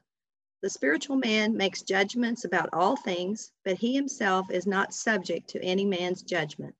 The 0.60 0.68
spiritual 0.68 1.16
man 1.16 1.56
makes 1.56 1.80
judgments 1.80 2.44
about 2.44 2.68
all 2.74 2.94
things, 2.94 3.52
but 3.64 3.78
he 3.78 3.94
himself 3.94 4.50
is 4.50 4.66
not 4.66 4.92
subject 4.92 5.48
to 5.48 5.62
any 5.62 5.86
man's 5.86 6.20
judgment. 6.20 6.74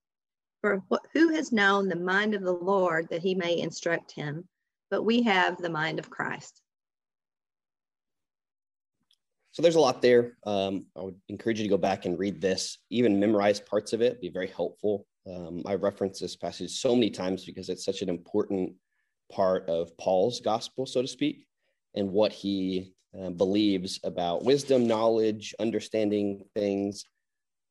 For 0.61 0.83
who 1.15 1.31
has 1.31 1.53
known 1.53 1.89
the 1.89 1.97
mind 1.97 2.35
of 2.35 2.43
the 2.43 2.53
Lord 2.53 3.09
that 3.09 3.23
he 3.23 3.35
may 3.35 3.57
instruct 3.59 4.13
him? 4.13 4.47
But 4.91 5.03
we 5.03 5.23
have 5.23 5.59
the 5.59 5.71
mind 5.71 5.99
of 5.99 6.11
Christ. 6.11 6.61
So 9.53 9.63
there's 9.63 9.75
a 9.75 9.81
lot 9.81 10.01
there. 10.03 10.37
Um, 10.47 10.87
I 10.97 11.03
would 11.03 11.17
encourage 11.29 11.59
you 11.59 11.65
to 11.65 11.69
go 11.71 11.77
back 11.77 12.05
and 12.05 12.19
read 12.19 12.41
this, 12.41 12.79
even 12.91 13.19
memorize 13.19 13.59
parts 13.59 13.93
of 13.93 14.01
it, 14.01 14.21
be 14.21 14.29
very 14.29 14.47
helpful. 14.47 15.05
Um, 15.29 15.63
I 15.67 15.75
reference 15.75 16.21
this 16.21 16.37
passage 16.37 16.71
so 16.71 16.95
many 16.95 17.11
times 17.11 17.45
because 17.45 17.69
it's 17.69 17.85
such 17.85 18.03
an 18.03 18.09
important 18.09 18.73
part 19.33 19.69
of 19.69 19.97
Paul's 19.99 20.41
gospel, 20.41 20.87
so 20.87 21.03
to 21.03 21.09
speak, 21.09 21.45
and 21.95 22.13
what 22.13 22.33
he 22.33 22.93
uh, 23.19 23.31
believes 23.31 23.99
about 24.05 24.45
wisdom, 24.45 24.87
knowledge, 24.87 25.55
understanding 25.59 26.45
things, 26.55 27.05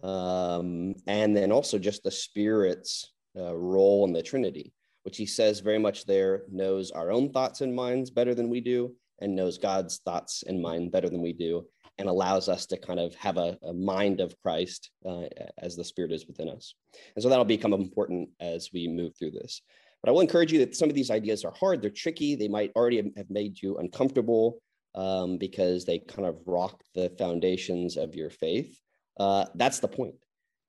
um, 0.04 0.94
and 1.08 1.36
then 1.36 1.52
also 1.52 1.80
just 1.80 2.04
the 2.04 2.12
Spirit's 2.12 3.14
uh, 3.40 3.56
role 3.56 4.06
in 4.06 4.14
the 4.14 4.22
Trinity, 4.22 4.74
which 5.08 5.16
he 5.16 5.26
says 5.26 5.62
very 5.62 5.80
much 5.80 6.04
there 6.04 6.44
knows 6.52 6.92
our 6.92 7.14
own 7.14 7.32
thoughts 7.32 7.62
and 7.62 7.74
minds 7.74 8.10
better 8.12 8.36
than 8.36 8.50
we 8.50 8.60
do, 8.60 8.94
and 9.22 9.34
knows 9.34 9.58
God's 9.58 10.00
thoughts 10.00 10.44
and 10.46 10.62
mind 10.62 10.92
better 10.92 11.10
than 11.10 11.22
we 11.22 11.32
do, 11.32 11.66
and 11.98 12.10
allows 12.10 12.50
us 12.50 12.66
to 12.66 12.78
kind 12.78 13.00
of 13.00 13.16
have 13.16 13.38
a, 13.38 13.58
a 13.64 13.72
mind 13.72 14.20
of 14.20 14.36
Christ 14.44 14.92
uh, 15.06 15.28
as 15.60 15.78
the 15.78 15.86
Spirit 15.86 16.12
is 16.12 16.28
within 16.28 16.50
us. 16.50 16.76
And 17.16 17.24
so 17.24 17.30
that'll 17.30 17.46
become 17.46 17.72
important 17.72 18.28
as 18.42 18.72
we 18.74 18.90
move 18.90 19.14
through 19.16 19.32
this. 19.32 19.62
But 20.04 20.10
I 20.10 20.12
will 20.12 20.20
encourage 20.20 20.52
you 20.52 20.60
that 20.60 20.76
some 20.76 20.90
of 20.90 20.96
these 20.96 21.10
ideas 21.10 21.46
are 21.46 21.54
hard, 21.58 21.82
they're 21.82 21.90
tricky, 21.90 22.36
they 22.36 22.50
might 22.50 22.74
already 22.76 22.98
have 23.16 23.30
made 23.30 23.62
you 23.62 23.78
uncomfortable 23.78 24.62
um, 24.94 25.38
because 25.38 25.86
they 25.86 26.00
kind 26.00 26.28
of 26.28 26.42
rock 26.46 26.84
the 26.96 27.14
foundations 27.18 27.96
of 27.96 28.14
your 28.14 28.30
faith. 28.30 28.78
Uh, 29.18 29.46
that's 29.56 29.80
the 29.80 29.88
point. 29.88 30.16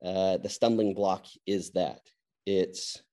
Uh, 0.01 0.37
the 0.37 0.47
stumbling 0.47 0.93
block 0.93 1.25
is 1.45 1.71
that 1.71 1.99
it's 2.45 3.03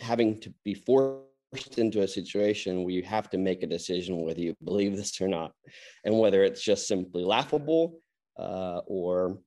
having 0.00 0.40
to 0.40 0.52
be 0.64 0.74
forced 0.74 1.78
into 1.78 2.02
a 2.02 2.08
situation 2.08 2.82
where 2.82 2.92
you 2.92 3.02
have 3.02 3.30
to 3.30 3.38
make 3.38 3.62
a 3.62 3.66
decision 3.66 4.20
whether 4.20 4.40
you 4.40 4.54
believe 4.64 4.96
this 4.96 5.20
or 5.20 5.28
not, 5.28 5.52
and 6.04 6.18
whether 6.18 6.44
it's 6.44 6.62
just 6.62 6.86
simply 6.86 7.24
laughable 7.24 7.98
uh, 8.38 8.80
or 8.86 9.38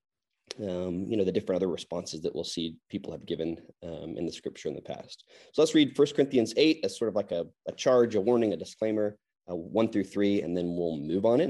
um, 0.62 1.06
you 1.08 1.16
know 1.16 1.24
the 1.24 1.32
different 1.32 1.58
other 1.58 1.70
responses 1.70 2.22
that 2.22 2.34
we'll 2.34 2.44
see 2.44 2.76
people 2.90 3.12
have 3.12 3.26
given 3.26 3.58
um, 3.84 4.16
in 4.18 4.26
the 4.26 4.32
scripture 4.32 4.68
in 4.70 4.76
the 4.76 4.82
past. 4.82 5.26
So 5.54 5.62
let's 5.62 5.76
read 5.76 5.98
1 5.98 6.08
Corinthians 6.16 6.54
8 6.58 6.80
as 6.84 6.98
sort 6.98 7.10
of 7.10 7.16
like 7.16 7.32
a, 7.32 7.46
a 7.68 7.72
charge, 7.72 8.16
a 8.16 8.22
warning, 8.22 8.54
a 8.54 8.58
disclaimer, 8.58 9.18
uh, 9.50 9.56
one 9.56 9.90
through 9.90 10.06
three, 10.06 10.42
and 10.42 10.58
then 10.58 10.76
we'll 10.76 10.98
move 10.98 11.26
on 11.26 11.42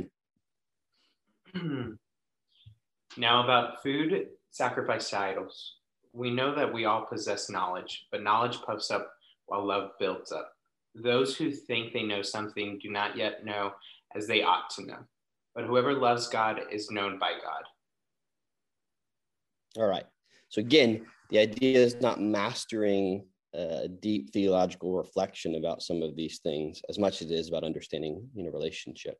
in. 1.56 1.98
Now, 3.18 3.44
about 3.44 3.82
food 3.82 4.28
sacrifice 4.52 5.12
idols. 5.14 5.79
We 6.14 6.32
know 6.32 6.56
that 6.56 6.74
we 6.74 6.86
all 6.86 7.06
possess 7.06 7.50
knowledge, 7.50 8.08
but 8.12 8.24
knowledge 8.24 8.62
puffs 8.62 8.92
up 8.92 9.12
while 9.46 9.66
love 9.66 9.92
builds 10.00 10.32
up. 10.32 10.52
Those 10.96 11.36
who 11.36 11.52
think 11.52 11.94
they 11.94 12.04
know 12.04 12.22
something 12.22 12.80
do 12.82 12.90
not 12.90 13.16
yet 13.16 13.46
know 13.46 13.74
as 14.16 14.28
they 14.28 14.42
ought 14.42 14.70
to 14.72 14.86
know. 14.86 15.00
But 15.54 15.66
whoever 15.66 15.94
loves 15.94 16.28
God 16.28 16.62
is 16.72 16.90
known 16.90 17.20
by 17.20 17.34
God. 17.34 17.64
All 19.78 19.88
right. 19.88 20.06
So, 20.50 20.62
again, 20.62 21.06
the 21.30 21.40
idea 21.40 21.78
is 21.78 22.02
not 22.02 22.20
mastering 22.20 23.26
a 23.54 23.88
deep 23.88 24.32
theological 24.32 24.94
reflection 24.94 25.56
about 25.56 25.82
some 25.82 26.02
of 26.02 26.16
these 26.16 26.40
things 26.40 26.82
as 26.90 27.00
much 27.00 27.22
as 27.22 27.32
it 27.32 27.34
is 27.34 27.50
about 27.50 27.64
understanding 27.64 28.28
you 28.36 28.44
know 28.44 28.52
relationship 28.52 29.18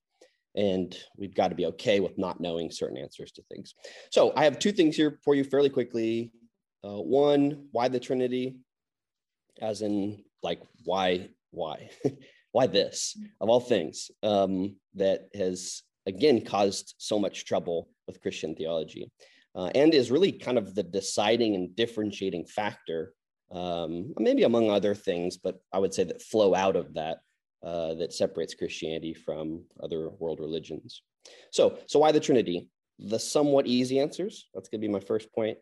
and 0.56 0.96
we've 1.18 1.36
got 1.36 1.50
to 1.50 1.56
be 1.56 1.66
okay 1.68 2.00
with 2.00 2.18
not 2.18 2.42
knowing 2.42 2.72
certain 2.72 2.98
answers 2.98 3.32
to 3.32 3.44
things. 3.44 3.76
So 4.12 4.34
I 4.36 4.44
have 4.44 4.60
two 4.60 4.72
things 4.72 4.96
here 4.96 5.20
for 5.24 5.36
you 5.36 5.44
fairly 5.44 5.70
quickly. 5.70 6.32
Uh, 6.84 7.02
one, 7.02 7.68
why 7.72 7.88
the 7.88 8.00
Trinity, 8.00 8.58
as 9.62 9.82
in 9.82 10.24
like 10.42 10.62
why 10.86 11.30
why 11.52 11.90
why 12.52 12.68
this 12.68 13.18
of 13.42 13.50
all 13.50 13.60
things 13.60 14.12
um, 14.24 14.76
that 14.96 15.28
has 15.34 15.84
again 16.06 16.44
caused 16.44 16.96
so 16.98 17.20
much 17.20 17.46
trouble 17.46 17.90
with 18.08 18.22
Christian 18.22 18.56
theology, 18.56 19.12
uh, 19.56 19.70
and 19.76 19.94
is 19.94 20.12
really 20.12 20.32
kind 20.32 20.58
of 20.58 20.76
the 20.76 20.84
deciding 20.84 21.56
and 21.56 21.76
differentiating 21.76 22.46
factor, 22.46 23.14
um, 23.52 24.14
maybe 24.18 24.44
among 24.44 24.70
other 24.70 24.96
things, 24.96 25.38
but 25.38 25.60
I 25.74 25.80
would 25.80 25.94
say 25.94 26.04
that 26.06 26.22
flow 26.22 26.56
out 26.56 26.76
of 26.76 26.94
that 26.94 27.20
uh, 27.64 27.96
that 27.96 28.14
separates 28.14 28.54
Christianity 28.54 29.14
from 29.14 29.64
other 29.82 30.10
world 30.10 30.40
religions. 30.40 31.02
So, 31.52 31.80
so 31.88 32.00
why 32.00 32.12
the 32.12 32.20
Trinity? 32.20 32.70
The 33.00 33.20
somewhat 33.20 33.68
easy 33.68 34.00
answers. 34.00 34.48
That's 34.54 34.70
going 34.70 34.82
to 34.82 34.88
be 34.88 34.92
my 34.92 35.00
first 35.00 35.32
point. 35.34 35.58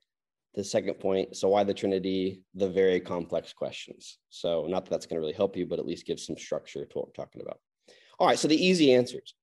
The 0.57 0.63
second 0.63 0.95
point. 0.95 1.37
So, 1.37 1.47
why 1.49 1.63
the 1.63 1.73
Trinity? 1.73 2.41
The 2.55 2.67
very 2.67 2.99
complex 2.99 3.53
questions. 3.53 4.17
So, 4.29 4.65
not 4.67 4.83
that 4.83 4.91
that's 4.91 5.05
going 5.05 5.15
to 5.15 5.21
really 5.21 5.33
help 5.33 5.55
you, 5.55 5.65
but 5.65 5.79
at 5.79 5.85
least 5.85 6.05
give 6.05 6.19
some 6.19 6.37
structure 6.37 6.83
to 6.83 6.97
what 6.97 7.07
we're 7.07 7.23
talking 7.23 7.41
about. 7.41 7.59
All 8.19 8.27
right. 8.27 8.39
So, 8.39 8.49
the 8.49 8.65
easy 8.65 8.93
answers. 8.93 9.35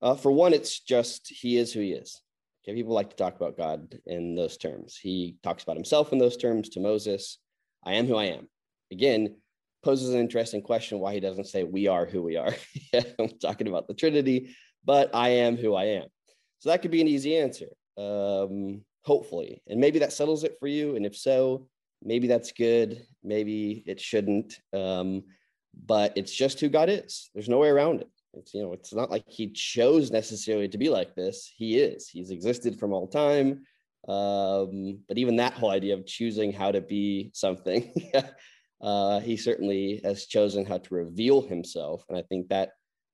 Uh, 0.00 0.14
for 0.14 0.32
one, 0.32 0.54
it's 0.54 0.80
just 0.80 1.28
He 1.28 1.58
is 1.58 1.72
who 1.72 1.80
He 1.80 1.92
is. 1.92 2.22
Okay, 2.62 2.74
people 2.74 2.94
like 2.94 3.10
to 3.10 3.16
talk 3.16 3.36
about 3.36 3.56
God 3.56 3.98
in 4.06 4.34
those 4.34 4.56
terms. 4.56 4.96
He 4.96 5.36
talks 5.42 5.62
about 5.62 5.76
Himself 5.76 6.12
in 6.12 6.18
those 6.18 6.36
terms 6.36 6.70
to 6.70 6.80
Moses. 6.80 7.38
I 7.84 7.94
am 7.94 8.06
who 8.06 8.16
I 8.16 8.26
am. 8.26 8.48
Again, 8.92 9.36
poses 9.82 10.14
an 10.14 10.20
interesting 10.20 10.62
question 10.62 10.98
why 10.98 11.14
he 11.14 11.20
doesn't 11.20 11.46
say 11.46 11.64
we 11.64 11.88
are 11.88 12.06
who 12.06 12.22
we 12.22 12.36
are. 12.36 12.54
I'm 13.18 13.30
talking 13.40 13.68
about 13.68 13.88
the 13.88 13.94
Trinity, 13.94 14.54
but 14.84 15.14
I 15.14 15.30
am 15.30 15.56
who 15.56 15.74
I 15.74 15.84
am. 15.84 16.06
So 16.58 16.68
that 16.68 16.82
could 16.82 16.90
be 16.90 17.00
an 17.00 17.08
easy 17.08 17.36
answer, 17.36 17.68
um, 17.96 18.82
hopefully. 19.02 19.62
And 19.66 19.80
maybe 19.80 19.98
that 20.00 20.12
settles 20.12 20.44
it 20.44 20.56
for 20.58 20.66
you. 20.66 20.96
And 20.96 21.06
if 21.06 21.16
so, 21.16 21.68
maybe 22.02 22.26
that's 22.26 22.52
good. 22.52 23.02
Maybe 23.22 23.82
it 23.86 24.00
shouldn't. 24.00 24.60
Um, 24.72 25.24
but 25.86 26.12
it's 26.16 26.34
just 26.34 26.60
who 26.60 26.68
God 26.68 26.88
is. 26.88 27.30
There's 27.34 27.48
no 27.48 27.58
way 27.58 27.68
around 27.68 28.00
it. 28.00 28.08
It's 28.34 28.54
you 28.54 28.62
know, 28.62 28.72
it's 28.72 28.94
not 28.94 29.10
like 29.10 29.24
he 29.26 29.50
chose 29.50 30.10
necessarily 30.10 30.68
to 30.68 30.78
be 30.78 30.88
like 30.88 31.14
this. 31.14 31.52
He 31.56 31.78
is. 31.78 32.08
He's 32.08 32.30
existed 32.30 32.78
from 32.78 32.92
all 32.92 33.08
time. 33.08 33.64
Um, 34.08 35.00
but 35.08 35.18
even 35.18 35.36
that 35.36 35.54
whole 35.54 35.70
idea 35.70 35.94
of 35.94 36.06
choosing 36.06 36.52
how 36.52 36.72
to 36.72 36.80
be 36.80 37.30
something 37.34 37.92
uh, 38.80 39.20
he 39.20 39.36
certainly 39.36 40.00
has 40.04 40.26
chosen 40.26 40.64
how 40.64 40.78
to 40.78 40.94
reveal 40.94 41.42
himself. 41.42 42.04
And 42.08 42.16
I 42.16 42.22
think 42.22 42.48
that 42.48 42.70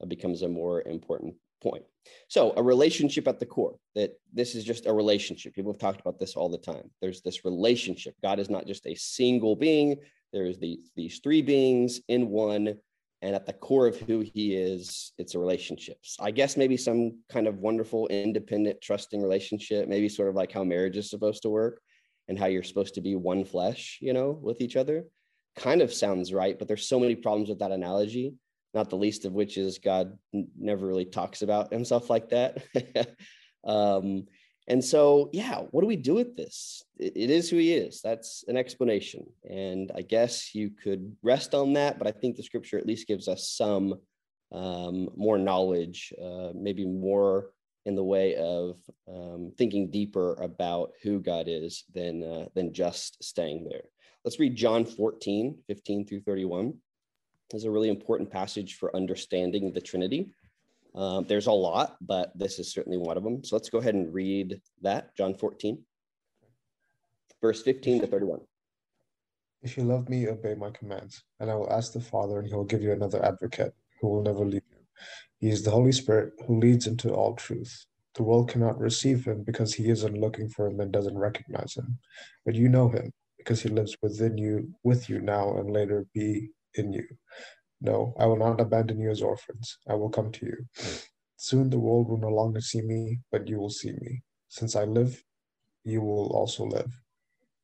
becomes 0.08 0.42
a 0.42 0.48
more 0.48 0.82
important 0.82 1.34
point. 1.62 1.84
So, 2.28 2.52
a 2.56 2.62
relationship 2.62 3.26
at 3.26 3.40
the 3.40 3.46
core, 3.46 3.76
that 3.94 4.12
this 4.32 4.54
is 4.54 4.64
just 4.64 4.86
a 4.86 4.92
relationship. 4.92 5.54
People 5.54 5.72
have 5.72 5.80
talked 5.80 6.00
about 6.00 6.18
this 6.18 6.36
all 6.36 6.48
the 6.48 6.58
time. 6.58 6.90
There's 7.00 7.22
this 7.22 7.44
relationship. 7.44 8.14
God 8.22 8.38
is 8.38 8.50
not 8.50 8.66
just 8.66 8.86
a 8.86 8.94
single 8.94 9.56
being, 9.56 9.96
there's 10.32 10.58
these, 10.58 10.90
these 10.96 11.20
three 11.22 11.42
beings 11.42 12.00
in 12.08 12.28
one. 12.28 12.74
And 13.22 13.34
at 13.34 13.46
the 13.46 13.54
core 13.54 13.86
of 13.86 13.98
who 13.98 14.20
he 14.20 14.54
is, 14.54 15.12
it's 15.18 15.34
a 15.34 15.38
relationship. 15.38 15.98
I 16.20 16.30
guess 16.30 16.56
maybe 16.56 16.76
some 16.76 17.18
kind 17.30 17.46
of 17.46 17.58
wonderful, 17.58 18.06
independent, 18.08 18.80
trusting 18.82 19.22
relationship, 19.22 19.88
maybe 19.88 20.08
sort 20.08 20.28
of 20.28 20.34
like 20.34 20.52
how 20.52 20.62
marriage 20.62 20.98
is 20.98 21.08
supposed 21.08 21.42
to 21.42 21.48
work 21.48 21.80
and 22.28 22.38
how 22.38 22.46
you're 22.46 22.62
supposed 22.62 22.94
to 22.94 23.00
be 23.00 23.16
one 23.16 23.44
flesh, 23.44 23.98
you 24.02 24.12
know, 24.12 24.38
with 24.42 24.60
each 24.60 24.76
other 24.76 25.06
kind 25.56 25.80
of 25.80 25.92
sounds 25.92 26.32
right, 26.32 26.58
but 26.58 26.68
there's 26.68 26.86
so 26.86 27.00
many 27.00 27.16
problems 27.16 27.48
with 27.48 27.58
that 27.58 27.72
analogy, 27.72 28.34
not 28.74 28.90
the 28.90 28.96
least 28.96 29.24
of 29.24 29.32
which 29.32 29.56
is 29.56 29.78
God 29.78 30.18
never 30.32 30.86
really 30.86 31.04
talks 31.04 31.42
about 31.42 31.72
himself 31.72 32.10
like 32.10 32.30
that. 32.30 32.64
um, 33.66 34.26
and 34.68 34.84
so, 34.84 35.30
yeah, 35.32 35.60
what 35.70 35.82
do 35.82 35.86
we 35.86 35.96
do 35.96 36.14
with 36.14 36.36
this? 36.36 36.82
It, 36.98 37.12
it 37.16 37.30
is 37.30 37.48
who 37.48 37.56
he 37.56 37.72
is. 37.72 38.00
That's 38.02 38.44
an 38.48 38.56
explanation. 38.56 39.26
And 39.48 39.92
I 39.94 40.02
guess 40.02 40.54
you 40.54 40.70
could 40.70 41.16
rest 41.22 41.54
on 41.54 41.74
that, 41.74 41.98
but 41.98 42.08
I 42.08 42.12
think 42.12 42.36
the 42.36 42.42
scripture 42.42 42.78
at 42.78 42.86
least 42.86 43.06
gives 43.06 43.28
us 43.28 43.48
some 43.48 43.94
um, 44.52 45.08
more 45.16 45.38
knowledge, 45.38 46.12
uh, 46.22 46.50
maybe 46.54 46.84
more 46.84 47.50
in 47.84 47.94
the 47.94 48.04
way 48.04 48.34
of 48.34 48.76
um, 49.08 49.52
thinking 49.56 49.90
deeper 49.90 50.34
about 50.34 50.90
who 51.02 51.20
God 51.20 51.46
is 51.46 51.84
than, 51.94 52.24
uh, 52.24 52.46
than 52.54 52.74
just 52.74 53.22
staying 53.22 53.68
there. 53.70 53.84
Let's 54.24 54.40
read 54.40 54.56
John 54.56 54.84
14, 54.84 55.58
15 55.68 56.06
through 56.06 56.22
31. 56.22 56.74
Is 57.54 57.64
a 57.64 57.70
really 57.70 57.88
important 57.88 58.30
passage 58.30 58.74
for 58.74 58.94
understanding 58.94 59.72
the 59.72 59.80
Trinity. 59.80 60.30
Um, 60.96 61.26
there's 61.28 61.46
a 61.46 61.52
lot, 61.52 61.96
but 62.00 62.36
this 62.36 62.58
is 62.58 62.72
certainly 62.72 62.98
one 62.98 63.16
of 63.16 63.22
them. 63.22 63.44
So 63.44 63.54
let's 63.54 63.70
go 63.70 63.78
ahead 63.78 63.94
and 63.94 64.12
read 64.12 64.60
that, 64.82 65.14
John 65.16 65.32
14, 65.32 65.78
verse 67.40 67.62
15 67.62 68.00
to 68.00 68.06
31. 68.08 68.40
If 69.62 69.76
you 69.76 69.84
love 69.84 70.08
me, 70.08 70.28
obey 70.28 70.54
my 70.54 70.70
commands, 70.70 71.22
and 71.38 71.50
I 71.50 71.54
will 71.54 71.72
ask 71.72 71.92
the 71.92 72.00
Father, 72.00 72.40
and 72.40 72.48
he 72.48 72.54
will 72.54 72.64
give 72.64 72.82
you 72.82 72.92
another 72.92 73.24
advocate 73.24 73.72
who 74.00 74.08
will 74.08 74.22
never 74.22 74.44
leave 74.44 74.62
you. 74.70 74.78
He 75.38 75.48
is 75.48 75.62
the 75.62 75.70
Holy 75.70 75.92
Spirit 75.92 76.32
who 76.46 76.58
leads 76.58 76.86
into 76.86 77.14
all 77.14 77.34
truth. 77.34 77.86
The 78.16 78.24
world 78.24 78.48
cannot 78.48 78.78
receive 78.78 79.24
him 79.24 79.44
because 79.44 79.72
he 79.72 79.88
isn't 79.88 80.20
looking 80.20 80.48
for 80.48 80.66
him 80.66 80.80
and 80.80 80.90
doesn't 80.90 81.16
recognize 81.16 81.74
him. 81.76 81.98
But 82.44 82.54
you 82.56 82.68
know 82.68 82.88
him 82.88 83.12
because 83.38 83.62
he 83.62 83.68
lives 83.68 83.96
within 84.02 84.36
you, 84.36 84.74
with 84.82 85.08
you 85.08 85.20
now, 85.20 85.58
and 85.58 85.70
later 85.70 86.06
be 86.12 86.50
in 86.78 86.92
you. 86.92 87.06
No, 87.80 88.14
I 88.18 88.26
will 88.26 88.38
not 88.38 88.60
abandon 88.60 88.98
you 88.98 89.10
as 89.10 89.22
orphans. 89.22 89.78
I 89.88 89.94
will 89.94 90.08
come 90.08 90.32
to 90.32 90.46
you. 90.46 90.66
Soon 91.36 91.68
the 91.68 91.78
world 91.78 92.08
will 92.08 92.18
no 92.18 92.28
longer 92.28 92.60
see 92.60 92.80
me, 92.80 93.20
but 93.30 93.46
you 93.48 93.58
will 93.58 93.70
see 93.70 93.92
me. 93.92 94.22
Since 94.48 94.74
I 94.74 94.84
live, 94.84 95.22
you 95.84 96.00
will 96.00 96.28
also 96.32 96.64
live. 96.64 96.92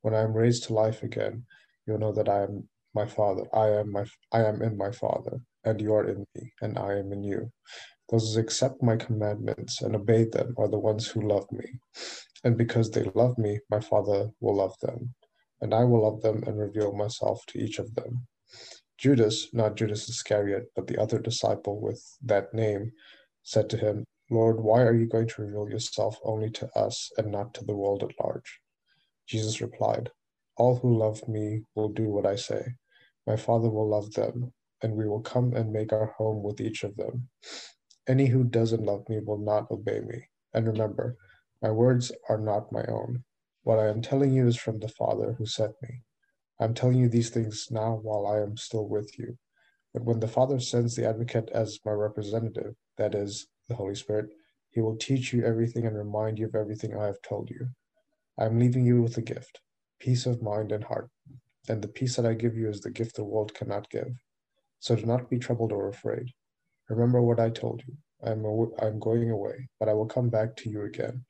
When 0.03 0.15
I 0.15 0.23
am 0.23 0.35
raised 0.35 0.65
to 0.65 0.75
life 0.75 1.03
again, 1.03 1.45
you'll 1.87 1.99
know 1.99 2.13
that 2.13 2.29
I 2.29 2.43
am 2.43 2.69
my 2.95 3.07
Father. 3.07 3.45
I 3.55 3.69
am 3.69 3.93
my 3.93 4.05
I 4.33 4.45
am 4.45 4.61
in 4.63 4.77
my 4.77 4.91
Father, 4.91 5.41
and 5.65 5.81
you 5.81 5.95
are 5.95 6.07
in 6.07 6.27
me, 6.35 6.53
and 6.61 6.79
I 6.79 6.99
am 6.99 7.13
in 7.13 7.23
you. 7.23 7.51
Those 8.11 8.35
who 8.35 8.41
accept 8.41 8.83
my 8.83 8.97
commandments 8.97 9.81
and 9.81 9.97
obey 9.97 10.25
them 10.25 10.55
are 10.59 10.69
the 10.69 10.79
ones 10.79 11.07
who 11.07 11.23
love 11.23 11.51
me. 11.51 11.65
And 12.45 12.59
because 12.59 12.91
they 12.91 13.11
love 13.15 13.39
me, 13.39 13.61
my 13.71 13.81
Father 13.81 14.29
will 14.41 14.57
love 14.57 14.75
them, 14.83 15.15
and 15.61 15.73
I 15.73 15.85
will 15.85 16.03
love 16.03 16.21
them 16.21 16.43
and 16.47 16.59
reveal 16.59 16.93
myself 16.93 17.45
to 17.49 17.59
each 17.59 17.79
of 17.79 17.95
them. 17.95 18.27
Judas, 19.03 19.49
not 19.53 19.75
Judas 19.75 20.09
Iscariot, 20.09 20.67
but 20.77 20.87
the 20.87 21.03
other 21.03 21.19
disciple 21.19 21.81
with 21.81 22.01
that 22.23 22.55
name, 22.55 22.93
said 23.43 23.69
to 23.71 23.77
him, 23.77 24.05
Lord, 24.31 24.61
why 24.61 24.83
are 24.83 24.95
you 24.95 25.09
going 25.09 25.27
to 25.27 25.43
reveal 25.43 25.69
yourself 25.69 26.19
only 26.25 26.51
to 26.53 26.69
us 26.79 27.11
and 27.19 27.33
not 27.33 27.53
to 27.55 27.65
the 27.65 27.75
world 27.75 28.05
at 28.05 28.15
large? 28.25 28.61
Jesus 29.27 29.61
replied, 29.61 30.11
All 30.57 30.77
who 30.77 30.97
love 30.97 31.27
me 31.29 31.63
will 31.75 31.89
do 31.89 32.11
what 32.11 32.27
I 32.27 32.37
say. 32.37 32.63
My 33.27 33.37
Father 33.37 33.69
will 33.69 33.89
love 33.89 34.13
them, 34.13 34.53
and 34.83 34.95
we 34.95 35.09
will 35.09 35.23
come 35.23 35.53
and 35.55 35.73
make 35.73 35.93
our 35.93 36.15
home 36.19 36.45
with 36.45 36.61
each 36.61 36.85
of 36.85 36.97
them. 36.97 37.29
Any 38.09 38.27
who 38.27 38.45
doesn't 38.45 38.85
love 38.87 39.09
me 39.09 39.19
will 39.21 39.39
not 39.39 39.71
obey 39.73 40.01
me. 40.01 40.29
And 40.55 40.69
remember, 40.69 41.17
my 41.61 41.73
words 41.73 42.13
are 42.29 42.39
not 42.39 42.71
my 42.73 42.85
own. 42.87 43.25
What 43.65 43.81
I 43.81 43.89
am 43.89 44.01
telling 44.03 44.33
you 44.33 44.47
is 44.47 44.57
from 44.57 44.79
the 44.79 44.89
Father 44.89 45.35
who 45.39 45.47
sent 45.47 45.75
me. 45.83 46.03
I'm 46.63 46.75
telling 46.75 46.99
you 46.99 47.09
these 47.09 47.31
things 47.31 47.69
now 47.71 47.99
while 48.03 48.27
I 48.27 48.41
am 48.41 48.57
still 48.57 48.89
with 48.89 49.19
you. 49.19 49.37
But 49.93 50.05
when 50.05 50.21
the 50.21 50.29
Father 50.29 50.61
sends 50.61 50.95
the 50.95 51.09
advocate 51.09 51.51
as 51.53 51.81
my 51.85 51.93
representative, 51.93 52.75
that 52.99 53.15
is, 53.15 53.49
the 53.69 53.75
Holy 53.75 53.95
Spirit, 53.95 54.31
he 54.71 54.81
will 54.81 54.97
teach 54.97 55.33
you 55.33 55.45
everything 55.45 55.87
and 55.87 55.97
remind 55.97 56.39
you 56.39 56.47
of 56.47 56.55
everything 56.55 56.97
I 56.97 57.07
have 57.07 57.21
told 57.23 57.51
you. 57.51 57.69
I 58.39 58.47
am 58.47 58.59
leaving 58.59 58.85
you 58.85 59.03
with 59.03 59.19
a 59.19 59.23
gift, 59.23 59.61
peace 60.01 60.25
of 60.25 60.43
mind 60.43 60.73
and 60.73 60.85
heart. 60.85 61.11
And 61.69 61.83
the 61.83 61.89
peace 61.89 62.17
that 62.17 62.27
I 62.27 62.35
give 62.35 62.57
you 62.57 62.69
is 62.69 62.81
the 62.81 62.91
gift 62.91 63.17
the 63.17 63.25
world 63.25 63.55
cannot 63.55 63.91
give. 63.91 64.13
So 64.81 64.97
do 64.97 65.05
not 65.05 65.29
be 65.29 65.39
troubled 65.39 65.73
or 65.73 65.89
afraid. 65.89 66.31
Remember 66.89 67.23
what 67.23 67.41
I 67.41 67.51
told 67.51 67.83
you. 67.87 67.95
I 68.25 68.31
am, 68.31 68.47
I 68.81 68.87
am 68.87 68.99
going 68.99 69.31
away, 69.31 69.69
but 69.79 69.89
I 69.89 69.95
will 69.95 70.07
come 70.07 70.29
back 70.29 70.57
to 70.57 70.71
you 70.71 70.83
again. 70.83 71.25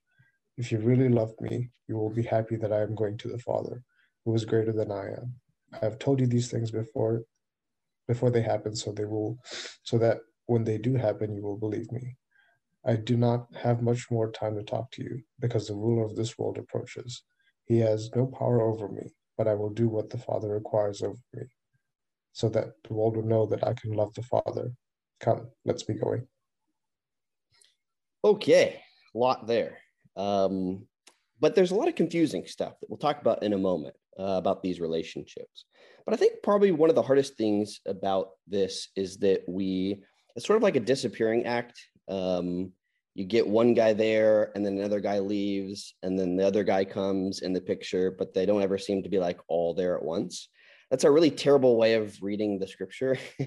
If 0.57 0.70
you 0.70 0.78
really 0.78 1.09
love 1.09 1.33
me, 1.41 1.70
you 1.89 1.97
will 1.97 2.11
be 2.11 2.22
happy 2.22 2.57
that 2.57 2.72
I 2.72 2.83
am 2.83 2.95
going 2.95 3.18
to 3.18 3.28
the 3.28 3.39
Father, 3.39 3.83
who 4.25 4.35
is 4.35 4.45
greater 4.45 4.73
than 4.73 4.91
I 4.91 5.07
am. 5.09 5.35
I 5.73 5.85
have 5.85 5.99
told 5.99 6.20
you 6.20 6.27
these 6.27 6.51
things 6.51 6.70
before 6.70 7.23
before 8.09 8.31
they 8.31 8.43
happen 8.43 8.75
so 8.75 8.93
they 8.93 9.05
will 9.05 9.39
so 9.85 9.97
that 9.97 10.18
when 10.47 10.64
they 10.64 10.77
do 10.77 10.95
happen 10.95 11.35
you 11.35 11.43
will 11.43 11.57
believe 11.57 11.91
me. 11.93 12.16
I 12.85 12.97
do 12.97 13.16
not 13.16 13.47
have 13.55 13.81
much 13.81 14.11
more 14.11 14.31
time 14.31 14.57
to 14.57 14.64
talk 14.64 14.91
to 14.93 15.03
you 15.03 15.23
because 15.39 15.68
the 15.68 15.75
ruler 15.75 16.05
of 16.05 16.16
this 16.16 16.37
world 16.37 16.59
approaches. 16.59 17.23
He 17.64 17.79
has 17.79 18.11
no 18.16 18.27
power 18.27 18.61
over 18.61 18.89
me, 18.89 19.14
but 19.39 19.47
I 19.47 19.55
will 19.55 19.70
do 19.70 19.89
what 19.89 20.11
the 20.11 20.18
Father 20.18 20.49
requires 20.49 21.01
of 21.01 21.16
me, 21.33 21.45
so 22.33 22.49
that 22.49 22.73
the 22.83 22.93
world 22.93 23.16
will 23.16 23.25
know 23.25 23.47
that 23.47 23.64
I 23.64 23.75
can 23.75 23.93
love 23.93 24.12
the 24.14 24.23
Father. 24.23 24.73
Come, 25.20 25.49
let's 25.64 25.85
be 25.85 25.95
going. 25.95 26.27
Okay, 28.25 28.81
a 29.14 29.18
lot 29.18 29.47
there. 29.47 29.79
Um, 30.16 30.87
but 31.39 31.55
there's 31.55 31.70
a 31.70 31.77
lot 31.77 31.89
of 31.89 31.95
confusing 31.95 32.47
stuff 32.47 32.81
that 32.81 32.91
we'll 32.91 32.99
talk 32.99 33.20
about 33.20 33.45
in 33.45 33.53
a 33.53 33.59
moment 33.59 33.95
uh, 34.19 34.37
about 34.37 34.63
these 34.63 34.81
relationships. 34.81 35.65
But 36.05 36.15
I 36.15 36.17
think 36.17 36.43
probably 36.43 36.73
one 36.73 36.91
of 36.91 36.97
the 36.97 37.03
hardest 37.03 37.37
things 37.37 37.81
about 37.87 38.31
this 38.47 38.89
is 38.97 39.19
that 39.19 39.43
we, 39.49 40.03
it's 40.35 40.47
sort 40.47 40.57
of 40.57 40.63
like 40.63 40.77
a 40.77 40.81
disappearing 40.81 41.47
act. 41.47 41.79
Um, 42.09 42.73
you 43.15 43.25
get 43.25 43.47
one 43.47 43.75
guy 43.75 43.93
there 43.93 44.53
and 44.55 44.65
then 44.65 44.79
another 44.79 45.01
guy 45.01 45.19
leaves 45.19 45.95
and 46.03 46.19
then 46.19 46.37
the 46.37 46.47
other 46.47 46.65
guy 46.65 46.85
comes 46.85 47.43
in 47.43 47.53
the 47.53 47.61
picture, 47.61 48.11
but 48.11 48.33
they 48.33 48.47
don't 48.47 48.63
ever 48.63 48.79
seem 48.79 49.03
to 49.03 49.09
be 49.09 49.19
like 49.19 49.39
all 49.49 49.75
there 49.75 49.97
at 49.97 50.03
once. 50.03 50.49
That's 50.91 51.05
a 51.05 51.11
really 51.11 51.31
terrible 51.31 51.77
way 51.77 51.95
of 51.95 52.17
reading 52.23 52.59
the 52.59 52.67
scripture. 52.67 53.17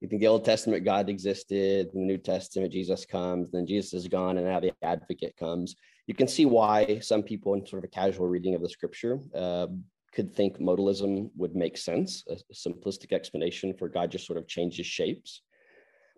you 0.00 0.08
think 0.08 0.20
the 0.20 0.26
Old 0.26 0.44
Testament 0.44 0.84
God 0.84 1.08
existed, 1.08 1.90
the 1.92 2.00
New 2.00 2.18
Testament 2.18 2.72
Jesus 2.72 3.04
comes, 3.04 3.50
then 3.50 3.66
Jesus 3.66 3.92
is 3.94 4.08
gone, 4.08 4.38
and 4.38 4.46
now 4.46 4.58
the 4.58 4.72
advocate 4.82 5.36
comes. 5.36 5.76
You 6.06 6.14
can 6.14 6.26
see 6.26 6.46
why 6.46 6.98
some 7.00 7.22
people, 7.22 7.54
in 7.54 7.66
sort 7.66 7.84
of 7.84 7.88
a 7.88 7.92
casual 7.92 8.26
reading 8.26 8.54
of 8.54 8.62
the 8.62 8.68
scripture, 8.68 9.20
uh, 9.34 9.68
could 10.12 10.34
think 10.34 10.58
modalism 10.58 11.30
would 11.36 11.54
make 11.54 11.76
sense, 11.76 12.24
a, 12.28 12.36
simplistic 12.52 13.12
explanation 13.12 13.74
for 13.74 13.88
God 13.88 14.10
just 14.10 14.26
sort 14.26 14.38
of 14.38 14.48
changes 14.48 14.86
shapes. 14.86 15.42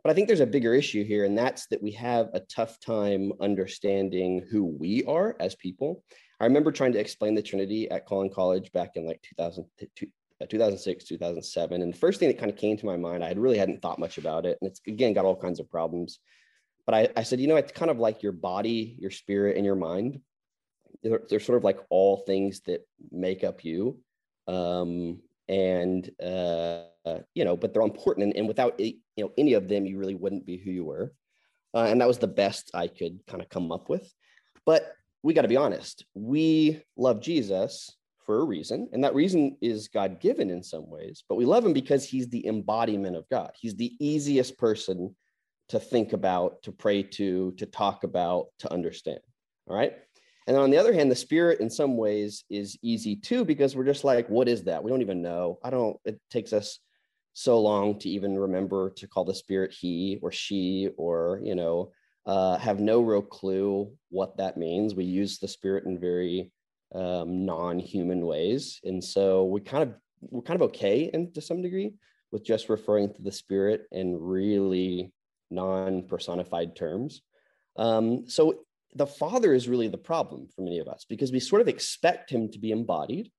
But 0.03 0.11
I 0.11 0.14
think 0.14 0.26
there's 0.26 0.40
a 0.40 0.47
bigger 0.47 0.74
issue 0.74 1.05
here, 1.05 1.24
and 1.24 1.38
that's 1.38 1.66
that 1.66 1.82
we 1.82 1.93
have 1.93 2.28
a 2.32 2.40
tough 2.40 2.80
time 2.80 3.32
understanding 3.40 4.45
who 4.51 4.64
we 4.64 5.05
are 5.05 5.36
as 5.38 5.55
people. 5.55 6.03
I 6.40 6.45
remember 6.45 6.72
trying 6.72 6.93
to 6.93 6.99
explain 6.99 7.34
the 7.34 7.43
Trinity 7.43 7.88
at 7.90 8.07
Collin 8.07 8.30
College 8.30 8.72
back 8.72 8.97
in 8.97 9.07
like 9.07 9.22
2000, 9.22 9.64
2006, 10.49 11.05
uh, 11.05 11.07
2007. 11.09 11.82
And 11.82 11.95
the 11.95 11.99
first 11.99 12.18
thing 12.18 12.28
that 12.28 12.38
kind 12.38 12.51
of 12.51 12.57
came 12.57 12.76
to 12.76 12.86
my 12.86 12.97
mind, 12.97 13.22
I 13.22 13.32
really 13.32 13.59
hadn't 13.59 13.80
thought 13.80 14.01
much 14.01 14.18
about 14.18 14.45
it. 14.45 14.59
And 14.61 14.68
it's 14.68 14.80
again 14.88 15.12
got 15.12 15.24
all 15.24 15.36
kinds 15.36 15.61
of 15.61 15.70
problems. 15.70 16.18
But 16.84 16.95
I, 16.97 17.09
I 17.16 17.22
said, 17.22 17.38
you 17.38 17.47
know, 17.47 17.55
it's 17.55 17.70
kind 17.70 17.93
of 17.93 18.01
like 18.01 18.24
your 18.24 18.32
body, 18.32 18.97
your 18.99 19.12
spirit, 19.12 19.57
and 19.57 19.64
your 19.64 19.76
mind 19.76 20.20
they're, 21.03 21.22
they're 21.28 21.40
sort 21.40 21.59
of 21.59 21.64
like 21.64 21.78
all 21.90 22.18
things 22.18 22.61
that 22.66 22.86
make 23.11 23.44
up 23.44 23.64
you. 23.64 23.98
Um, 24.46 25.20
and 25.48 26.11
uh, 26.22 26.84
you 27.34 27.44
know 27.44 27.57
but 27.57 27.72
they're 27.72 27.82
important. 27.82 28.24
And, 28.24 28.36
and 28.36 28.48
without 28.48 28.78
you 28.78 28.94
know 29.18 29.32
any 29.36 29.55
of 29.55 29.68
them 29.68 29.86
you 29.86 29.98
really 29.98 30.14
wouldn't 30.14 30.46
be 30.46 30.57
who 30.57 30.70
you 30.70 30.84
were. 30.84 31.12
Uh, 31.74 31.86
and 31.88 32.00
that 32.00 32.09
was 32.09 32.18
the 32.18 32.26
best 32.26 32.70
i 32.74 32.86
could 32.86 33.18
kind 33.26 33.42
of 33.42 33.48
come 33.48 33.72
up 33.72 33.88
with. 33.88 34.12
But 34.64 34.92
we 35.22 35.34
got 35.34 35.42
to 35.42 35.48
be 35.48 35.57
honest 35.57 36.05
we 36.14 36.82
love 36.96 37.20
jesus 37.20 37.96
for 38.24 38.40
a 38.40 38.44
reason. 38.44 38.88
And 38.92 39.03
that 39.03 39.14
reason 39.14 39.57
is 39.61 39.88
god 39.88 40.20
given 40.20 40.48
in 40.48 40.62
some 40.62 40.88
ways 40.88 41.24
but 41.28 41.34
we 41.34 41.44
love 41.44 41.64
him 41.64 41.72
because 41.72 42.05
he's 42.05 42.28
the 42.28 42.46
embodiment 42.46 43.16
of 43.16 43.28
god. 43.28 43.50
He's 43.61 43.74
the 43.74 43.92
easiest 43.98 44.57
person 44.59 45.14
to 45.68 45.80
think 45.80 46.12
about 46.12 46.62
to 46.62 46.72
pray 46.72 47.03
to 47.03 47.53
to 47.53 47.66
talk 47.66 48.05
about 48.05 48.46
to 48.61 48.72
understand. 48.72 49.20
All 49.66 49.76
right 49.76 49.94
and 50.47 50.57
on 50.57 50.70
the 50.70 50.78
other 50.78 50.93
hand, 50.93 51.11
the 51.11 51.16
spirit 51.16 51.61
in 51.61 51.70
some 51.70 51.97
ways 51.97 52.45
is 52.51 52.78
easy 52.82 53.16
too, 53.16 53.45
because 53.45 53.74
we're 53.74 53.84
just 53.84 54.05
like, 54.05 54.28
what 54.28 54.49
is 54.49 54.64
that? 54.64 54.82
We 54.82 54.90
don't 54.90 55.03
even 55.03 55.22
know. 55.22 55.59
I 55.62 55.70
don't, 55.70 55.97
it 56.05 56.20
takes 56.30 56.53
us 56.53 56.78
so 57.32 57.61
long 57.61 57.99
to 58.01 58.09
even 58.09 58.38
remember 58.38 58.90
to 58.90 59.07
call 59.07 59.24
the 59.24 59.34
spirit 59.34 59.72
he 59.72 60.18
or 60.20 60.32
she, 60.32 60.90
or, 60.97 61.40
you 61.43 61.55
know, 61.55 61.93
uh, 62.26 62.59
have 62.59 62.78
no 62.78 63.01
real 63.01 63.22
clue 63.22 63.90
what 64.11 64.36
that 64.36 64.57
means. 64.57 64.95
We 64.95 65.05
use 65.05 65.38
the 65.38 65.49
spirit 65.49 65.84
in 65.84 65.99
very 65.99 66.51
um, 66.95 67.47
non-human 67.47 68.26
ways. 68.26 68.80
And 68.84 69.03
so 69.03 69.45
we 69.45 69.61
kind 69.61 69.82
of, 69.82 69.95
we're 70.20 70.43
kind 70.43 70.61
of 70.61 70.68
okay 70.68 71.11
and 71.14 71.34
to 71.34 71.40
some 71.40 71.62
degree 71.62 71.95
with 72.30 72.45
just 72.45 72.68
referring 72.68 73.12
to 73.14 73.22
the 73.22 73.32
spirit 73.32 73.86
in 73.93 74.18
really 74.20 75.12
non-personified 75.51 76.76
terms. 76.76 77.22
Um, 77.76 78.28
so 78.28 78.64
the 78.95 79.07
father 79.07 79.55
is 79.55 79.68
really 79.68 79.88
the 79.88 79.99
problem 79.99 80.49
for 80.55 80.62
many 80.62 80.78
of 80.78 80.88
us 80.88 81.07
because 81.09 81.32
we 81.32 81.40
sort 81.40 81.62
of 81.62 81.68
expect 81.68 82.30
him 82.30 82.51
to 82.51 82.59
be 82.59 82.72
embodied 82.72 83.30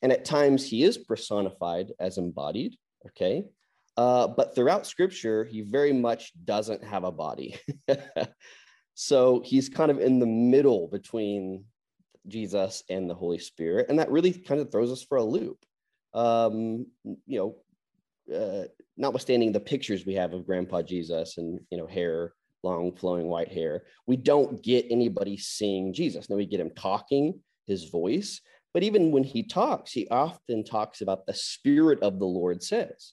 and 0.00 0.12
at 0.12 0.24
times 0.24 0.68
he 0.68 0.82
is 0.82 0.98
personified 0.98 1.92
as 1.98 2.18
embodied 2.18 2.76
okay? 3.06 3.44
Uh, 3.96 4.26
but 4.26 4.54
throughout 4.54 4.86
scripture 4.86 5.44
he 5.44 5.60
very 5.60 5.92
much 5.92 6.32
doesn't 6.44 6.82
have 6.84 7.04
a 7.04 7.12
body. 7.12 7.58
So 8.94 9.42
he's 9.44 9.68
kind 9.68 9.90
of 9.90 10.00
in 10.00 10.18
the 10.18 10.26
middle 10.26 10.88
between 10.88 11.64
jesus 12.28 12.84
and 12.88 13.10
the 13.10 13.14
holy 13.14 13.38
spirit 13.38 13.86
and 13.88 13.98
that 13.98 14.10
really 14.10 14.32
kind 14.32 14.60
of 14.60 14.70
throws 14.70 14.92
us 14.92 15.02
for 15.02 15.18
a 15.18 15.24
loop. 15.24 15.58
Um, 16.14 16.86
you 17.26 17.38
know 17.38 17.56
uh, 18.32 18.64
notwithstanding 18.96 19.50
the 19.50 19.60
pictures 19.60 20.06
we 20.06 20.14
have 20.14 20.32
of 20.32 20.46
grandpa 20.46 20.82
jesus 20.82 21.38
and 21.38 21.58
you 21.70 21.78
know 21.78 21.86
hair 21.86 22.34
long 22.62 22.94
flowing 22.96 23.26
white 23.26 23.52
hair. 23.52 23.82
We 24.06 24.16
don't 24.16 24.62
get 24.62 24.86
anybody 24.90 25.36
seeing 25.36 25.92
Jesus. 25.92 26.28
Now 26.28 26.36
we 26.36 26.46
get 26.46 26.60
him 26.60 26.70
talking, 26.76 27.40
his 27.66 27.90
voice, 27.90 28.40
but 28.74 28.82
even 28.82 29.10
when 29.10 29.24
he 29.24 29.42
talks, 29.42 29.92
he 29.92 30.08
often 30.08 30.64
talks 30.64 31.00
about 31.00 31.26
the 31.26 31.34
spirit 31.34 32.02
of 32.02 32.18
the 32.18 32.26
Lord 32.26 32.62
says. 32.62 33.12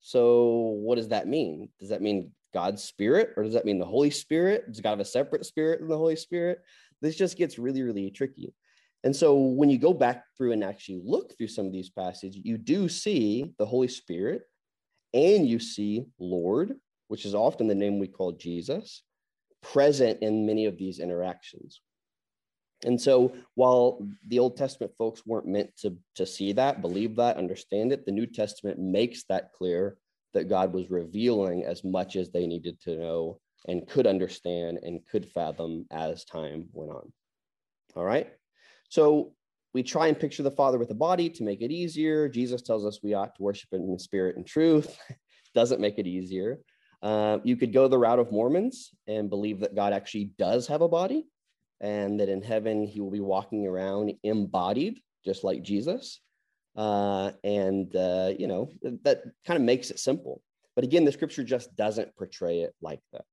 So 0.00 0.78
what 0.82 0.96
does 0.96 1.08
that 1.08 1.26
mean? 1.26 1.68
Does 1.78 1.88
that 1.90 2.02
mean 2.02 2.30
God's 2.54 2.82
spirit 2.82 3.30
or 3.36 3.42
does 3.42 3.54
that 3.54 3.64
mean 3.64 3.78
the 3.78 3.84
Holy 3.84 4.10
Spirit? 4.10 4.66
Does 4.68 4.80
God 4.80 4.90
have 4.90 5.00
a 5.00 5.04
separate 5.04 5.44
spirit 5.44 5.80
than 5.80 5.88
the 5.88 5.98
Holy 5.98 6.16
Spirit? 6.16 6.60
This 7.02 7.16
just 7.16 7.36
gets 7.36 7.58
really, 7.58 7.82
really 7.82 8.10
tricky. 8.10 8.54
And 9.02 9.14
so 9.14 9.34
when 9.34 9.70
you 9.70 9.78
go 9.78 9.94
back 9.94 10.24
through 10.36 10.52
and 10.52 10.62
actually 10.62 11.00
look 11.04 11.36
through 11.36 11.48
some 11.48 11.66
of 11.66 11.72
these 11.72 11.90
passages, 11.90 12.38
you 12.42 12.58
do 12.58 12.88
see 12.88 13.52
the 13.58 13.66
Holy 13.66 13.88
Spirit 13.88 14.42
and 15.14 15.48
you 15.48 15.58
see 15.58 16.06
Lord 16.18 16.76
which 17.10 17.26
is 17.26 17.34
often 17.34 17.66
the 17.66 17.74
name 17.74 17.98
we 17.98 18.06
call 18.06 18.30
Jesus. 18.30 19.02
present 19.62 20.22
in 20.22 20.46
many 20.46 20.64
of 20.64 20.78
these 20.78 21.00
interactions. 21.00 21.82
And 22.84 22.98
so 22.98 23.34
while 23.56 24.06
the 24.28 24.38
Old 24.38 24.56
Testament 24.56 24.92
folks 24.96 25.26
weren't 25.26 25.46
meant 25.46 25.76
to, 25.78 25.98
to 26.14 26.24
see 26.24 26.52
that, 26.52 26.80
believe 26.80 27.16
that, 27.16 27.36
understand 27.36 27.92
it, 27.92 28.06
the 28.06 28.12
New 28.12 28.26
Testament 28.26 28.78
makes 28.78 29.24
that 29.24 29.52
clear 29.52 29.98
that 30.34 30.48
God 30.48 30.72
was 30.72 30.88
revealing 30.88 31.64
as 31.64 31.82
much 31.82 32.14
as 32.14 32.30
they 32.30 32.46
needed 32.46 32.80
to 32.82 32.96
know 32.96 33.40
and 33.66 33.88
could 33.88 34.06
understand 34.06 34.78
and 34.82 35.04
could 35.10 35.28
fathom 35.28 35.86
as 35.90 36.24
time 36.24 36.68
went 36.72 36.92
on. 36.92 37.12
All 37.96 38.04
right. 38.04 38.30
So 38.88 39.34
we 39.74 39.82
try 39.82 40.06
and 40.06 40.18
picture 40.18 40.44
the 40.44 40.50
Father 40.50 40.78
with 40.78 40.90
a 40.92 40.94
body 40.94 41.28
to 41.28 41.42
make 41.42 41.60
it 41.60 41.72
easier. 41.72 42.28
Jesus 42.28 42.62
tells 42.62 42.86
us 42.86 43.00
we 43.02 43.14
ought 43.14 43.34
to 43.34 43.42
worship 43.42 43.70
in 43.72 43.92
the 43.92 43.98
spirit 43.98 44.36
and 44.36 44.46
truth. 44.46 44.96
Doesn't 45.54 45.80
make 45.80 45.98
it 45.98 46.06
easier. 46.06 46.60
Uh, 47.02 47.38
you 47.44 47.56
could 47.56 47.72
go 47.72 47.88
the 47.88 47.98
route 47.98 48.18
of 48.18 48.30
Mormons 48.30 48.90
and 49.06 49.30
believe 49.30 49.60
that 49.60 49.74
God 49.74 49.92
actually 49.92 50.32
does 50.38 50.66
have 50.66 50.82
a 50.82 50.88
body 50.88 51.26
and 51.80 52.20
that 52.20 52.28
in 52.28 52.42
heaven 52.42 52.86
he 52.86 53.00
will 53.00 53.10
be 53.10 53.20
walking 53.20 53.66
around 53.66 54.12
embodied, 54.22 55.00
just 55.24 55.44
like 55.44 55.62
Jesus. 55.62 56.20
Uh, 56.76 57.32
and, 57.42 57.94
uh, 57.96 58.32
you 58.38 58.46
know, 58.46 58.70
that 59.02 59.22
kind 59.46 59.56
of 59.56 59.62
makes 59.62 59.90
it 59.90 59.98
simple. 59.98 60.42
But 60.74 60.84
again, 60.84 61.04
the 61.04 61.12
scripture 61.12 61.42
just 61.42 61.74
doesn't 61.74 62.14
portray 62.16 62.60
it 62.60 62.74
like 62.80 63.00
that. 63.12 63.24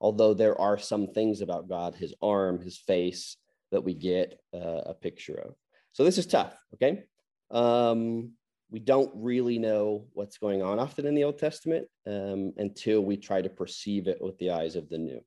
Although 0.00 0.34
there 0.34 0.60
are 0.60 0.78
some 0.78 1.08
things 1.08 1.40
about 1.40 1.68
God, 1.68 1.94
his 1.94 2.14
arm, 2.20 2.60
his 2.60 2.78
face, 2.78 3.36
that 3.72 3.82
we 3.82 3.94
get 3.94 4.38
uh, 4.54 4.82
a 4.86 4.94
picture 4.94 5.34
of. 5.34 5.54
So 5.92 6.04
this 6.04 6.18
is 6.18 6.26
tough, 6.26 6.54
okay? 6.74 7.04
Um, 7.50 8.32
we 8.74 8.80
don't 8.80 9.12
really 9.14 9.56
know 9.56 10.04
what's 10.14 10.36
going 10.36 10.60
on 10.60 10.80
often 10.80 11.06
in 11.06 11.14
the 11.14 11.22
Old 11.22 11.38
Testament 11.38 11.86
um, 12.08 12.52
until 12.56 13.02
we 13.02 13.16
try 13.16 13.40
to 13.40 13.48
perceive 13.48 14.08
it 14.08 14.20
with 14.20 14.36
the 14.38 14.50
eyes 14.50 14.74
of 14.74 14.88
the 14.88 14.98
New, 14.98 15.20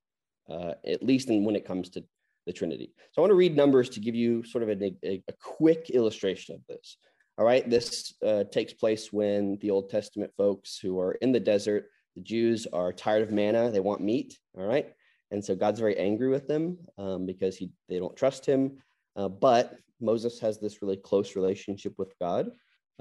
uh, 0.50 0.74
at 0.86 1.02
least 1.02 1.30
in, 1.30 1.45
when 1.45 1.56
it 1.56 1.64
comes 1.64 1.88
to 1.91 2.04
the 2.45 2.52
Trinity. 2.52 2.91
So 3.14 3.22
I 3.22 3.22
want 3.22 3.32
to 3.32 3.36
read 3.36 3.56
Numbers 3.56 3.88
to 3.91 4.02
give 4.02 4.16
you 4.16 4.43
sort 4.43 4.64
of 4.64 4.70
a, 4.72 4.93
a, 5.02 5.24
a 5.30 5.34
quick 5.41 5.91
illustration 5.91 6.56
of 6.56 6.62
this. 6.68 6.98
All 7.38 7.45
right, 7.45 7.70
this 7.70 8.14
uh, 8.22 8.43
takes 8.52 8.74
place 8.74 9.14
when 9.14 9.58
the 9.62 9.72
Old 9.72 9.89
Testament 9.89 10.34
folks 10.36 10.78
who 10.78 11.00
are 11.00 11.14
in 11.14 11.32
the 11.32 11.39
desert, 11.39 11.86
the 12.16 12.22
Jews 12.24 12.68
are 12.74 12.91
tired 12.91 13.22
of 13.22 13.32
manna, 13.32 13.72
they 13.72 13.80
want 13.80 14.02
meat. 14.02 14.38
All 14.58 14.66
right, 14.66 14.91
and 15.32 15.41
so 15.41 15.56
God's 15.56 15.80
very 15.80 15.98
angry 15.98 16.28
with 16.28 16.48
them 16.48 16.80
um, 16.98 17.26
because 17.26 17.56
he 17.56 17.72
they 17.88 17.98
don't 17.98 18.18
trust 18.18 18.45
him. 18.45 18.80
Uh, 19.16 19.30
but 19.30 19.78
Moses 20.02 20.38
has 20.41 20.60
this 20.60 20.82
really 20.82 20.98
close 20.98 21.38
relationship 21.38 21.93
with 21.98 22.14
God 22.20 22.52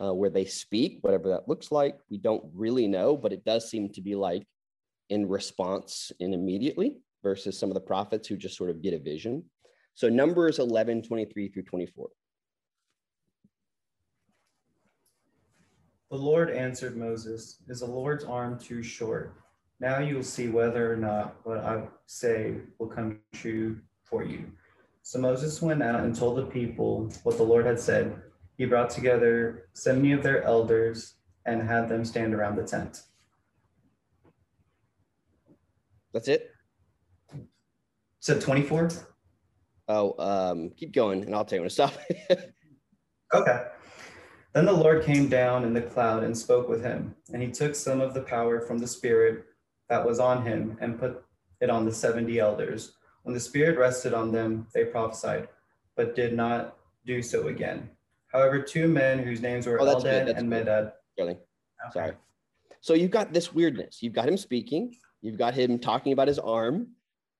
uh, 0.02 0.12
where 0.12 0.30
they 0.30 0.44
speak, 0.44 0.98
whatever 1.02 1.28
that 1.28 1.48
looks 1.48 1.72
like. 1.72 1.98
We 2.10 2.18
don't 2.18 2.44
really 2.54 2.86
know, 2.86 3.16
but 3.16 3.32
it 3.32 3.44
does 3.44 3.70
seem 3.70 3.88
to 3.90 4.00
be 4.00 4.14
like 4.14 4.46
in 5.08 5.28
response 5.28 6.12
and 6.20 6.34
immediately 6.34 6.98
versus 7.22 7.58
some 7.58 7.70
of 7.70 7.74
the 7.74 7.80
prophets 7.80 8.28
who 8.28 8.36
just 8.36 8.56
sort 8.56 8.70
of 8.70 8.82
get 8.82 8.94
a 8.94 8.98
vision. 8.98 9.44
So 9.94 10.08
Numbers 10.08 10.58
11, 10.58 11.02
23 11.02 11.48
through 11.48 11.62
24. 11.62 12.08
The 16.10 16.16
Lord 16.16 16.50
answered 16.50 16.96
Moses, 16.96 17.62
Is 17.68 17.80
the 17.80 17.86
Lord's 17.86 18.24
arm 18.24 18.58
too 18.58 18.82
short? 18.82 19.34
Now 19.80 19.98
you 19.98 20.16
will 20.16 20.22
see 20.22 20.48
whether 20.48 20.92
or 20.92 20.96
not 20.96 21.36
what 21.44 21.58
I 21.58 21.88
say 22.06 22.54
will 22.78 22.86
come 22.86 23.20
true 23.34 23.80
for 24.04 24.24
you. 24.24 24.46
So 25.02 25.18
Moses 25.18 25.60
went 25.60 25.82
out 25.82 26.00
and 26.00 26.14
told 26.14 26.38
the 26.38 26.46
people 26.46 27.12
what 27.22 27.36
the 27.36 27.42
Lord 27.42 27.66
had 27.66 27.78
said. 27.78 28.20
He 28.56 28.64
brought 28.64 28.90
together 28.90 29.68
70 29.74 30.12
of 30.12 30.22
their 30.22 30.42
elders 30.42 31.14
and 31.44 31.62
had 31.62 31.88
them 31.88 32.04
stand 32.04 32.34
around 32.34 32.56
the 32.56 32.64
tent. 32.64 33.02
That's 36.12 36.28
it? 36.28 36.50
So 38.20 38.40
24? 38.40 38.90
Oh, 39.88 40.14
um, 40.18 40.70
keep 40.70 40.92
going 40.92 41.22
and 41.24 41.34
I'll 41.34 41.44
tell 41.44 41.56
you 41.56 41.62
when 41.62 41.68
to 41.68 41.74
stop. 41.74 41.94
okay. 43.34 43.66
Then 44.52 44.64
the 44.64 44.72
Lord 44.72 45.04
came 45.04 45.28
down 45.28 45.64
in 45.64 45.74
the 45.74 45.82
cloud 45.82 46.24
and 46.24 46.36
spoke 46.36 46.66
with 46.66 46.82
him, 46.82 47.14
and 47.30 47.42
he 47.42 47.50
took 47.50 47.74
some 47.74 48.00
of 48.00 48.14
the 48.14 48.22
power 48.22 48.62
from 48.62 48.78
the 48.78 48.86
Spirit 48.86 49.44
that 49.90 50.04
was 50.04 50.18
on 50.18 50.46
him 50.46 50.78
and 50.80 50.98
put 50.98 51.22
it 51.60 51.68
on 51.68 51.84
the 51.84 51.92
70 51.92 52.38
elders. 52.38 52.94
When 53.24 53.34
the 53.34 53.40
Spirit 53.40 53.78
rested 53.78 54.14
on 54.14 54.32
them, 54.32 54.66
they 54.72 54.86
prophesied, 54.86 55.48
but 55.94 56.16
did 56.16 56.32
not 56.32 56.78
do 57.04 57.20
so 57.20 57.48
again. 57.48 57.90
However, 58.36 58.60
two 58.60 58.86
men 58.86 59.20
whose 59.20 59.40
names 59.40 59.66
were 59.66 59.80
oh, 59.80 59.86
Eldad 59.86 60.36
and 60.36 60.52
Medad. 60.52 60.92
Okay. 61.18 61.38
Sorry. 61.90 62.12
So 62.82 62.92
you've 62.92 63.10
got 63.10 63.32
this 63.32 63.54
weirdness. 63.54 64.02
You've 64.02 64.12
got 64.12 64.28
him 64.28 64.36
speaking. 64.36 64.94
You've 65.22 65.38
got 65.38 65.54
him 65.54 65.78
talking 65.78 66.12
about 66.12 66.28
his 66.28 66.38
arm. 66.38 66.88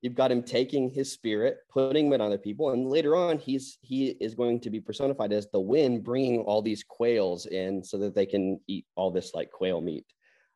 You've 0.00 0.14
got 0.14 0.32
him 0.32 0.42
taking 0.42 0.88
his 0.88 1.12
spirit, 1.12 1.58
putting 1.68 2.10
it 2.12 2.20
on 2.20 2.28
other 2.28 2.38
people, 2.38 2.70
and 2.70 2.88
later 2.88 3.14
on, 3.14 3.38
he's 3.38 3.76
he 3.82 4.08
is 4.20 4.34
going 4.34 4.60
to 4.60 4.70
be 4.70 4.80
personified 4.80 5.32
as 5.32 5.48
the 5.50 5.60
wind, 5.60 6.02
bringing 6.02 6.40
all 6.40 6.62
these 6.62 6.82
quails 6.82 7.44
in 7.46 7.82
so 7.82 7.98
that 7.98 8.14
they 8.14 8.26
can 8.26 8.58
eat 8.66 8.86
all 8.94 9.10
this 9.10 9.34
like 9.34 9.50
quail 9.50 9.80
meat. 9.80 10.06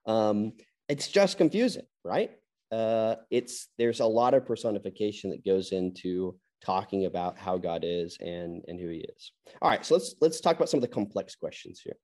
Um, 0.07 0.53
it's 0.89 1.09
just 1.09 1.37
confusing, 1.37 1.87
right? 2.03 2.31
Uh, 2.71 3.17
it's 3.31 3.69
there's 3.77 4.01
a 4.01 4.07
lot 4.07 4.35
of 4.35 4.47
personification 4.47 5.31
that 5.31 5.45
goes 5.45 5.73
into 5.73 6.39
talking 6.65 7.07
about 7.07 7.39
how 7.39 7.59
God 7.59 7.85
is 7.85 8.17
and 8.21 8.63
and 8.69 8.79
who 8.79 8.89
He 8.89 8.99
is. 8.99 9.33
All 9.61 9.71
right, 9.71 9.85
so 9.85 9.95
let's 9.95 10.15
let's 10.21 10.41
talk 10.41 10.57
about 10.57 10.69
some 10.69 10.79
of 10.79 10.83
the 10.83 10.89
complex 10.89 11.35
questions 11.35 11.81
here. 11.83 11.97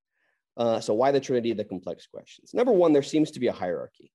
Uh, 0.56 0.80
so 0.80 0.94
why 0.94 1.10
the 1.10 1.20
Trinity? 1.20 1.52
The 1.52 1.64
complex 1.64 2.06
questions. 2.06 2.54
Number 2.54 2.72
one, 2.72 2.92
there 2.92 3.02
seems 3.02 3.30
to 3.32 3.40
be 3.40 3.48
a 3.48 3.52
hierarchy, 3.52 4.12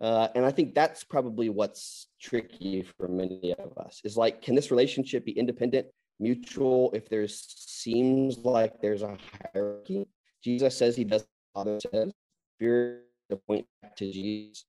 uh, 0.00 0.28
and 0.34 0.44
I 0.44 0.50
think 0.50 0.74
that's 0.74 1.04
probably 1.04 1.48
what's 1.48 2.08
tricky 2.20 2.86
for 2.96 3.08
many 3.08 3.54
of 3.58 3.76
us. 3.78 4.00
Is 4.04 4.16
like, 4.16 4.42
can 4.42 4.54
this 4.54 4.70
relationship 4.70 5.24
be 5.24 5.32
independent, 5.32 5.86
mutual? 6.18 6.90
If 6.92 7.08
there 7.08 7.26
seems 7.28 8.38
like 8.38 8.80
there's 8.80 9.02
a 9.02 9.16
hierarchy, 9.54 10.06
Jesus 10.42 10.76
says 10.76 10.96
He 10.96 11.04
does. 11.04 11.26
Father 11.54 11.80
says, 11.80 12.12
Spirit 12.56 13.04
to 13.30 13.36
point 13.36 13.66
to 13.96 14.12
Jesus 14.12 14.64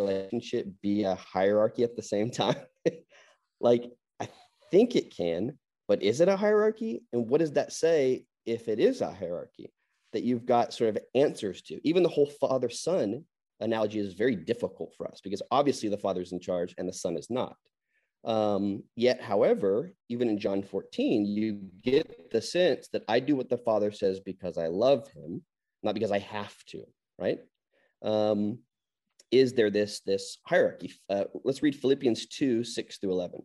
relationship 0.00 0.66
be 0.82 1.04
a 1.04 1.14
hierarchy 1.14 1.84
at 1.84 1.96
the 1.96 2.02
same 2.02 2.30
time? 2.30 2.56
like, 3.60 3.90
I 4.20 4.28
think 4.70 4.96
it 4.96 5.14
can, 5.14 5.58
but 5.88 6.02
is 6.02 6.20
it 6.20 6.28
a 6.28 6.36
hierarchy? 6.36 7.02
And 7.12 7.28
what 7.28 7.40
does 7.40 7.52
that 7.52 7.72
say 7.72 8.24
if 8.46 8.68
it 8.68 8.78
is 8.80 9.00
a 9.00 9.12
hierarchy 9.12 9.72
that 10.12 10.22
you've 10.22 10.46
got 10.46 10.74
sort 10.74 10.90
of 10.90 10.98
answers 11.14 11.62
to? 11.62 11.80
Even 11.86 12.02
the 12.02 12.08
whole 12.08 12.30
father 12.40 12.68
son 12.68 13.24
analogy 13.60 13.98
is 13.98 14.14
very 14.14 14.36
difficult 14.36 14.94
for 14.96 15.06
us 15.08 15.20
because 15.22 15.42
obviously 15.50 15.88
the 15.88 15.98
father's 15.98 16.32
in 16.32 16.40
charge 16.40 16.74
and 16.78 16.88
the 16.88 16.92
son 16.92 17.16
is 17.16 17.28
not. 17.30 17.56
Um, 18.24 18.82
yet, 18.96 19.20
however, 19.20 19.92
even 20.08 20.28
in 20.28 20.38
John 20.38 20.62
14, 20.62 21.24
you 21.26 21.60
get 21.82 22.30
the 22.30 22.42
sense 22.42 22.88
that 22.92 23.04
I 23.08 23.20
do 23.20 23.34
what 23.34 23.48
the 23.48 23.58
father 23.58 23.92
says 23.92 24.20
because 24.20 24.58
I 24.58 24.66
love 24.66 25.08
him, 25.08 25.42
not 25.82 25.94
because 25.94 26.12
I 26.12 26.18
have 26.18 26.54
to, 26.66 26.84
right? 27.18 27.38
Um, 28.02 28.58
is 29.30 29.52
there 29.52 29.70
this 29.70 30.00
this 30.00 30.38
hierarchy? 30.44 30.92
Uh, 31.08 31.24
let's 31.44 31.62
read 31.62 31.76
Philippians 31.76 32.26
2, 32.26 32.64
6 32.64 32.98
through 32.98 33.12
11. 33.12 33.40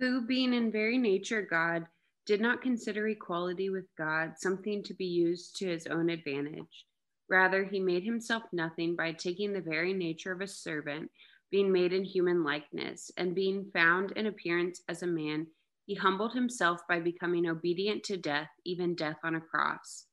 Who, 0.00 0.26
being 0.26 0.52
in 0.52 0.72
very 0.72 0.98
nature 0.98 1.42
God, 1.42 1.86
did 2.26 2.40
not 2.40 2.62
consider 2.62 3.06
equality 3.08 3.70
with 3.70 3.84
God 3.96 4.32
something 4.36 4.82
to 4.84 4.94
be 4.94 5.04
used 5.04 5.56
to 5.56 5.66
his 5.66 5.86
own 5.86 6.10
advantage. 6.10 6.86
Rather, 7.28 7.64
he 7.64 7.80
made 7.80 8.02
himself 8.02 8.42
nothing 8.52 8.96
by 8.96 9.12
taking 9.12 9.52
the 9.52 9.60
very 9.60 9.92
nature 9.92 10.32
of 10.32 10.40
a 10.40 10.46
servant, 10.46 11.10
being 11.50 11.70
made 11.70 11.92
in 11.92 12.04
human 12.04 12.42
likeness, 12.42 13.10
and 13.16 13.34
being 13.34 13.70
found 13.72 14.12
in 14.12 14.26
appearance 14.26 14.82
as 14.88 15.02
a 15.02 15.06
man, 15.06 15.46
he 15.86 15.94
humbled 15.94 16.32
himself 16.32 16.80
by 16.88 16.98
becoming 16.98 17.46
obedient 17.46 18.02
to 18.04 18.16
death, 18.16 18.48
even 18.64 18.94
death 18.94 19.18
on 19.22 19.34
a 19.34 19.40
cross. 19.40 20.06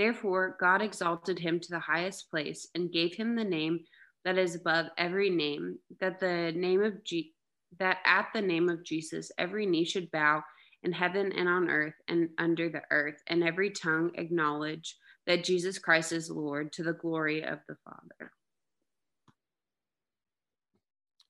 Therefore, 0.00 0.56
God 0.58 0.80
exalted 0.80 1.38
him 1.38 1.60
to 1.60 1.68
the 1.68 1.78
highest 1.78 2.30
place 2.30 2.66
and 2.74 2.90
gave 2.90 3.14
him 3.14 3.36
the 3.36 3.44
name 3.44 3.80
that 4.24 4.38
is 4.38 4.54
above 4.54 4.86
every 4.96 5.28
name, 5.28 5.78
that 6.00 6.18
the 6.18 6.52
name 6.56 6.82
of 6.82 7.04
G- 7.04 7.34
that 7.78 7.98
at 8.06 8.28
the 8.32 8.40
name 8.40 8.70
of 8.70 8.82
Jesus 8.82 9.30
every 9.36 9.66
knee 9.66 9.84
should 9.84 10.10
bow 10.10 10.42
in 10.84 10.92
heaven 10.92 11.32
and 11.32 11.46
on 11.50 11.68
earth 11.68 11.92
and 12.08 12.30
under 12.38 12.70
the 12.70 12.80
earth, 12.90 13.20
and 13.26 13.44
every 13.44 13.68
tongue 13.68 14.10
acknowledge 14.14 14.96
that 15.26 15.44
Jesus 15.44 15.78
Christ 15.78 16.12
is 16.12 16.30
Lord 16.30 16.72
to 16.72 16.82
the 16.82 16.94
glory 16.94 17.44
of 17.44 17.58
the 17.68 17.76
Father. 17.84 18.32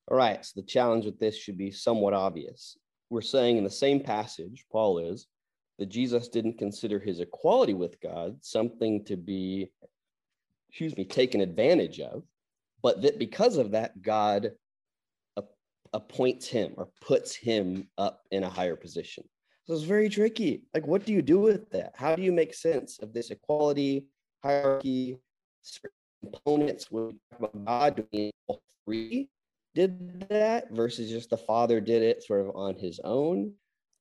All 0.09 0.17
right, 0.17 0.45
so 0.45 0.61
the 0.61 0.65
challenge 0.65 1.07
with 1.07 1.19
this 1.19 1.37
should 1.37 1.59
be 1.59 1.73
somewhat 1.73 2.15
obvious. 2.15 2.79
We're 3.09 3.21
saying 3.21 3.57
in 3.57 3.65
the 3.65 3.71
same 3.71 3.99
passage, 3.99 4.65
Paul 4.71 4.99
is, 4.99 5.27
that 5.81 5.89
Jesus 5.89 6.29
didn't 6.29 6.59
consider 6.59 6.99
his 6.99 7.21
equality 7.21 7.73
with 7.75 8.01
God 8.03 8.37
something 8.43 9.03
to 9.07 9.17
be, 9.17 9.73
excuse 10.69 10.95
me, 10.97 11.05
taken 11.05 11.41
advantage 11.41 12.01
of, 12.01 12.23
but 12.83 13.01
that 13.03 13.19
because 13.19 13.57
of 13.57 13.73
that, 13.73 14.01
God 14.01 14.53
appoints 15.93 16.47
him 16.47 16.75
or 16.77 16.89
puts 17.01 17.35
him 17.35 17.89
up 17.99 18.21
in 18.31 18.45
a 18.45 18.49
higher 18.49 18.77
position. 18.77 19.25
So 19.65 19.73
it's 19.73 19.83
very 19.83 20.09
tricky. 20.09 20.63
Like, 20.75 20.87
what 20.87 21.05
do 21.05 21.13
you 21.13 21.23
do 21.23 21.41
with 21.41 21.71
that? 21.71 21.95
How 21.97 22.15
do 22.15 22.23
you 22.23 22.31
make 22.31 22.55
sense 22.55 22.99
of 23.01 23.13
this 23.13 23.31
equality, 23.31 24.07
hierarchy, 24.43 25.17
components 26.23 26.89
about 26.91 27.65
God, 27.65 28.07
all 28.47 28.63
three 28.85 29.31
did 29.75 30.29
that 30.29 30.71
versus 30.73 31.09
just 31.09 31.31
the 31.31 31.37
Father 31.39 31.81
did 31.81 32.03
it 32.03 32.23
sort 32.23 32.47
of 32.47 32.55
on 32.55 32.75
his 32.75 33.01
own? 33.03 33.55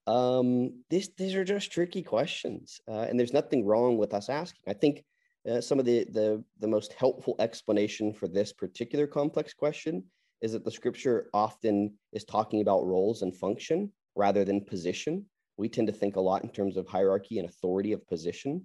Um, 0.10 0.74
this, 0.90 1.10
these 1.18 1.36
are 1.36 1.44
just 1.44 1.72
tricky 1.72 2.02
questions, 2.02 2.82
uh, 2.88 3.06
and 3.08 3.20
there's 3.20 3.34
nothing 3.34 3.64
wrong 3.64 3.96
with 3.96 4.16
us 4.16 4.28
asking. 4.28 4.64
I 4.68 4.74
think 4.74 5.04
uh, 5.48 5.62
some 5.62 5.78
of 5.78 5.86
the, 5.86 6.04
the 6.06 6.44
the 6.60 6.68
most 6.68 6.94
helpful 6.94 7.36
explanation 7.38 8.12
for 8.12 8.28
this 8.28 8.52
particular 8.52 9.06
complex 9.06 9.54
question 9.54 10.04
is 10.42 10.52
that 10.54 10.66
the 10.66 10.72
scripture 10.72 11.30
often 11.32 11.94
is 12.12 12.24
talking 12.24 12.62
about 12.62 12.88
roles 12.88 13.22
and 13.22 13.36
function 13.36 13.92
rather 14.16 14.44
than 14.44 14.62
position. 14.62 15.26
We 15.58 15.70
tend 15.70 15.88
to 15.88 15.94
think 15.94 16.16
a 16.16 16.22
lot 16.22 16.44
in 16.44 16.50
terms 16.50 16.76
of 16.76 16.88
hierarchy 16.88 17.38
and 17.38 17.48
authority 17.48 17.92
of 17.94 18.08
position. 18.08 18.64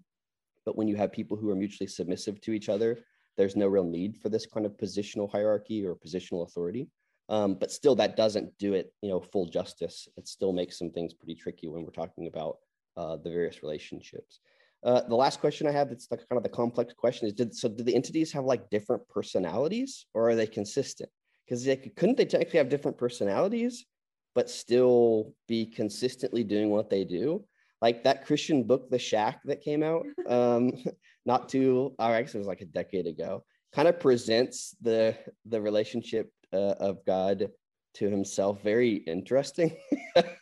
But 0.64 0.76
when 0.78 0.88
you 0.88 0.96
have 0.96 1.12
people 1.12 1.36
who 1.36 1.50
are 1.50 1.56
mutually 1.56 1.88
submissive 1.88 2.40
to 2.40 2.52
each 2.52 2.70
other, 2.70 3.04
there's 3.36 3.56
no 3.56 3.66
real 3.66 3.84
need 3.84 4.16
for 4.16 4.30
this 4.30 4.46
kind 4.46 4.64
of 4.64 4.78
positional 4.78 5.30
hierarchy 5.30 5.84
or 5.84 5.94
positional 5.94 6.46
authority. 6.46 6.88
Um, 7.28 7.54
but 7.54 7.70
still, 7.70 7.94
that 7.96 8.16
doesn't 8.16 8.56
do 8.58 8.74
it, 8.74 8.92
you 9.00 9.08
know, 9.08 9.20
full 9.20 9.46
justice. 9.46 10.08
It 10.16 10.28
still 10.28 10.52
makes 10.52 10.78
some 10.78 10.90
things 10.90 11.14
pretty 11.14 11.34
tricky 11.34 11.68
when 11.68 11.82
we're 11.82 11.90
talking 11.90 12.26
about 12.26 12.58
uh, 12.96 13.16
the 13.16 13.30
various 13.30 13.62
relationships. 13.62 14.40
Uh, 14.84 15.00
the 15.08 15.16
last 15.16 15.40
question 15.40 15.66
I 15.66 15.72
have 15.72 15.88
that's 15.88 16.08
like 16.10 16.20
kind 16.28 16.36
of 16.36 16.42
the 16.42 16.50
complex 16.50 16.92
question 16.92 17.26
is 17.26 17.32
did 17.32 17.54
so 17.54 17.70
do 17.70 17.82
the 17.82 17.94
entities 17.94 18.30
have 18.32 18.44
like 18.44 18.68
different 18.68 19.08
personalities 19.08 20.06
or 20.12 20.28
are 20.28 20.34
they 20.34 20.46
consistent? 20.46 21.08
Because 21.46 21.64
they 21.64 21.76
couldn't 21.76 22.18
they 22.18 22.26
technically 22.26 22.58
have 22.58 22.68
different 22.68 22.98
personalities, 22.98 23.86
but 24.34 24.50
still 24.50 25.32
be 25.48 25.64
consistently 25.64 26.44
doing 26.44 26.68
what 26.68 26.90
they 26.90 27.04
do? 27.04 27.44
Like 27.80 28.04
that 28.04 28.26
Christian 28.26 28.64
book, 28.64 28.90
The 28.90 28.98
Shack, 28.98 29.40
that 29.46 29.62
came 29.62 29.82
out 29.82 30.04
um, 30.28 30.72
not 31.26 31.48
too, 31.48 31.94
I 31.98 32.20
guess 32.20 32.34
it 32.34 32.38
was 32.38 32.46
like 32.46 32.60
a 32.60 32.66
decade 32.66 33.06
ago, 33.06 33.44
kind 33.72 33.88
of 33.88 33.98
presents 33.98 34.76
the 34.82 35.16
the 35.46 35.62
relationship 35.62 36.30
uh, 36.54 36.74
of 36.80 37.04
God 37.04 37.50
to 37.94 38.08
Himself 38.08 38.62
very 38.62 38.94
interesting. 38.94 39.76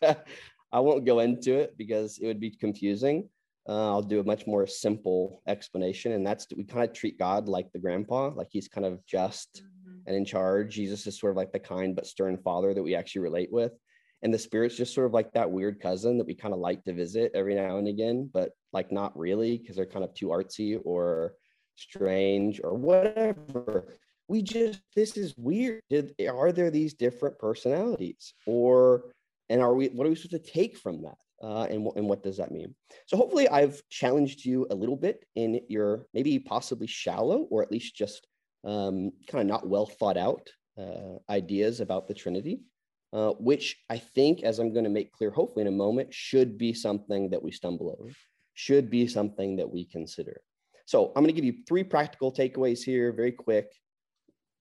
I 0.72 0.80
won't 0.80 1.04
go 1.04 1.20
into 1.20 1.54
it 1.54 1.76
because 1.76 2.18
it 2.18 2.26
would 2.26 2.40
be 2.40 2.50
confusing 2.50 3.28
uh, 3.68 3.90
I'll 3.90 4.02
do 4.02 4.20
a 4.20 4.24
much 4.24 4.46
more 4.46 4.66
simple 4.66 5.40
explanation, 5.46 6.12
and 6.12 6.26
that's 6.26 6.46
we 6.56 6.64
kind 6.64 6.88
of 6.88 6.92
treat 6.92 7.18
God 7.18 7.48
like 7.48 7.70
the 7.72 7.78
grandpa, 7.78 8.30
like 8.34 8.48
he's 8.50 8.66
kind 8.66 8.84
of 8.84 9.04
just 9.06 9.62
mm-hmm. 9.62 9.98
and 10.06 10.16
in 10.16 10.24
charge. 10.24 10.74
Jesus 10.74 11.06
is 11.06 11.18
sort 11.18 11.30
of 11.30 11.36
like 11.36 11.52
the 11.52 11.60
kind 11.60 11.94
but 11.94 12.06
stern 12.06 12.38
father 12.38 12.74
that 12.74 12.82
we 12.82 12.96
actually 12.96 13.22
relate 13.22 13.52
with, 13.52 13.72
and 14.22 14.34
the 14.34 14.38
spirit's 14.38 14.76
just 14.76 14.94
sort 14.94 15.06
of 15.06 15.12
like 15.12 15.32
that 15.32 15.50
weird 15.50 15.80
cousin 15.80 16.18
that 16.18 16.26
we 16.26 16.34
kind 16.34 16.52
of 16.52 16.58
like 16.58 16.82
to 16.84 16.92
visit 16.92 17.30
every 17.34 17.54
now 17.54 17.78
and 17.78 17.86
again, 17.86 18.28
but 18.32 18.50
like 18.72 18.90
not 18.90 19.16
really 19.16 19.58
because 19.58 19.76
they're 19.76 19.86
kind 19.86 20.04
of 20.04 20.12
too 20.14 20.28
artsy 20.28 20.80
or 20.84 21.34
strange 21.76 22.60
or 22.64 22.74
whatever. 22.74 23.94
We 24.28 24.42
just 24.42 24.80
this 24.94 25.16
is 25.16 25.34
weird. 25.36 25.80
Did 25.90 26.14
are 26.28 26.52
there 26.52 26.70
these 26.70 26.94
different 26.94 27.38
personalities, 27.38 28.34
or 28.46 29.12
and 29.48 29.60
are 29.60 29.74
we 29.74 29.88
what 29.88 30.06
are 30.06 30.10
we 30.10 30.16
supposed 30.16 30.44
to 30.44 30.52
take 30.52 30.76
from 30.76 31.02
that? 31.02 31.16
uh, 31.42 31.64
and, 31.64 31.86
and 31.96 32.08
what 32.08 32.22
does 32.22 32.36
that 32.36 32.52
mean? 32.52 32.74
So 33.06 33.16
hopefully 33.16 33.48
I've 33.48 33.82
challenged 33.90 34.44
you 34.44 34.66
a 34.70 34.74
little 34.74 34.96
bit 34.96 35.24
in 35.34 35.60
your 35.68 36.06
maybe 36.14 36.38
possibly 36.38 36.86
shallow 36.86 37.48
or 37.50 37.62
at 37.62 37.72
least 37.72 37.96
just 37.96 38.26
um, 38.64 39.10
kind 39.26 39.42
of 39.42 39.46
not 39.48 39.68
well 39.68 39.86
thought 39.86 40.16
out 40.16 40.48
uh, 40.78 41.18
ideas 41.28 41.80
about 41.80 42.06
the 42.06 42.14
Trinity, 42.14 42.60
uh, 43.12 43.30
which 43.32 43.76
I 43.90 43.98
think, 43.98 44.42
as 44.42 44.58
I'm 44.58 44.72
going 44.72 44.84
to 44.84 44.90
make 44.90 45.12
clear 45.12 45.30
hopefully 45.30 45.62
in 45.62 45.72
a 45.72 45.76
moment, 45.76 46.14
should 46.14 46.56
be 46.56 46.72
something 46.72 47.30
that 47.30 47.42
we 47.42 47.50
stumble 47.50 47.96
over, 47.98 48.10
should 48.54 48.88
be 48.88 49.08
something 49.08 49.56
that 49.56 49.70
we 49.70 49.84
consider. 49.84 50.40
So 50.86 51.08
I'm 51.08 51.22
going 51.22 51.34
to 51.34 51.40
give 51.40 51.44
you 51.44 51.64
three 51.66 51.84
practical 51.84 52.32
takeaways 52.32 52.82
here, 52.82 53.12
very 53.12 53.32
quick, 53.32 53.72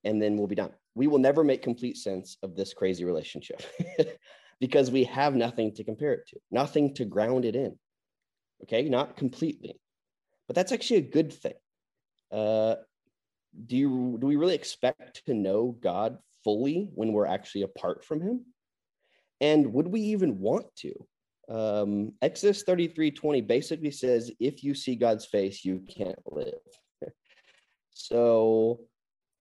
and 0.04 0.22
then 0.22 0.38
we'll 0.38 0.48
be 0.48 0.56
done. 0.56 0.72
We 0.96 1.08
will 1.08 1.20
never 1.20 1.44
make 1.44 1.62
complete 1.62 1.98
sense 1.98 2.38
of 2.44 2.56
this 2.56 2.74
crazy 2.74 3.06
relationship. 3.06 3.62
because 4.62 4.92
we 4.92 5.04
have 5.06 5.36
nothing 5.36 5.74
to 5.74 5.84
compare 5.84 6.14
it 6.14 6.28
to, 6.28 6.40
nothing 6.52 6.94
to 6.94 7.04
ground 7.04 7.44
it 7.44 7.56
in. 7.56 7.78
Okay, 8.64 8.88
not 8.88 9.18
completely, 9.18 9.82
but 10.48 10.56
that's 10.56 10.72
actually 10.72 10.98
a 10.98 11.02
good 11.02 11.34
thing. 11.34 11.56
Uh, 12.32 12.76
do 13.66 13.76
you 13.76 14.18
do 14.22 14.28
we 14.28 14.36
really 14.38 14.56
expect 14.56 15.26
to 15.26 15.34
know 15.34 15.76
God 15.82 16.20
fully 16.44 16.90
when 16.94 17.12
we're 17.12 17.26
actually 17.26 17.64
apart 17.64 18.06
from 18.06 18.22
Him? 18.22 18.46
And 19.42 19.74
would 19.74 19.88
we 19.88 20.02
even 20.02 20.40
want 20.40 20.68
to? 20.78 20.94
Um, 21.50 22.14
Exodus 22.22 22.62
33 22.62 23.12
20 23.12 23.42
basically 23.42 23.92
says, 23.92 24.32
if 24.40 24.64
you 24.64 24.76
see 24.76 24.96
God's 24.96 25.26
face, 25.26 25.66
you 25.66 25.84
can't 25.90 26.20
live. 26.28 26.62
so 27.94 28.82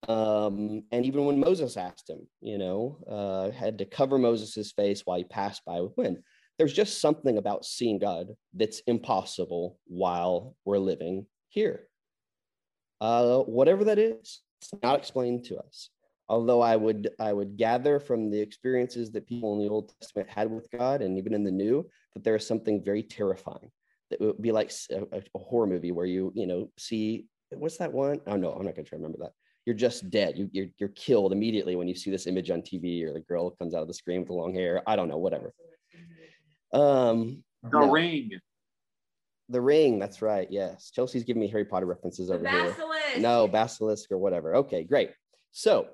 um, 0.09 0.83
and 0.91 1.05
even 1.05 1.27
when 1.27 1.39
Moses 1.39 1.77
asked 1.77 2.09
him, 2.09 2.27
you 2.41 2.59
know, 2.59 2.99
uh, 3.09 3.51
had 3.51 3.79
to 3.79 3.85
cover 3.85 4.19
Moses's 4.19 4.73
face 4.73 5.03
while 5.05 5.19
he 5.19 5.25
passed 5.25 5.63
by 5.65 5.81
with 5.81 5.97
wind. 5.97 6.19
There's 6.59 6.73
just 6.73 7.01
something 7.01 7.39
about 7.39 7.65
seeing 7.65 7.99
God 7.99 8.29
that's 8.55 8.81
impossible 8.87 9.79
while 9.87 10.57
we're 10.65 10.79
living 10.79 11.27
here. 11.49 11.87
Uh, 13.01 13.39
whatever 13.41 13.85
that 13.85 13.99
is, 13.99 14.43
it's 14.61 14.75
not 14.83 14.99
explained 14.99 15.45
to 15.45 15.59
us. 15.59 15.91
Although 16.29 16.61
I 16.61 16.77
would 16.77 17.11
I 17.19 17.33
would 17.33 17.57
gather 17.57 17.99
from 17.99 18.31
the 18.31 18.41
experiences 18.41 19.11
that 19.13 19.27
people 19.27 19.55
in 19.55 19.59
the 19.59 19.71
Old 19.71 19.93
Testament 20.01 20.29
had 20.31 20.51
with 20.51 20.71
God, 20.71 21.03
and 21.03 21.19
even 21.19 21.35
in 21.35 21.45
the 21.45 21.51
New, 21.51 21.89
that 22.15 22.23
there 22.25 22.37
is 22.37 22.47
something 22.47 22.85
very 22.85 23.03
terrifying. 23.03 23.71
That 24.11 24.21
would 24.21 24.41
be 24.41 24.53
like 24.53 24.73
a, 24.91 25.23
a 25.35 25.39
horror 25.39 25.67
movie 25.67 25.93
where 25.93 26.07
you 26.07 26.33
you 26.35 26.47
know 26.47 26.71
see 26.79 27.27
what's 27.51 27.79
that 27.79 27.93
one? 27.93 28.21
Oh 28.27 28.37
no, 28.37 28.53
I'm 28.53 28.65
not 28.65 28.77
going 28.77 28.87
to 28.87 28.97
remember 28.97 29.19
that 29.23 29.33
you're 29.71 29.77
just 29.77 30.11
dead. 30.11 30.37
You, 30.37 30.51
you're, 30.51 30.67
you're 30.79 30.89
killed 30.89 31.31
immediately 31.31 31.77
when 31.77 31.87
you 31.87 31.95
see 31.95 32.11
this 32.11 32.27
image 32.27 32.51
on 32.51 32.61
TV 32.61 33.05
or 33.05 33.13
the 33.13 33.21
girl 33.21 33.51
comes 33.51 33.73
out 33.73 33.83
of 33.83 33.87
the 33.87 33.95
screen 33.95 34.19
with 34.19 34.27
the 34.27 34.35
long 34.35 34.53
hair. 34.53 34.83
I 34.85 34.97
don't 34.97 35.07
know, 35.07 35.17
whatever. 35.17 35.55
Um, 36.73 37.45
the 37.63 37.79
no. 37.79 37.89
ring. 37.89 38.33
The 39.49 39.61
ring. 39.61 40.01
That's 40.01 40.23
right. 40.23 40.49
Yes. 40.51 40.91
Chelsea's 40.91 41.23
giving 41.23 41.41
me 41.41 41.47
Harry 41.47 41.65
Potter 41.65 41.87
references 41.87 42.33
over 42.33 42.43
basilisk. 42.43 42.81
here. 43.13 43.23
No, 43.23 43.47
basilisk 43.47 44.11
or 44.11 44.19
whatever. 44.19 44.57
Okay, 44.57 44.83
great. 44.83 45.13
So 45.53 45.87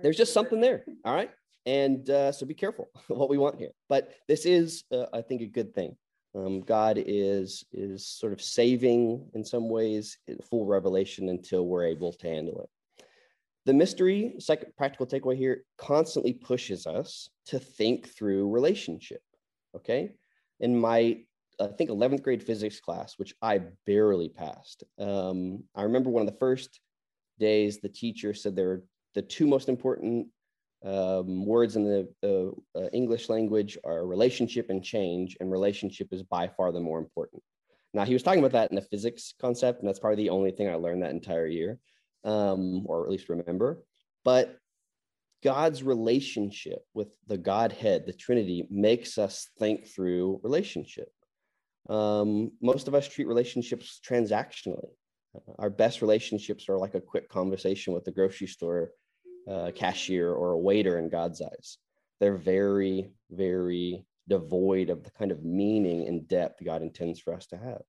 there's 0.00 0.16
just 0.16 0.32
something 0.32 0.60
there. 0.60 0.84
All 1.04 1.14
right. 1.14 1.30
And 1.66 2.08
uh, 2.08 2.30
so 2.30 2.46
be 2.46 2.54
careful 2.54 2.88
what 3.08 3.28
we 3.28 3.36
want 3.36 3.58
here. 3.58 3.70
But 3.88 4.12
this 4.28 4.46
is, 4.46 4.84
uh, 4.92 5.06
I 5.12 5.22
think, 5.22 5.42
a 5.42 5.46
good 5.46 5.74
thing. 5.74 5.96
Um, 6.36 6.60
God 6.60 7.02
is 7.04 7.64
is 7.72 8.06
sort 8.06 8.32
of 8.32 8.40
saving 8.40 9.28
in 9.34 9.44
some 9.44 9.68
ways 9.68 10.18
full 10.48 10.66
revelation 10.66 11.30
until 11.30 11.66
we're 11.66 11.86
able 11.86 12.12
to 12.12 12.28
handle 12.28 12.60
it. 12.60 12.68
The 13.66 13.74
mystery, 13.74 14.36
second 14.38 14.72
practical 14.76 15.06
takeaway 15.06 15.36
here, 15.36 15.64
constantly 15.76 16.32
pushes 16.32 16.86
us 16.86 17.28
to 17.46 17.58
think 17.58 18.08
through 18.08 18.48
relationship. 18.48 19.20
Okay, 19.74 20.12
in 20.60 20.78
my 20.78 21.18
I 21.60 21.66
think 21.66 21.90
11th 21.90 22.22
grade 22.22 22.42
physics 22.42 22.80
class, 22.80 23.18
which 23.18 23.34
I 23.42 23.62
barely 23.84 24.28
passed, 24.28 24.84
um, 24.98 25.64
I 25.74 25.82
remember 25.82 26.10
one 26.10 26.26
of 26.26 26.32
the 26.32 26.38
first 26.38 26.80
days 27.40 27.78
the 27.78 27.88
teacher 27.88 28.34
said 28.34 28.54
there 28.54 28.68
were 28.68 28.84
the 29.14 29.22
two 29.22 29.46
most 29.46 29.68
important 29.68 30.28
um, 30.84 31.44
words 31.44 31.74
in 31.74 31.84
the, 31.84 32.08
the 32.22 32.52
uh, 32.76 32.88
English 32.92 33.28
language 33.28 33.76
are 33.84 34.06
relationship 34.06 34.70
and 34.70 34.84
change, 34.84 35.36
and 35.40 35.50
relationship 35.50 36.08
is 36.12 36.22
by 36.22 36.46
far 36.46 36.70
the 36.70 36.78
more 36.78 37.00
important. 37.00 37.42
Now, 37.94 38.04
he 38.04 38.12
was 38.12 38.22
talking 38.22 38.40
about 38.40 38.52
that 38.52 38.70
in 38.70 38.76
the 38.76 38.82
physics 38.82 39.34
concept, 39.40 39.80
and 39.80 39.88
that's 39.88 39.98
probably 39.98 40.22
the 40.22 40.30
only 40.30 40.52
thing 40.52 40.68
I 40.68 40.74
learned 40.74 41.02
that 41.02 41.10
entire 41.10 41.46
year, 41.46 41.80
um, 42.24 42.82
or 42.86 43.04
at 43.04 43.10
least 43.10 43.28
remember. 43.28 43.82
But 44.24 44.58
God's 45.42 45.82
relationship 45.82 46.84
with 46.94 47.08
the 47.26 47.38
Godhead, 47.38 48.04
the 48.06 48.12
Trinity, 48.12 48.66
makes 48.70 49.18
us 49.18 49.48
think 49.58 49.86
through 49.86 50.40
relationship. 50.42 51.08
Um, 51.88 52.52
most 52.60 52.88
of 52.88 52.94
us 52.94 53.06
treat 53.06 53.28
relationships 53.28 54.00
transactionally. 54.04 54.88
Our 55.58 55.70
best 55.70 56.00
relationships 56.00 56.68
are 56.68 56.78
like 56.78 56.94
a 56.94 57.00
quick 57.00 57.28
conversation 57.28 57.92
with 57.92 58.04
the 58.04 58.10
grocery 58.10 58.46
store 58.46 58.90
uh, 59.48 59.70
cashier 59.74 60.32
or 60.32 60.52
a 60.52 60.58
waiter 60.58 60.98
in 60.98 61.08
God's 61.08 61.40
eyes. 61.40 61.78
They're 62.18 62.36
very, 62.36 63.10
very 63.30 64.04
devoid 64.28 64.90
of 64.90 65.04
the 65.04 65.10
kind 65.10 65.30
of 65.30 65.44
meaning 65.44 66.08
and 66.08 66.26
depth 66.26 66.64
God 66.64 66.82
intends 66.82 67.20
for 67.20 67.32
us 67.34 67.46
to 67.48 67.56
have. 67.56 67.82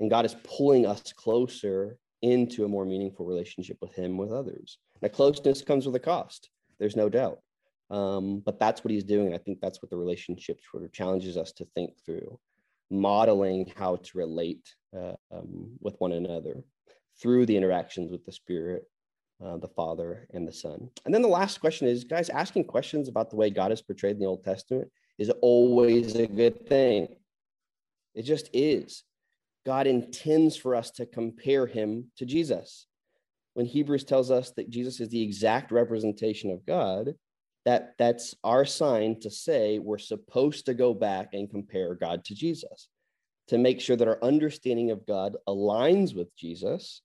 And 0.00 0.10
God 0.10 0.24
is 0.24 0.36
pulling 0.44 0.86
us 0.86 1.12
closer 1.12 1.96
into 2.22 2.64
a 2.64 2.68
more 2.68 2.84
meaningful 2.84 3.26
relationship 3.26 3.78
with 3.80 3.94
Him, 3.94 4.16
with 4.16 4.32
others. 4.32 4.78
Now, 5.02 5.08
closeness 5.08 5.62
comes 5.62 5.86
with 5.86 5.96
a 5.96 6.00
cost, 6.00 6.50
there's 6.78 6.96
no 6.96 7.08
doubt. 7.08 7.40
Um, 7.90 8.40
but 8.44 8.60
that's 8.60 8.84
what 8.84 8.92
He's 8.92 9.04
doing. 9.04 9.34
I 9.34 9.38
think 9.38 9.60
that's 9.60 9.82
what 9.82 9.90
the 9.90 9.96
relationship 9.96 10.60
sort 10.70 10.84
of 10.84 10.92
challenges 10.92 11.36
us 11.36 11.52
to 11.52 11.66
think 11.74 11.92
through, 12.04 12.38
modeling 12.90 13.72
how 13.76 13.96
to 13.96 14.18
relate 14.18 14.74
uh, 14.96 15.14
um, 15.32 15.70
with 15.80 15.96
one 15.98 16.12
another 16.12 16.62
through 17.20 17.46
the 17.46 17.56
interactions 17.56 18.10
with 18.10 18.24
the 18.24 18.32
Spirit 18.32 18.84
uh, 19.44 19.56
the 19.56 19.68
Father 19.68 20.26
and 20.34 20.46
the 20.46 20.52
Son. 20.52 20.90
And 21.04 21.14
then 21.14 21.22
the 21.22 21.28
last 21.28 21.60
question 21.60 21.88
is, 21.88 22.04
guys, 22.04 22.28
asking 22.28 22.64
questions 22.64 23.08
about 23.08 23.30
the 23.30 23.36
way 23.36 23.50
God 23.50 23.72
is 23.72 23.82
portrayed 23.82 24.16
in 24.16 24.20
the 24.20 24.26
Old 24.26 24.44
Testament 24.44 24.90
is 25.18 25.30
always 25.40 26.14
a 26.16 26.26
good 26.26 26.66
thing. 26.68 27.08
It 28.14 28.22
just 28.22 28.50
is. 28.52 29.04
God 29.70 29.86
intends 29.86 30.56
for 30.56 30.74
us 30.74 30.90
to 30.90 31.06
compare 31.06 31.64
him 31.64 32.10
to 32.16 32.26
Jesus. 32.26 32.88
when 33.54 33.66
Hebrews 33.66 34.02
tells 34.02 34.28
us 34.28 34.50
that 34.56 34.68
Jesus 34.68 34.98
is 34.98 35.10
the 35.10 35.22
exact 35.22 35.70
representation 35.70 36.50
of 36.50 36.66
God, 36.66 37.14
that 37.64 37.94
that's 37.96 38.34
our 38.42 38.64
sign 38.64 39.20
to 39.20 39.30
say 39.30 39.78
we're 39.78 39.98
supposed 39.98 40.66
to 40.66 40.74
go 40.74 40.92
back 40.92 41.34
and 41.34 41.48
compare 41.48 41.94
God 41.94 42.24
to 42.24 42.34
Jesus 42.34 42.88
to 43.46 43.58
make 43.58 43.80
sure 43.80 43.94
that 43.94 44.08
our 44.08 44.18
understanding 44.24 44.90
of 44.90 45.06
God 45.06 45.36
aligns 45.48 46.16
with 46.16 46.34
Jesus 46.34 47.02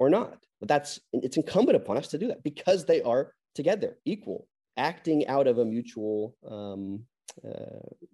or 0.00 0.10
not. 0.10 0.44
But 0.58 0.66
that's 0.68 0.98
it's 1.12 1.36
incumbent 1.36 1.76
upon 1.76 1.98
us 1.98 2.08
to 2.08 2.18
do 2.18 2.26
that 2.28 2.42
because 2.42 2.84
they 2.84 3.00
are 3.02 3.32
together, 3.54 3.96
equal, 4.04 4.48
acting 4.76 5.28
out 5.28 5.46
of 5.46 5.58
a 5.58 5.64
mutual 5.64 6.34
um, 6.50 7.04
uh, 7.46 8.06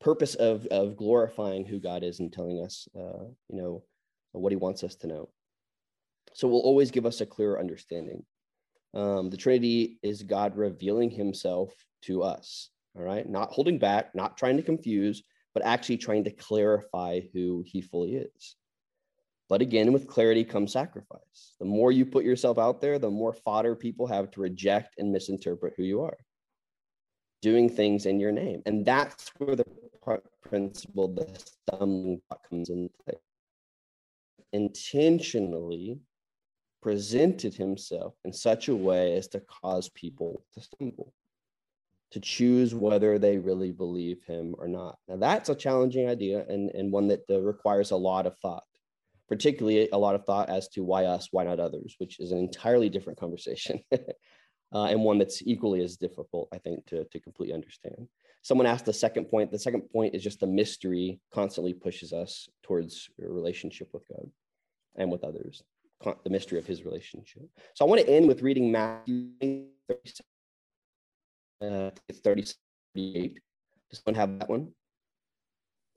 purpose 0.00 0.34
of 0.34 0.66
of 0.66 0.96
glorifying 0.96 1.64
who 1.64 1.78
God 1.78 2.02
is 2.02 2.20
and 2.20 2.32
telling 2.32 2.62
us, 2.62 2.88
uh, 2.96 3.24
you 3.48 3.56
know, 3.56 3.82
what 4.32 4.52
He 4.52 4.56
wants 4.56 4.84
us 4.84 4.94
to 4.96 5.06
know. 5.06 5.28
So 6.34 6.48
will 6.48 6.60
always 6.60 6.90
give 6.90 7.06
us 7.06 7.20
a 7.20 7.26
clearer 7.26 7.58
understanding. 7.58 8.24
Um, 8.92 9.30
the 9.30 9.36
Trinity 9.36 9.98
is 10.02 10.22
God 10.22 10.56
revealing 10.56 11.10
Himself 11.10 11.72
to 12.02 12.22
us. 12.22 12.70
All 12.96 13.02
right, 13.02 13.28
not 13.28 13.50
holding 13.50 13.78
back, 13.78 14.14
not 14.14 14.36
trying 14.36 14.56
to 14.56 14.62
confuse, 14.62 15.22
but 15.52 15.64
actually 15.64 15.96
trying 15.96 16.24
to 16.24 16.30
clarify 16.30 17.20
who 17.32 17.64
He 17.66 17.80
fully 17.80 18.16
is. 18.16 18.56
But 19.48 19.62
again, 19.62 19.92
with 19.92 20.06
clarity 20.06 20.44
comes 20.44 20.72
sacrifice. 20.72 21.54
The 21.58 21.66
more 21.66 21.92
you 21.92 22.06
put 22.06 22.24
yourself 22.24 22.58
out 22.58 22.80
there, 22.80 22.98
the 22.98 23.10
more 23.10 23.32
fodder 23.32 23.74
people 23.74 24.06
have 24.06 24.30
to 24.32 24.40
reject 24.40 24.94
and 24.98 25.12
misinterpret 25.12 25.74
who 25.76 25.82
you 25.82 26.02
are. 26.02 26.16
Doing 27.44 27.68
things 27.68 28.06
in 28.06 28.18
your 28.18 28.32
name. 28.32 28.62
And 28.64 28.86
that's 28.86 29.30
where 29.36 29.54
the 29.54 29.66
principle, 30.40 31.08
the 31.08 31.28
stumbling 31.36 32.22
block 32.26 32.48
comes 32.48 32.70
into 32.70 32.88
play. 33.04 33.18
Intentionally 34.54 35.98
presented 36.80 37.54
himself 37.54 38.14
in 38.24 38.32
such 38.32 38.68
a 38.68 38.74
way 38.74 39.14
as 39.18 39.28
to 39.28 39.40
cause 39.40 39.90
people 39.90 40.42
to 40.54 40.62
stumble, 40.62 41.12
to 42.12 42.20
choose 42.20 42.74
whether 42.74 43.18
they 43.18 43.36
really 43.36 43.72
believe 43.72 44.24
him 44.24 44.54
or 44.56 44.66
not. 44.66 44.96
Now, 45.06 45.16
that's 45.16 45.50
a 45.50 45.54
challenging 45.54 46.08
idea 46.08 46.46
and, 46.48 46.70
and 46.70 46.90
one 46.90 47.08
that 47.08 47.24
uh, 47.28 47.42
requires 47.42 47.90
a 47.90 47.96
lot 47.96 48.26
of 48.26 48.38
thought 48.38 48.64
particularly 49.28 49.88
a 49.90 49.98
lot 49.98 50.14
of 50.14 50.24
thought 50.26 50.50
as 50.50 50.68
to 50.68 50.82
why 50.82 51.06
us, 51.06 51.28
why 51.30 51.44
not 51.44 51.58
others, 51.58 51.94
which 51.98 52.20
is 52.20 52.30
an 52.30 52.38
entirely 52.38 52.90
different 52.90 53.18
conversation 53.18 53.80
uh, 54.74 54.86
and 54.86 55.00
one 55.00 55.18
that's 55.18 55.40
equally 55.46 55.82
as 55.82 55.96
difficult, 55.96 56.48
I 56.52 56.58
think, 56.58 56.84
to, 56.86 57.04
to 57.04 57.20
completely 57.20 57.54
understand. 57.54 58.08
Someone 58.42 58.66
asked 58.66 58.84
the 58.84 58.92
second 58.92 59.26
point. 59.26 59.52
The 59.52 59.58
second 59.58 59.82
point 59.82 60.14
is 60.14 60.22
just 60.22 60.40
the 60.40 60.46
mystery 60.46 61.20
constantly 61.32 61.72
pushes 61.72 62.12
us 62.12 62.48
towards 62.62 63.08
a 63.22 63.28
relationship 63.28 63.88
with 63.94 64.06
God 64.08 64.28
and 64.96 65.10
with 65.10 65.24
others, 65.24 65.62
the 66.02 66.30
mystery 66.30 66.58
of 66.58 66.66
his 66.66 66.84
relationship. 66.84 67.48
So 67.74 67.86
I 67.86 67.88
want 67.88 68.02
to 68.02 68.10
end 68.10 68.26
with 68.28 68.42
reading 68.42 68.70
Matthew 68.70 69.30
37, 69.88 70.24
uh, 71.62 71.90
38. 72.12 73.38
Does 73.90 74.02
to 74.02 74.14
have 74.14 74.38
that 74.40 74.50
one. 74.50 74.72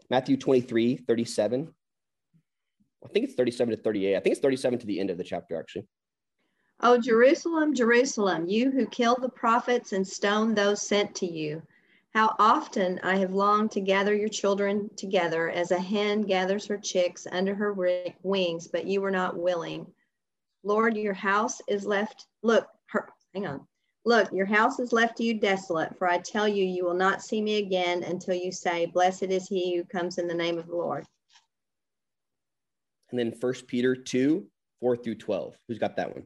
Matthew 0.09 0.38
23, 0.38 0.97
37. 0.97 1.73
I 3.03 3.07
think 3.09 3.25
it's 3.25 3.36
37 3.36 3.75
to 3.75 3.82
38. 3.82 4.15
I 4.15 4.19
think 4.19 4.32
it's 4.34 4.41
37 4.41 4.80
to 4.80 4.86
the 4.88 4.99
end 4.99 5.09
of 5.09 5.17
the 5.17 5.23
chapter, 5.23 5.59
actually. 5.59 5.88
Oh, 6.80 6.99
Jerusalem, 6.99 7.73
Jerusalem, 7.73 8.47
you 8.47 8.69
who 8.69 8.86
kill 8.86 9.15
the 9.15 9.30
prophets 9.30 9.93
and 9.93 10.07
stone 10.07 10.53
those 10.53 10.82
sent 10.82 11.15
to 11.15 11.25
you. 11.25 11.61
How 12.13 12.36
often 12.39 12.99
I 13.03 13.17
have 13.17 13.34
longed 13.34 13.71
to 13.71 13.82
gather 13.82 14.15
your 14.15 14.30
children 14.30 14.89
together 14.95 15.49
as 15.49 15.71
a 15.71 15.80
hen 15.80 16.21
gathers 16.21 16.67
her 16.67 16.78
chicks 16.78 17.28
under 17.32 17.55
her 17.55 17.75
wings, 18.23 18.67
but 18.67 18.86
you 18.86 19.01
were 19.01 19.11
not 19.11 19.38
willing. 19.38 19.88
Lord, 20.63 20.95
your 20.97 21.13
house 21.13 21.61
is 21.67 21.86
left. 21.86 22.28
Look, 22.43 22.67
her, 22.88 23.09
hang 23.34 23.47
on. 23.47 23.67
Look, 24.05 24.32
your 24.32 24.45
house 24.45 24.80
is 24.80 24.93
left 24.93 25.17
to 25.17 25.23
you 25.23 25.34
desolate, 25.34 25.97
for 25.97 26.09
I 26.09 26.19
tell 26.19 26.47
you, 26.47 26.63
you 26.63 26.86
will 26.86 26.93
not 26.93 27.23
see 27.23 27.41
me 27.41 27.57
again 27.57 28.03
until 28.03 28.36
you 28.36 28.51
say, 28.51 28.86
Blessed 28.86 29.23
is 29.23 29.47
he 29.47 29.75
who 29.75 29.84
comes 29.84 30.17
in 30.17 30.28
the 30.28 30.34
name 30.34 30.57
of 30.57 30.67
the 30.67 30.75
Lord 30.75 31.05
and 33.09 33.19
then 33.19 33.32
First 33.32 33.67
Peter 33.67 33.95
2, 33.95 34.45
4 34.80 34.97
through 34.97 35.15
12. 35.15 35.55
Who's 35.67 35.80
got 35.80 35.95
that 35.95 36.13
one 36.13 36.25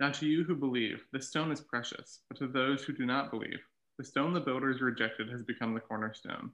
Now, 0.00 0.10
to 0.10 0.26
you 0.26 0.42
who 0.42 0.56
believe, 0.56 1.04
this 1.12 1.28
stone 1.28 1.52
is 1.52 1.60
precious, 1.60 2.20
but 2.28 2.38
to 2.38 2.48
those 2.48 2.82
who 2.82 2.92
do 2.92 3.06
not 3.06 3.30
believe, 3.30 3.60
the 3.96 4.04
stone 4.04 4.34
the 4.34 4.40
builders 4.40 4.80
rejected 4.80 5.30
has 5.30 5.44
become 5.44 5.72
the 5.72 5.80
cornerstone, 5.80 6.50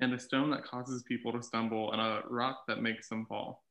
and 0.00 0.14
a 0.14 0.18
stone 0.18 0.50
that 0.50 0.64
causes 0.64 1.02
people 1.02 1.32
to 1.32 1.42
stumble, 1.42 1.90
and 1.92 2.00
a 2.00 2.22
rock 2.28 2.62
that 2.68 2.82
makes 2.82 3.08
them 3.08 3.26
fall. 3.26 3.64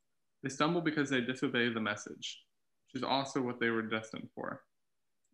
They 0.43 0.49
stumble 0.49 0.81
because 0.81 1.09
they 1.09 1.21
disobey 1.21 1.69
the 1.69 1.79
message, 1.79 2.43
which 2.87 3.01
is 3.01 3.07
also 3.07 3.41
what 3.41 3.59
they 3.59 3.69
were 3.69 3.83
destined 3.83 4.27
for. 4.35 4.63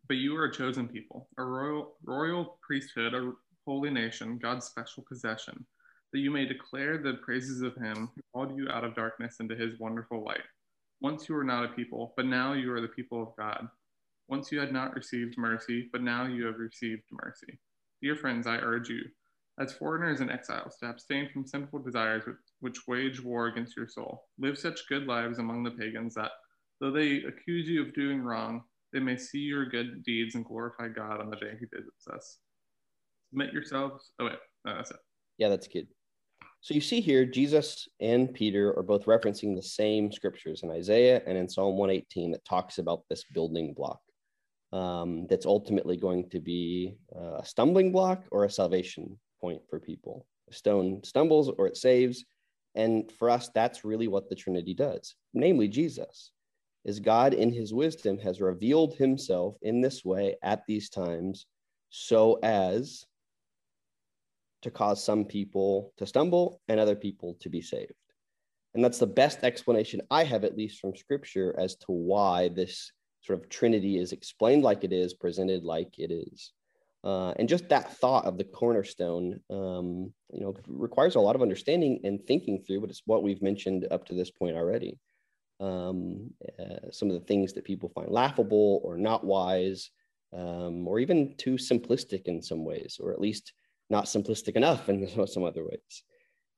But 0.06 0.18
you 0.18 0.36
are 0.36 0.44
a 0.44 0.52
chosen 0.52 0.86
people, 0.86 1.28
a 1.36 1.42
royal, 1.42 1.94
royal 2.04 2.58
priesthood, 2.62 3.14
a 3.14 3.32
holy 3.66 3.90
nation, 3.90 4.38
God's 4.38 4.66
special 4.66 5.04
possession, 5.08 5.66
that 6.12 6.20
you 6.20 6.30
may 6.30 6.46
declare 6.46 6.98
the 6.98 7.14
praises 7.14 7.62
of 7.62 7.74
him 7.74 8.10
who 8.14 8.22
called 8.32 8.56
you 8.56 8.68
out 8.68 8.84
of 8.84 8.94
darkness 8.94 9.40
into 9.40 9.56
his 9.56 9.78
wonderful 9.80 10.24
light. 10.24 10.40
Once 11.02 11.28
you 11.28 11.34
were 11.34 11.42
not 11.42 11.64
a 11.64 11.68
people, 11.68 12.14
but 12.16 12.26
now 12.26 12.52
you 12.52 12.72
are 12.72 12.80
the 12.80 12.86
people 12.86 13.20
of 13.20 13.36
God. 13.36 13.66
Once 14.28 14.52
you 14.52 14.60
had 14.60 14.72
not 14.72 14.94
received 14.94 15.36
mercy, 15.36 15.88
but 15.90 16.00
now 16.00 16.26
you 16.26 16.46
have 16.46 16.58
received 16.58 17.02
mercy. 17.10 17.58
Dear 18.00 18.14
friends, 18.14 18.46
I 18.46 18.58
urge 18.58 18.88
you, 18.88 19.00
as 19.60 19.72
foreigners 19.72 20.20
and 20.20 20.30
exiles, 20.30 20.76
to 20.78 20.86
abstain 20.86 21.28
from 21.32 21.44
sinful 21.44 21.80
desires 21.80 22.22
which 22.60 22.86
wage 22.86 23.20
war 23.20 23.48
against 23.48 23.76
your 23.76 23.88
soul. 23.88 24.22
Live 24.38 24.56
such 24.56 24.88
good 24.88 25.08
lives 25.08 25.40
among 25.40 25.64
the 25.64 25.72
pagans 25.72 26.14
that, 26.14 26.30
though 26.80 26.92
they 26.92 27.24
accuse 27.24 27.68
you 27.68 27.82
of 27.82 27.94
doing 27.94 28.22
wrong, 28.22 28.62
they 28.92 29.00
may 29.00 29.16
see 29.16 29.38
your 29.38 29.66
good 29.66 30.04
deeds 30.04 30.36
and 30.36 30.44
glorify 30.44 30.86
God 30.86 31.20
on 31.20 31.30
the 31.30 31.36
day 31.36 31.54
he 31.58 31.66
visits 31.66 32.06
us. 32.14 32.38
Submit 33.30 33.52
yourselves. 33.52 34.12
Oh, 34.20 34.26
wait, 34.26 34.38
no, 34.64 34.76
that's 34.76 34.92
it. 34.92 34.98
Yeah, 35.38 35.48
that's 35.48 35.66
good. 35.66 35.88
So 36.62 36.74
you 36.74 36.80
see 36.80 37.00
here, 37.00 37.24
Jesus 37.24 37.88
and 37.98 38.32
Peter 38.32 38.72
are 38.78 38.84
both 38.84 39.06
referencing 39.06 39.56
the 39.56 39.62
same 39.62 40.12
scriptures 40.12 40.62
in 40.62 40.70
Isaiah 40.70 41.20
and 41.26 41.36
in 41.36 41.48
Psalm 41.48 41.76
118 41.76 42.30
that 42.30 42.44
talks 42.44 42.78
about 42.78 43.02
this 43.10 43.24
building 43.24 43.74
block 43.74 43.98
um, 44.72 45.26
that's 45.28 45.44
ultimately 45.44 45.96
going 45.96 46.30
to 46.30 46.38
be 46.38 46.94
a 47.16 47.44
stumbling 47.44 47.90
block 47.90 48.22
or 48.30 48.44
a 48.44 48.50
salvation 48.50 49.18
point 49.40 49.60
for 49.68 49.80
people. 49.80 50.24
A 50.50 50.54
stone 50.54 51.02
stumbles 51.02 51.50
or 51.58 51.66
it 51.66 51.76
saves. 51.76 52.24
And 52.76 53.10
for 53.10 53.28
us, 53.28 53.50
that's 53.52 53.84
really 53.84 54.06
what 54.06 54.28
the 54.28 54.36
Trinity 54.36 54.72
does, 54.72 55.16
namely 55.34 55.66
Jesus. 55.66 56.30
Is 56.84 57.00
God 57.00 57.34
in 57.34 57.52
his 57.52 57.74
wisdom 57.74 58.18
has 58.20 58.40
revealed 58.40 58.94
himself 58.94 59.56
in 59.62 59.80
this 59.80 60.04
way 60.04 60.36
at 60.44 60.64
these 60.68 60.88
times 60.90 61.46
so 61.90 62.38
as 62.44 63.04
to 64.62 64.70
cause 64.70 65.04
some 65.04 65.24
people 65.24 65.92
to 65.98 66.06
stumble 66.06 66.60
and 66.68 66.80
other 66.80 66.96
people 66.96 67.36
to 67.40 67.48
be 67.48 67.60
saved. 67.60 67.92
And 68.74 68.82
that's 68.82 68.98
the 68.98 69.06
best 69.06 69.44
explanation 69.44 70.00
I 70.10 70.24
have, 70.24 70.44
at 70.44 70.56
least 70.56 70.80
from 70.80 70.96
scripture, 70.96 71.54
as 71.58 71.76
to 71.76 71.92
why 71.92 72.48
this 72.48 72.90
sort 73.20 73.38
of 73.38 73.48
Trinity 73.48 73.98
is 73.98 74.12
explained 74.12 74.62
like 74.62 74.82
it 74.84 74.92
is, 74.92 75.14
presented 75.14 75.62
like 75.62 75.98
it 75.98 76.10
is. 76.10 76.52
Uh, 77.04 77.32
and 77.36 77.48
just 77.48 77.68
that 77.68 77.96
thought 77.96 78.24
of 78.24 78.38
the 78.38 78.44
cornerstone, 78.44 79.40
um, 79.50 80.12
you 80.32 80.40
know, 80.40 80.54
requires 80.68 81.16
a 81.16 81.20
lot 81.20 81.34
of 81.34 81.42
understanding 81.42 82.00
and 82.04 82.24
thinking 82.26 82.62
through, 82.62 82.80
but 82.80 82.90
it's 82.90 83.02
what 83.06 83.22
we've 83.22 83.42
mentioned 83.42 83.86
up 83.90 84.04
to 84.06 84.14
this 84.14 84.30
point 84.30 84.56
already. 84.56 84.98
Um, 85.60 86.30
uh, 86.58 86.90
some 86.90 87.10
of 87.10 87.14
the 87.14 87.26
things 87.26 87.52
that 87.52 87.64
people 87.64 87.88
find 87.88 88.08
laughable 88.08 88.80
or 88.84 88.96
not 88.96 89.24
wise, 89.24 89.90
um, 90.32 90.86
or 90.88 90.98
even 90.98 91.34
too 91.36 91.54
simplistic 91.54 92.22
in 92.26 92.40
some 92.40 92.64
ways, 92.64 92.98
or 93.00 93.12
at 93.12 93.20
least 93.20 93.52
not 93.92 94.06
simplistic 94.06 94.56
enough 94.56 94.88
in 94.88 95.06
some 95.28 95.44
other 95.44 95.62
ways. 95.62 96.02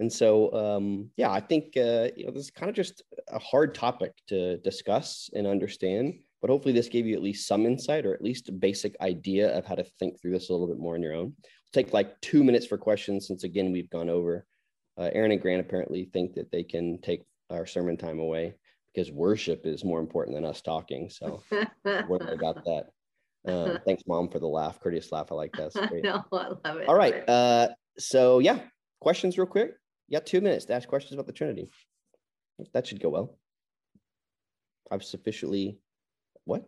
And 0.01 0.11
so, 0.11 0.53
um, 0.55 1.11
yeah, 1.16 1.30
I 1.30 1.41
think 1.41 1.76
uh, 1.76 2.09
you 2.16 2.24
know 2.24 2.32
this 2.32 2.45
is 2.45 2.51
kind 2.51 2.70
of 2.70 2.74
just 2.74 3.03
a 3.28 3.39
hard 3.39 3.74
topic 3.74 4.12
to 4.28 4.57
discuss 4.59 5.28
and 5.35 5.47
understand. 5.47 6.14
But 6.41 6.51
hopefully, 6.51 6.74
this 6.74 6.89
gave 6.89 7.07
you 7.07 7.14
at 7.14 7.22
least 7.22 7.47
some 7.47 7.64
insight, 7.64 8.05
or 8.05 8.12
at 8.12 8.22
least 8.22 8.49
a 8.49 8.53
basic 8.53 8.97
idea 9.01 9.57
of 9.57 9.64
how 9.64 9.76
to 9.76 9.85
think 9.99 10.20
through 10.20 10.32
this 10.32 10.49
a 10.49 10.53
little 10.53 10.66
bit 10.66 10.78
more 10.78 10.95
on 10.95 11.03
your 11.03 11.14
own. 11.14 11.35
We'll 11.37 11.82
take 11.85 11.93
like 11.93 12.20
two 12.20 12.43
minutes 12.43 12.66
for 12.66 12.76
questions, 12.76 13.26
since 13.26 13.45
again 13.45 13.72
we've 13.72 13.91
gone 13.91 14.11
over. 14.11 14.47
Uh, 14.99 15.11
Aaron 15.12 15.32
and 15.32 15.41
Grant 15.41 15.61
apparently 15.61 16.09
think 16.12 16.35
that 16.35 16.51
they 16.51 16.62
can 16.64 17.01
take 17.01 17.22
our 17.51 17.66
sermon 17.66 17.97
time 17.97 18.18
away 18.18 18.55
because 18.93 19.11
worship 19.11 19.62
is 19.64 19.85
more 19.85 20.01
important 20.01 20.37
than 20.37 20.45
us 20.45 20.61
talking. 20.61 21.09
So, 21.09 21.43
what 22.07 22.32
about 22.32 22.64
that? 22.64 22.91
Uh, 23.47 23.79
thanks, 23.85 24.03
mom, 24.07 24.29
for 24.29 24.39
the 24.39 24.47
laugh, 24.47 24.81
courteous 24.81 25.13
laugh. 25.13 25.31
I 25.31 25.35
like 25.35 25.53
that. 25.53 25.75
No, 26.03 26.25
I 26.33 26.49
love 26.69 26.77
it. 26.79 26.89
All 26.89 26.95
right. 26.95 27.29
Uh, 27.29 27.69
so 27.99 28.39
yeah, 28.39 28.59
questions 29.01 29.39
real 29.39 29.47
quick. 29.47 29.73
You 30.09 30.19
got 30.19 30.27
two 30.27 30.41
minutes 30.41 30.67
to 30.67 30.75
ask 30.75 30.89
questions 30.89 31.15
about 31.15 31.27
the 31.27 31.33
Trinity. 31.33 31.69
That 32.73 32.87
should 32.87 33.01
go 33.01 33.09
well. 33.09 33.39
I've 34.91 35.03
sufficiently, 35.03 35.79
what? 36.45 36.65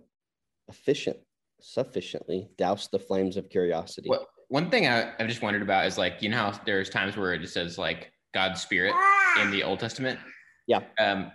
Efficient, 0.68 1.18
sufficiently 1.60 2.48
doused 2.56 2.90
the 2.90 2.98
flames 2.98 3.36
of 3.36 3.50
curiosity. 3.50 4.08
Well, 4.08 4.26
one 4.48 4.70
thing 4.70 4.86
I, 4.86 5.12
I've 5.18 5.28
just 5.28 5.42
wondered 5.42 5.62
about 5.62 5.86
is 5.86 5.98
like, 5.98 6.22
you 6.22 6.28
know 6.28 6.36
how 6.38 6.60
there's 6.64 6.88
times 6.88 7.16
where 7.16 7.34
it 7.34 7.40
just 7.40 7.54
says 7.54 7.78
like 7.78 8.10
God's 8.32 8.60
spirit 8.60 8.94
in 9.40 9.50
the 9.50 9.62
Old 9.62 9.80
Testament? 9.80 10.18
Yeah. 10.66 10.80
Um, 10.98 11.30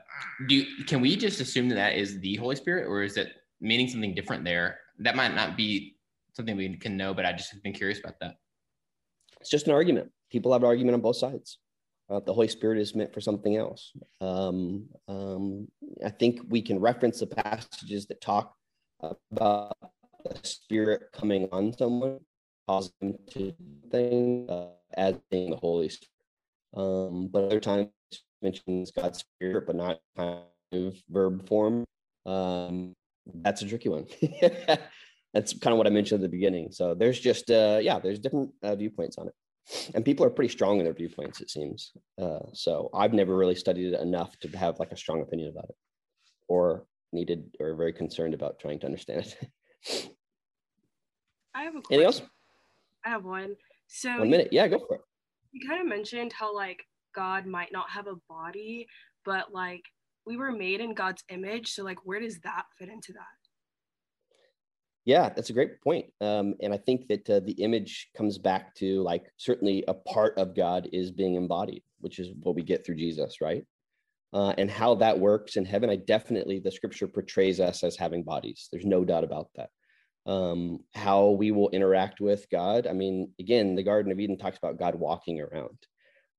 do 0.48 0.66
can 0.88 1.02
we 1.02 1.16
just 1.16 1.39
assume 1.39 1.70
that 1.70 1.76
that 1.76 1.96
is 1.96 2.20
the 2.20 2.36
Holy 2.36 2.56
Spirit 2.56 2.88
or 2.88 3.04
is 3.04 3.18
it 3.18 3.30
meaning 3.62 3.88
something 3.88 4.14
different 4.14 4.44
there? 4.44 4.80
That 5.02 5.16
might 5.16 5.36
not 5.36 5.58
be 5.58 5.95
something 6.36 6.56
we 6.56 6.76
can 6.78 6.97
know, 6.97 7.14
but 7.14 7.26
I 7.26 7.34
just 7.34 7.52
have 7.52 7.64
been 7.64 7.74
curious 7.74 7.99
about 7.99 8.20
that. 8.22 8.36
It's 9.39 9.49
just 9.49 9.68
an 9.68 9.74
argument. 9.74 10.12
People 10.30 10.54
have 10.54 10.64
an 10.64 10.68
argument 10.68 10.95
on 10.95 11.02
both 11.02 11.18
sides. 11.18 11.58
Uh, 12.10 12.20
the 12.20 12.34
Holy 12.34 12.47
Spirit 12.47 12.78
is 12.78 12.93
meant 12.93 13.14
for 13.14 13.22
something 13.22 13.56
else. 13.56 13.91
Um, 14.20 14.86
um, 15.08 15.68
I 16.06 16.10
think 16.10 16.41
we 16.49 16.62
can 16.62 16.80
reference 16.80 17.20
the 17.20 17.28
passages 17.28 18.06
that 18.08 18.22
talk 18.22 18.54
about 19.02 19.76
the 20.24 20.38
Spirit 20.43 21.04
coming 21.14 21.47
on 21.52 21.74
someone, 21.74 22.20
causing 22.68 22.91
them 23.02 23.18
to 23.32 23.54
think 23.89 24.49
uh, 24.49 24.68
as 24.95 25.16
being 25.30 25.52
the 25.52 25.58
Holy 25.58 25.89
Spirit. 25.89 26.10
Um, 26.76 27.30
but 27.32 27.45
other 27.45 27.60
times 27.60 27.89
mentions 28.41 28.91
God's 28.91 29.20
Spirit, 29.20 29.66
but 29.66 29.76
not 29.76 29.99
kind 30.16 30.41
of 30.74 30.95
verb 31.10 31.47
form. 31.47 31.86
Um, 32.26 32.93
that's 33.36 33.61
a 33.61 33.67
tricky 33.67 33.89
one. 33.89 34.05
that's 35.34 35.57
kind 35.57 35.73
of 35.73 35.77
what 35.77 35.88
I 35.88 35.89
mentioned 35.89 36.23
at 36.23 36.29
the 36.29 36.36
beginning. 36.36 36.71
So 36.71 36.93
there's 36.93 37.19
just 37.19 37.49
uh, 37.49 37.79
yeah, 37.82 37.99
there's 37.99 38.19
different 38.19 38.51
uh, 38.63 38.75
viewpoints 38.75 39.17
on 39.17 39.27
it 39.27 39.34
and 39.93 40.03
people 40.03 40.25
are 40.25 40.29
pretty 40.29 40.51
strong 40.51 40.79
in 40.79 40.86
their 40.86 40.93
viewpoints 40.93 41.39
it 41.39 41.49
seems 41.49 41.93
uh, 42.19 42.39
so 42.51 42.89
i've 42.95 43.13
never 43.13 43.38
really 43.38 43.55
studied 43.55 43.93
it 43.93 44.01
enough 44.01 44.38
to 44.39 44.47
have 44.57 44.79
like 44.79 44.91
a 44.91 44.97
strong 44.97 45.21
opinion 45.21 45.49
about 45.49 45.65
it 45.69 45.75
or 46.47 46.86
needed 47.13 47.43
or 47.59 47.75
very 47.75 47.93
concerned 47.93 48.34
about 48.34 48.59
trying 48.59 48.79
to 48.79 48.88
understand 48.88 49.21
it 49.21 50.09
I 51.53 51.63
have 51.63 51.75
a 51.75 51.82
anything 51.91 52.05
else 52.05 52.21
I 53.05 53.09
have 53.09 53.23
one. 53.23 53.55
So 53.88 54.09
one 54.17 54.32
minute 54.32 54.49
yeah 54.51 54.67
go 54.67 54.79
for 54.79 54.95
it 54.95 55.01
you 55.51 55.67
kind 55.67 55.82
of 55.82 55.88
mentioned 55.88 56.34
how 56.34 56.55
like 56.55 56.84
God 57.13 57.45
might 57.45 57.71
not 57.71 57.89
have 57.89 58.07
a 58.07 58.15
body, 58.29 58.88
but 59.25 59.53
like 59.53 59.84
we 60.26 60.38
were 60.38 60.51
made 60.51 60.82
in 60.82 60.93
God's 60.93 61.24
image. 61.30 61.74
So 61.74 61.84
like 61.84 62.05
where 62.05 62.19
does 62.19 62.39
that 62.39 62.65
fit 62.78 62.89
into 62.89 63.13
that? 63.13 63.26
Yeah, 65.03 65.30
that's 65.30 65.49
a 65.49 65.53
great 65.53 65.82
point. 65.82 66.05
Um, 66.22 66.53
and 66.61 66.74
I 66.74 66.78
think 66.78 67.07
that 67.07 67.28
uh, 67.30 67.39
the 67.39 67.53
image 67.53 68.09
comes 68.15 68.38
back 68.38 68.76
to 68.76 69.01
like 69.01 69.24
certainly 69.38 69.84
a 69.88 69.95
part 69.95 70.38
of 70.38 70.55
God 70.55 70.88
is 70.93 71.11
being 71.11 71.36
embodied, 71.36 71.84
which 71.99 72.19
is 72.19 72.30
what 72.43 72.55
we 72.55 72.61
get 72.61 72.86
through 72.86 72.97
Jesus, 72.97 73.41
right? 73.41 73.65
Uh, 74.34 74.53
and 74.57 74.69
how 74.69 74.95
that 74.95 75.19
works 75.19 75.57
in 75.57 75.65
heaven, 75.65 75.89
I 75.89 75.97
definitely, 75.97 76.59
the 76.59 76.72
scripture 76.72 77.07
portrays 77.07 77.59
us 77.59 77.84
as 77.84 77.97
having 77.97 78.24
bodies. 78.24 78.69
There's 78.72 78.86
no 78.86 79.03
doubt 79.03 79.24
about 79.24 79.49
that. 79.55 79.69
Um, 80.26 80.82
how 80.93 81.32
we 81.32 81.51
will 81.51 81.69
interact 81.72 82.22
with 82.22 82.45
God. 82.51 82.86
I 82.86 82.93
mean, 82.93 83.32
again, 83.39 83.76
the 83.76 83.84
Garden 83.84 84.11
of 84.11 84.19
Eden 84.19 84.38
talks 84.38 84.57
about 84.57 84.78
God 84.78 84.95
walking 84.95 85.41
around. 85.41 85.78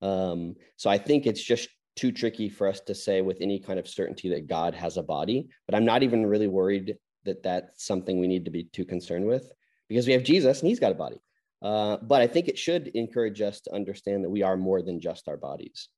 Um, 0.01 0.55
so 0.76 0.89
I 0.89 0.99
think 0.99 1.26
it's 1.26 1.43
just 1.43 1.68
too 1.97 2.12
tricky 2.12 2.49
for 2.49 2.66
us 2.66 2.80
to 2.80 2.95
say 2.95 3.20
with 3.20 3.38
any 3.40 3.59
kind 3.59 3.78
of 3.78 3.88
certainty 3.88 4.28
that 4.30 4.47
God 4.47 4.74
has 4.74 4.97
a 4.97 5.03
body, 5.03 5.49
but 5.66 5.74
I'm 5.74 5.84
not 5.84 6.03
even 6.03 6.26
really 6.26 6.49
worried 6.49 6.97
that 7.24 7.43
that's 7.43 7.84
something 7.84 8.18
we 8.18 8.26
need 8.26 8.45
to 8.45 8.51
be 8.51 8.64
too 8.64 8.84
concerned 8.84 9.26
with 9.26 9.53
because 9.88 10.07
we 10.07 10.12
have 10.12 10.24
Jesus 10.24 10.61
and 10.61 10.68
he's 10.68 10.80
got 10.80 10.93
a 10.93 10.97
body. 10.97 11.20
Uh, 11.61 11.97
but 12.03 12.20
I 12.20 12.26
think 12.26 12.49
it 12.49 12.59
should 12.59 12.88
encourage 12.88 13.40
us 13.40 13.61
to 13.62 13.74
understand 13.74 14.24
that 14.24 14.30
we 14.30 14.43
are 14.43 14.57
more 14.57 14.82
than 14.82 15.01
just 15.01 15.28
our 15.28 15.36
bodies. 15.36 15.88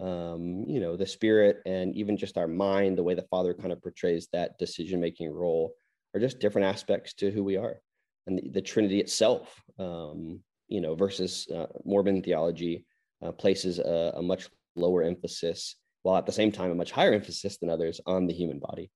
Um, 0.00 0.64
you 0.66 0.80
know, 0.80 0.96
the 0.96 1.06
spirit 1.06 1.62
and 1.64 1.94
even 1.94 2.16
just 2.16 2.36
our 2.36 2.48
mind, 2.48 2.98
the 2.98 3.02
way 3.02 3.14
the 3.14 3.22
Father 3.22 3.54
kind 3.54 3.72
of 3.72 3.80
portrays 3.80 4.28
that 4.32 4.58
decision 4.58 5.00
making 5.00 5.32
role 5.32 5.72
are 6.14 6.20
just 6.20 6.40
different 6.40 6.66
aspects 6.66 7.14
to 7.14 7.30
who 7.30 7.42
we 7.42 7.56
are. 7.56 7.80
And 8.26 8.38
the, 8.38 8.50
the 8.50 8.62
Trinity 8.62 9.00
itself, 9.00 9.62
um, 9.78 10.40
you 10.68 10.80
know, 10.80 10.94
versus 10.94 11.48
uh, 11.54 11.66
Mormon 11.84 12.22
theology 12.22 12.84
uh, 13.22 13.32
places 13.32 13.78
a, 13.78 14.12
a 14.16 14.22
much 14.22 14.48
lower 14.76 15.02
emphasis, 15.02 15.76
while 16.02 16.16
at 16.16 16.26
the 16.26 16.32
same 16.32 16.52
time, 16.52 16.70
a 16.70 16.74
much 16.74 16.90
higher 16.92 17.12
emphasis 17.12 17.58
than 17.58 17.70
others 17.70 18.00
on 18.06 18.26
the 18.26 18.34
human 18.34 18.58
body. 18.58 18.90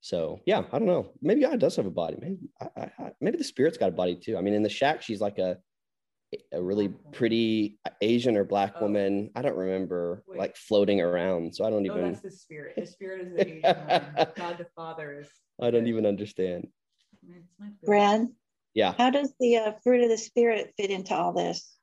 So 0.00 0.40
yeah, 0.46 0.64
I 0.70 0.78
don't 0.78 0.86
know. 0.88 1.12
Maybe 1.22 1.40
God 1.40 1.58
does 1.60 1.76
have 1.76 1.86
a 1.86 1.90
body. 1.90 2.16
Maybe 2.20 2.38
I, 2.60 2.90
I, 2.98 3.10
maybe 3.20 3.38
the 3.38 3.44
spirit's 3.44 3.78
got 3.78 3.88
a 3.88 3.92
body 3.92 4.16
too. 4.16 4.36
I 4.36 4.42
mean, 4.42 4.54
in 4.54 4.62
the 4.62 4.68
shack, 4.68 5.02
she's 5.02 5.20
like 5.20 5.38
a 5.38 5.56
a 6.52 6.60
really 6.62 6.88
pretty 7.12 7.78
Asian 8.00 8.36
or 8.36 8.44
black 8.44 8.80
woman. 8.80 9.30
I 9.36 9.42
don't 9.42 9.56
remember 9.56 10.24
Wait. 10.26 10.38
like 10.38 10.56
floating 10.56 11.00
around. 11.00 11.54
So 11.54 11.64
I 11.64 11.70
don't 11.70 11.88
Oh, 11.88 11.94
even. 11.96 12.12
that's 12.12 12.22
the 12.22 12.30
spirit. 12.30 12.74
The 12.76 12.86
spirit 12.86 13.26
is 13.28 13.32
the 13.34 13.46
Asian 13.56 13.86
one. 13.86 14.26
God 14.36 14.58
the 14.58 14.66
Father 14.76 15.20
is. 15.20 15.28
I 15.62 15.70
don't 15.70 15.86
even 15.86 16.06
understand. 16.06 16.66
Brad, 17.84 18.28
Yeah, 18.74 18.94
how 18.98 19.10
does 19.10 19.32
the 19.38 19.56
uh, 19.56 19.72
fruit 19.82 20.02
of 20.02 20.10
the 20.10 20.18
spirit 20.18 20.72
fit 20.76 20.90
into 20.90 21.14
all 21.14 21.32
this? 21.32 21.73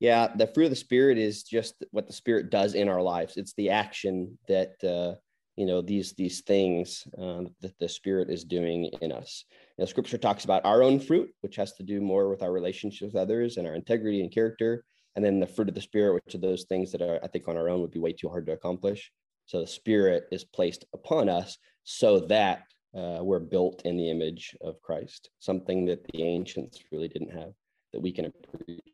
Yeah. 0.00 0.28
The 0.34 0.46
fruit 0.48 0.64
of 0.64 0.70
the 0.70 0.76
spirit 0.76 1.18
is 1.18 1.42
just 1.42 1.84
what 1.90 2.06
the 2.06 2.12
spirit 2.12 2.50
does 2.50 2.74
in 2.74 2.88
our 2.88 3.02
lives. 3.02 3.36
It's 3.36 3.54
the 3.54 3.70
action 3.70 4.38
that 4.48 4.72
uh, 4.82 5.18
you 5.56 5.66
know 5.66 5.80
these 5.80 6.12
these 6.14 6.40
things 6.42 7.06
um, 7.18 7.48
that 7.60 7.78
the 7.78 7.88
spirit 7.88 8.30
is 8.30 8.44
doing 8.44 8.90
in 9.00 9.12
us. 9.12 9.44
You 9.78 9.82
know, 9.82 9.86
scripture 9.86 10.18
talks 10.18 10.44
about 10.44 10.64
our 10.64 10.82
own 10.82 11.00
fruit, 11.00 11.30
which 11.40 11.56
has 11.56 11.72
to 11.74 11.82
do 11.82 12.00
more 12.00 12.28
with 12.28 12.42
our 12.42 12.52
relationships 12.52 13.12
with 13.12 13.20
others 13.20 13.56
and 13.56 13.66
our 13.66 13.74
integrity 13.74 14.20
and 14.20 14.32
character, 14.32 14.84
and 15.16 15.24
then 15.24 15.40
the 15.40 15.46
fruit 15.46 15.68
of 15.68 15.74
the 15.74 15.80
spirit, 15.80 16.14
which 16.14 16.34
are 16.34 16.38
those 16.38 16.64
things 16.64 16.90
that 16.92 17.02
are 17.02 17.20
I 17.22 17.28
think 17.28 17.48
on 17.48 17.56
our 17.56 17.68
own 17.68 17.80
would 17.80 17.92
be 17.92 18.00
way 18.00 18.12
too 18.12 18.28
hard 18.28 18.46
to 18.46 18.52
accomplish. 18.52 19.12
So 19.46 19.60
the 19.60 19.66
spirit 19.66 20.24
is 20.32 20.44
placed 20.44 20.86
upon 20.94 21.28
us 21.28 21.58
so 21.84 22.20
that 22.20 22.62
uh, 22.96 23.18
we're 23.20 23.40
built 23.40 23.82
in 23.84 23.96
the 23.96 24.10
image 24.10 24.56
of 24.62 24.80
Christ, 24.80 25.30
something 25.40 25.84
that 25.86 26.04
the 26.12 26.22
ancients 26.22 26.78
really 26.90 27.08
didn't 27.08 27.32
have 27.32 27.52
that 27.92 28.00
we 28.00 28.12
can 28.12 28.26
appreciate. 28.26 28.93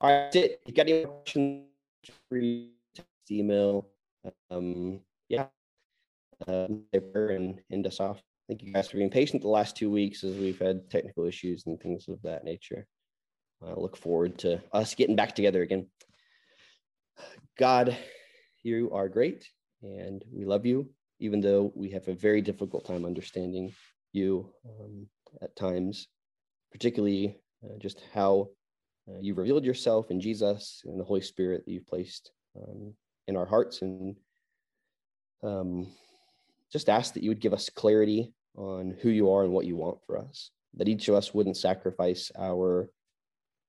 All 0.00 0.10
right, 0.10 0.24
that's 0.24 0.36
it. 0.36 0.60
You 0.66 0.74
got 0.74 0.88
any 0.88 1.04
questions? 1.04 1.64
Text, 2.94 3.30
email. 3.30 3.88
Um, 4.50 5.00
yeah, 5.28 5.46
um, 6.46 6.82
and 6.92 7.60
end 7.70 7.86
us 7.86 8.00
off. 8.00 8.22
Thank 8.48 8.62
you 8.62 8.72
guys 8.72 8.88
for 8.88 8.98
being 8.98 9.10
patient 9.10 9.42
the 9.42 9.48
last 9.48 9.76
two 9.76 9.90
weeks 9.90 10.22
as 10.22 10.36
we've 10.36 10.58
had 10.58 10.88
technical 10.90 11.24
issues 11.24 11.66
and 11.66 11.80
things 11.80 12.08
of 12.08 12.20
that 12.22 12.44
nature. 12.44 12.86
I 13.66 13.72
look 13.72 13.96
forward 13.96 14.38
to 14.38 14.60
us 14.72 14.94
getting 14.94 15.16
back 15.16 15.34
together 15.34 15.62
again. 15.62 15.86
God, 17.58 17.96
you 18.62 18.90
are 18.92 19.08
great 19.08 19.48
and 19.82 20.22
we 20.32 20.44
love 20.44 20.66
you, 20.66 20.88
even 21.18 21.40
though 21.40 21.72
we 21.74 21.90
have 21.90 22.06
a 22.08 22.14
very 22.14 22.42
difficult 22.42 22.84
time 22.84 23.04
understanding 23.04 23.72
you 24.12 24.52
um, 24.68 25.06
at 25.42 25.56
times, 25.56 26.08
particularly 26.70 27.38
uh, 27.64 27.78
just 27.78 28.02
how 28.12 28.48
uh, 29.08 29.18
you've 29.20 29.38
revealed 29.38 29.64
yourself 29.64 30.10
in 30.10 30.20
Jesus 30.20 30.82
and 30.84 30.98
the 30.98 31.04
Holy 31.04 31.20
Spirit 31.20 31.64
that 31.64 31.72
you've 31.72 31.86
placed 31.86 32.32
um, 32.56 32.94
in 33.28 33.36
our 33.36 33.46
hearts. 33.46 33.82
And 33.82 34.16
um, 35.42 35.86
just 36.72 36.88
ask 36.88 37.14
that 37.14 37.22
you 37.22 37.30
would 37.30 37.40
give 37.40 37.54
us 37.54 37.70
clarity 37.70 38.32
on 38.56 38.96
who 39.00 39.10
you 39.10 39.30
are 39.30 39.44
and 39.44 39.52
what 39.52 39.66
you 39.66 39.76
want 39.76 39.98
for 40.06 40.18
us, 40.18 40.50
that 40.74 40.88
each 40.88 41.08
of 41.08 41.14
us 41.14 41.34
wouldn't 41.34 41.56
sacrifice 41.56 42.32
our 42.38 42.90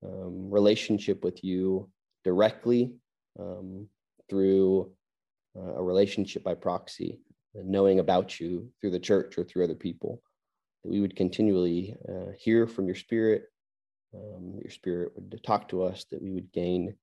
um, 0.04 0.50
relationship 0.50 1.24
with 1.24 1.44
you 1.44 1.90
directly 2.24 2.94
um, 3.40 3.88
through 4.30 4.92
uh, 5.56 5.76
a 5.76 5.84
relationship 5.84 6.44
by 6.44 6.54
proxy, 6.54 7.20
knowing 7.54 8.00
about 8.00 8.40
you 8.40 8.70
through 8.80 8.92
the 8.92 9.00
church 9.00 9.38
or 9.38 9.44
through 9.44 9.64
other 9.64 9.76
people, 9.76 10.22
that 10.84 10.90
we 10.92 11.00
would 11.00 11.16
continually 11.16 11.96
uh, 12.08 12.32
hear 12.38 12.68
from 12.68 12.86
your 12.86 12.96
spirit. 12.96 13.44
Um, 14.16 14.60
your 14.62 14.72
spirit 14.72 15.12
would 15.16 15.44
talk 15.44 15.70
to 15.70 15.84
us, 15.84 16.06
that 16.12 16.22
we 16.22 16.32
would 16.32 16.52
gain 16.52 16.96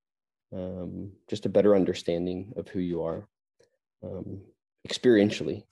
um, 0.52 1.12
just 1.28 1.46
a 1.46 1.50
better 1.50 1.76
understanding 1.76 2.52
of 2.56 2.68
who 2.68 2.80
you 2.80 3.02
are 3.02 3.28
um, 4.02 4.40
experientially, 4.88 5.64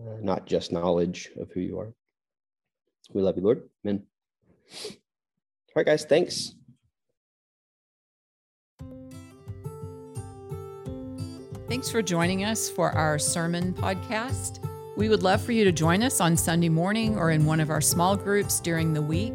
uh, 0.00 0.16
not 0.20 0.46
just 0.46 0.72
knowledge 0.72 1.30
of 1.38 1.50
who 1.52 1.60
you 1.60 1.78
are. 1.78 1.92
We 3.12 3.22
love 3.22 3.36
you, 3.36 3.42
Lord. 3.42 3.68
Amen. 3.84 4.02
All 4.84 4.92
right, 5.76 5.86
guys, 5.86 6.04
thanks. 6.04 6.54
Thanks 11.68 11.90
for 11.90 12.00
joining 12.00 12.44
us 12.44 12.70
for 12.70 12.92
our 12.92 13.18
sermon 13.18 13.74
podcast. 13.74 14.64
We 14.96 15.08
would 15.08 15.22
love 15.22 15.42
for 15.42 15.52
you 15.52 15.64
to 15.64 15.72
join 15.72 16.02
us 16.02 16.20
on 16.20 16.36
Sunday 16.36 16.68
morning 16.68 17.18
or 17.18 17.30
in 17.30 17.44
one 17.44 17.60
of 17.60 17.70
our 17.70 17.80
small 17.80 18.16
groups 18.16 18.60
during 18.60 18.94
the 18.94 19.02
week. 19.02 19.34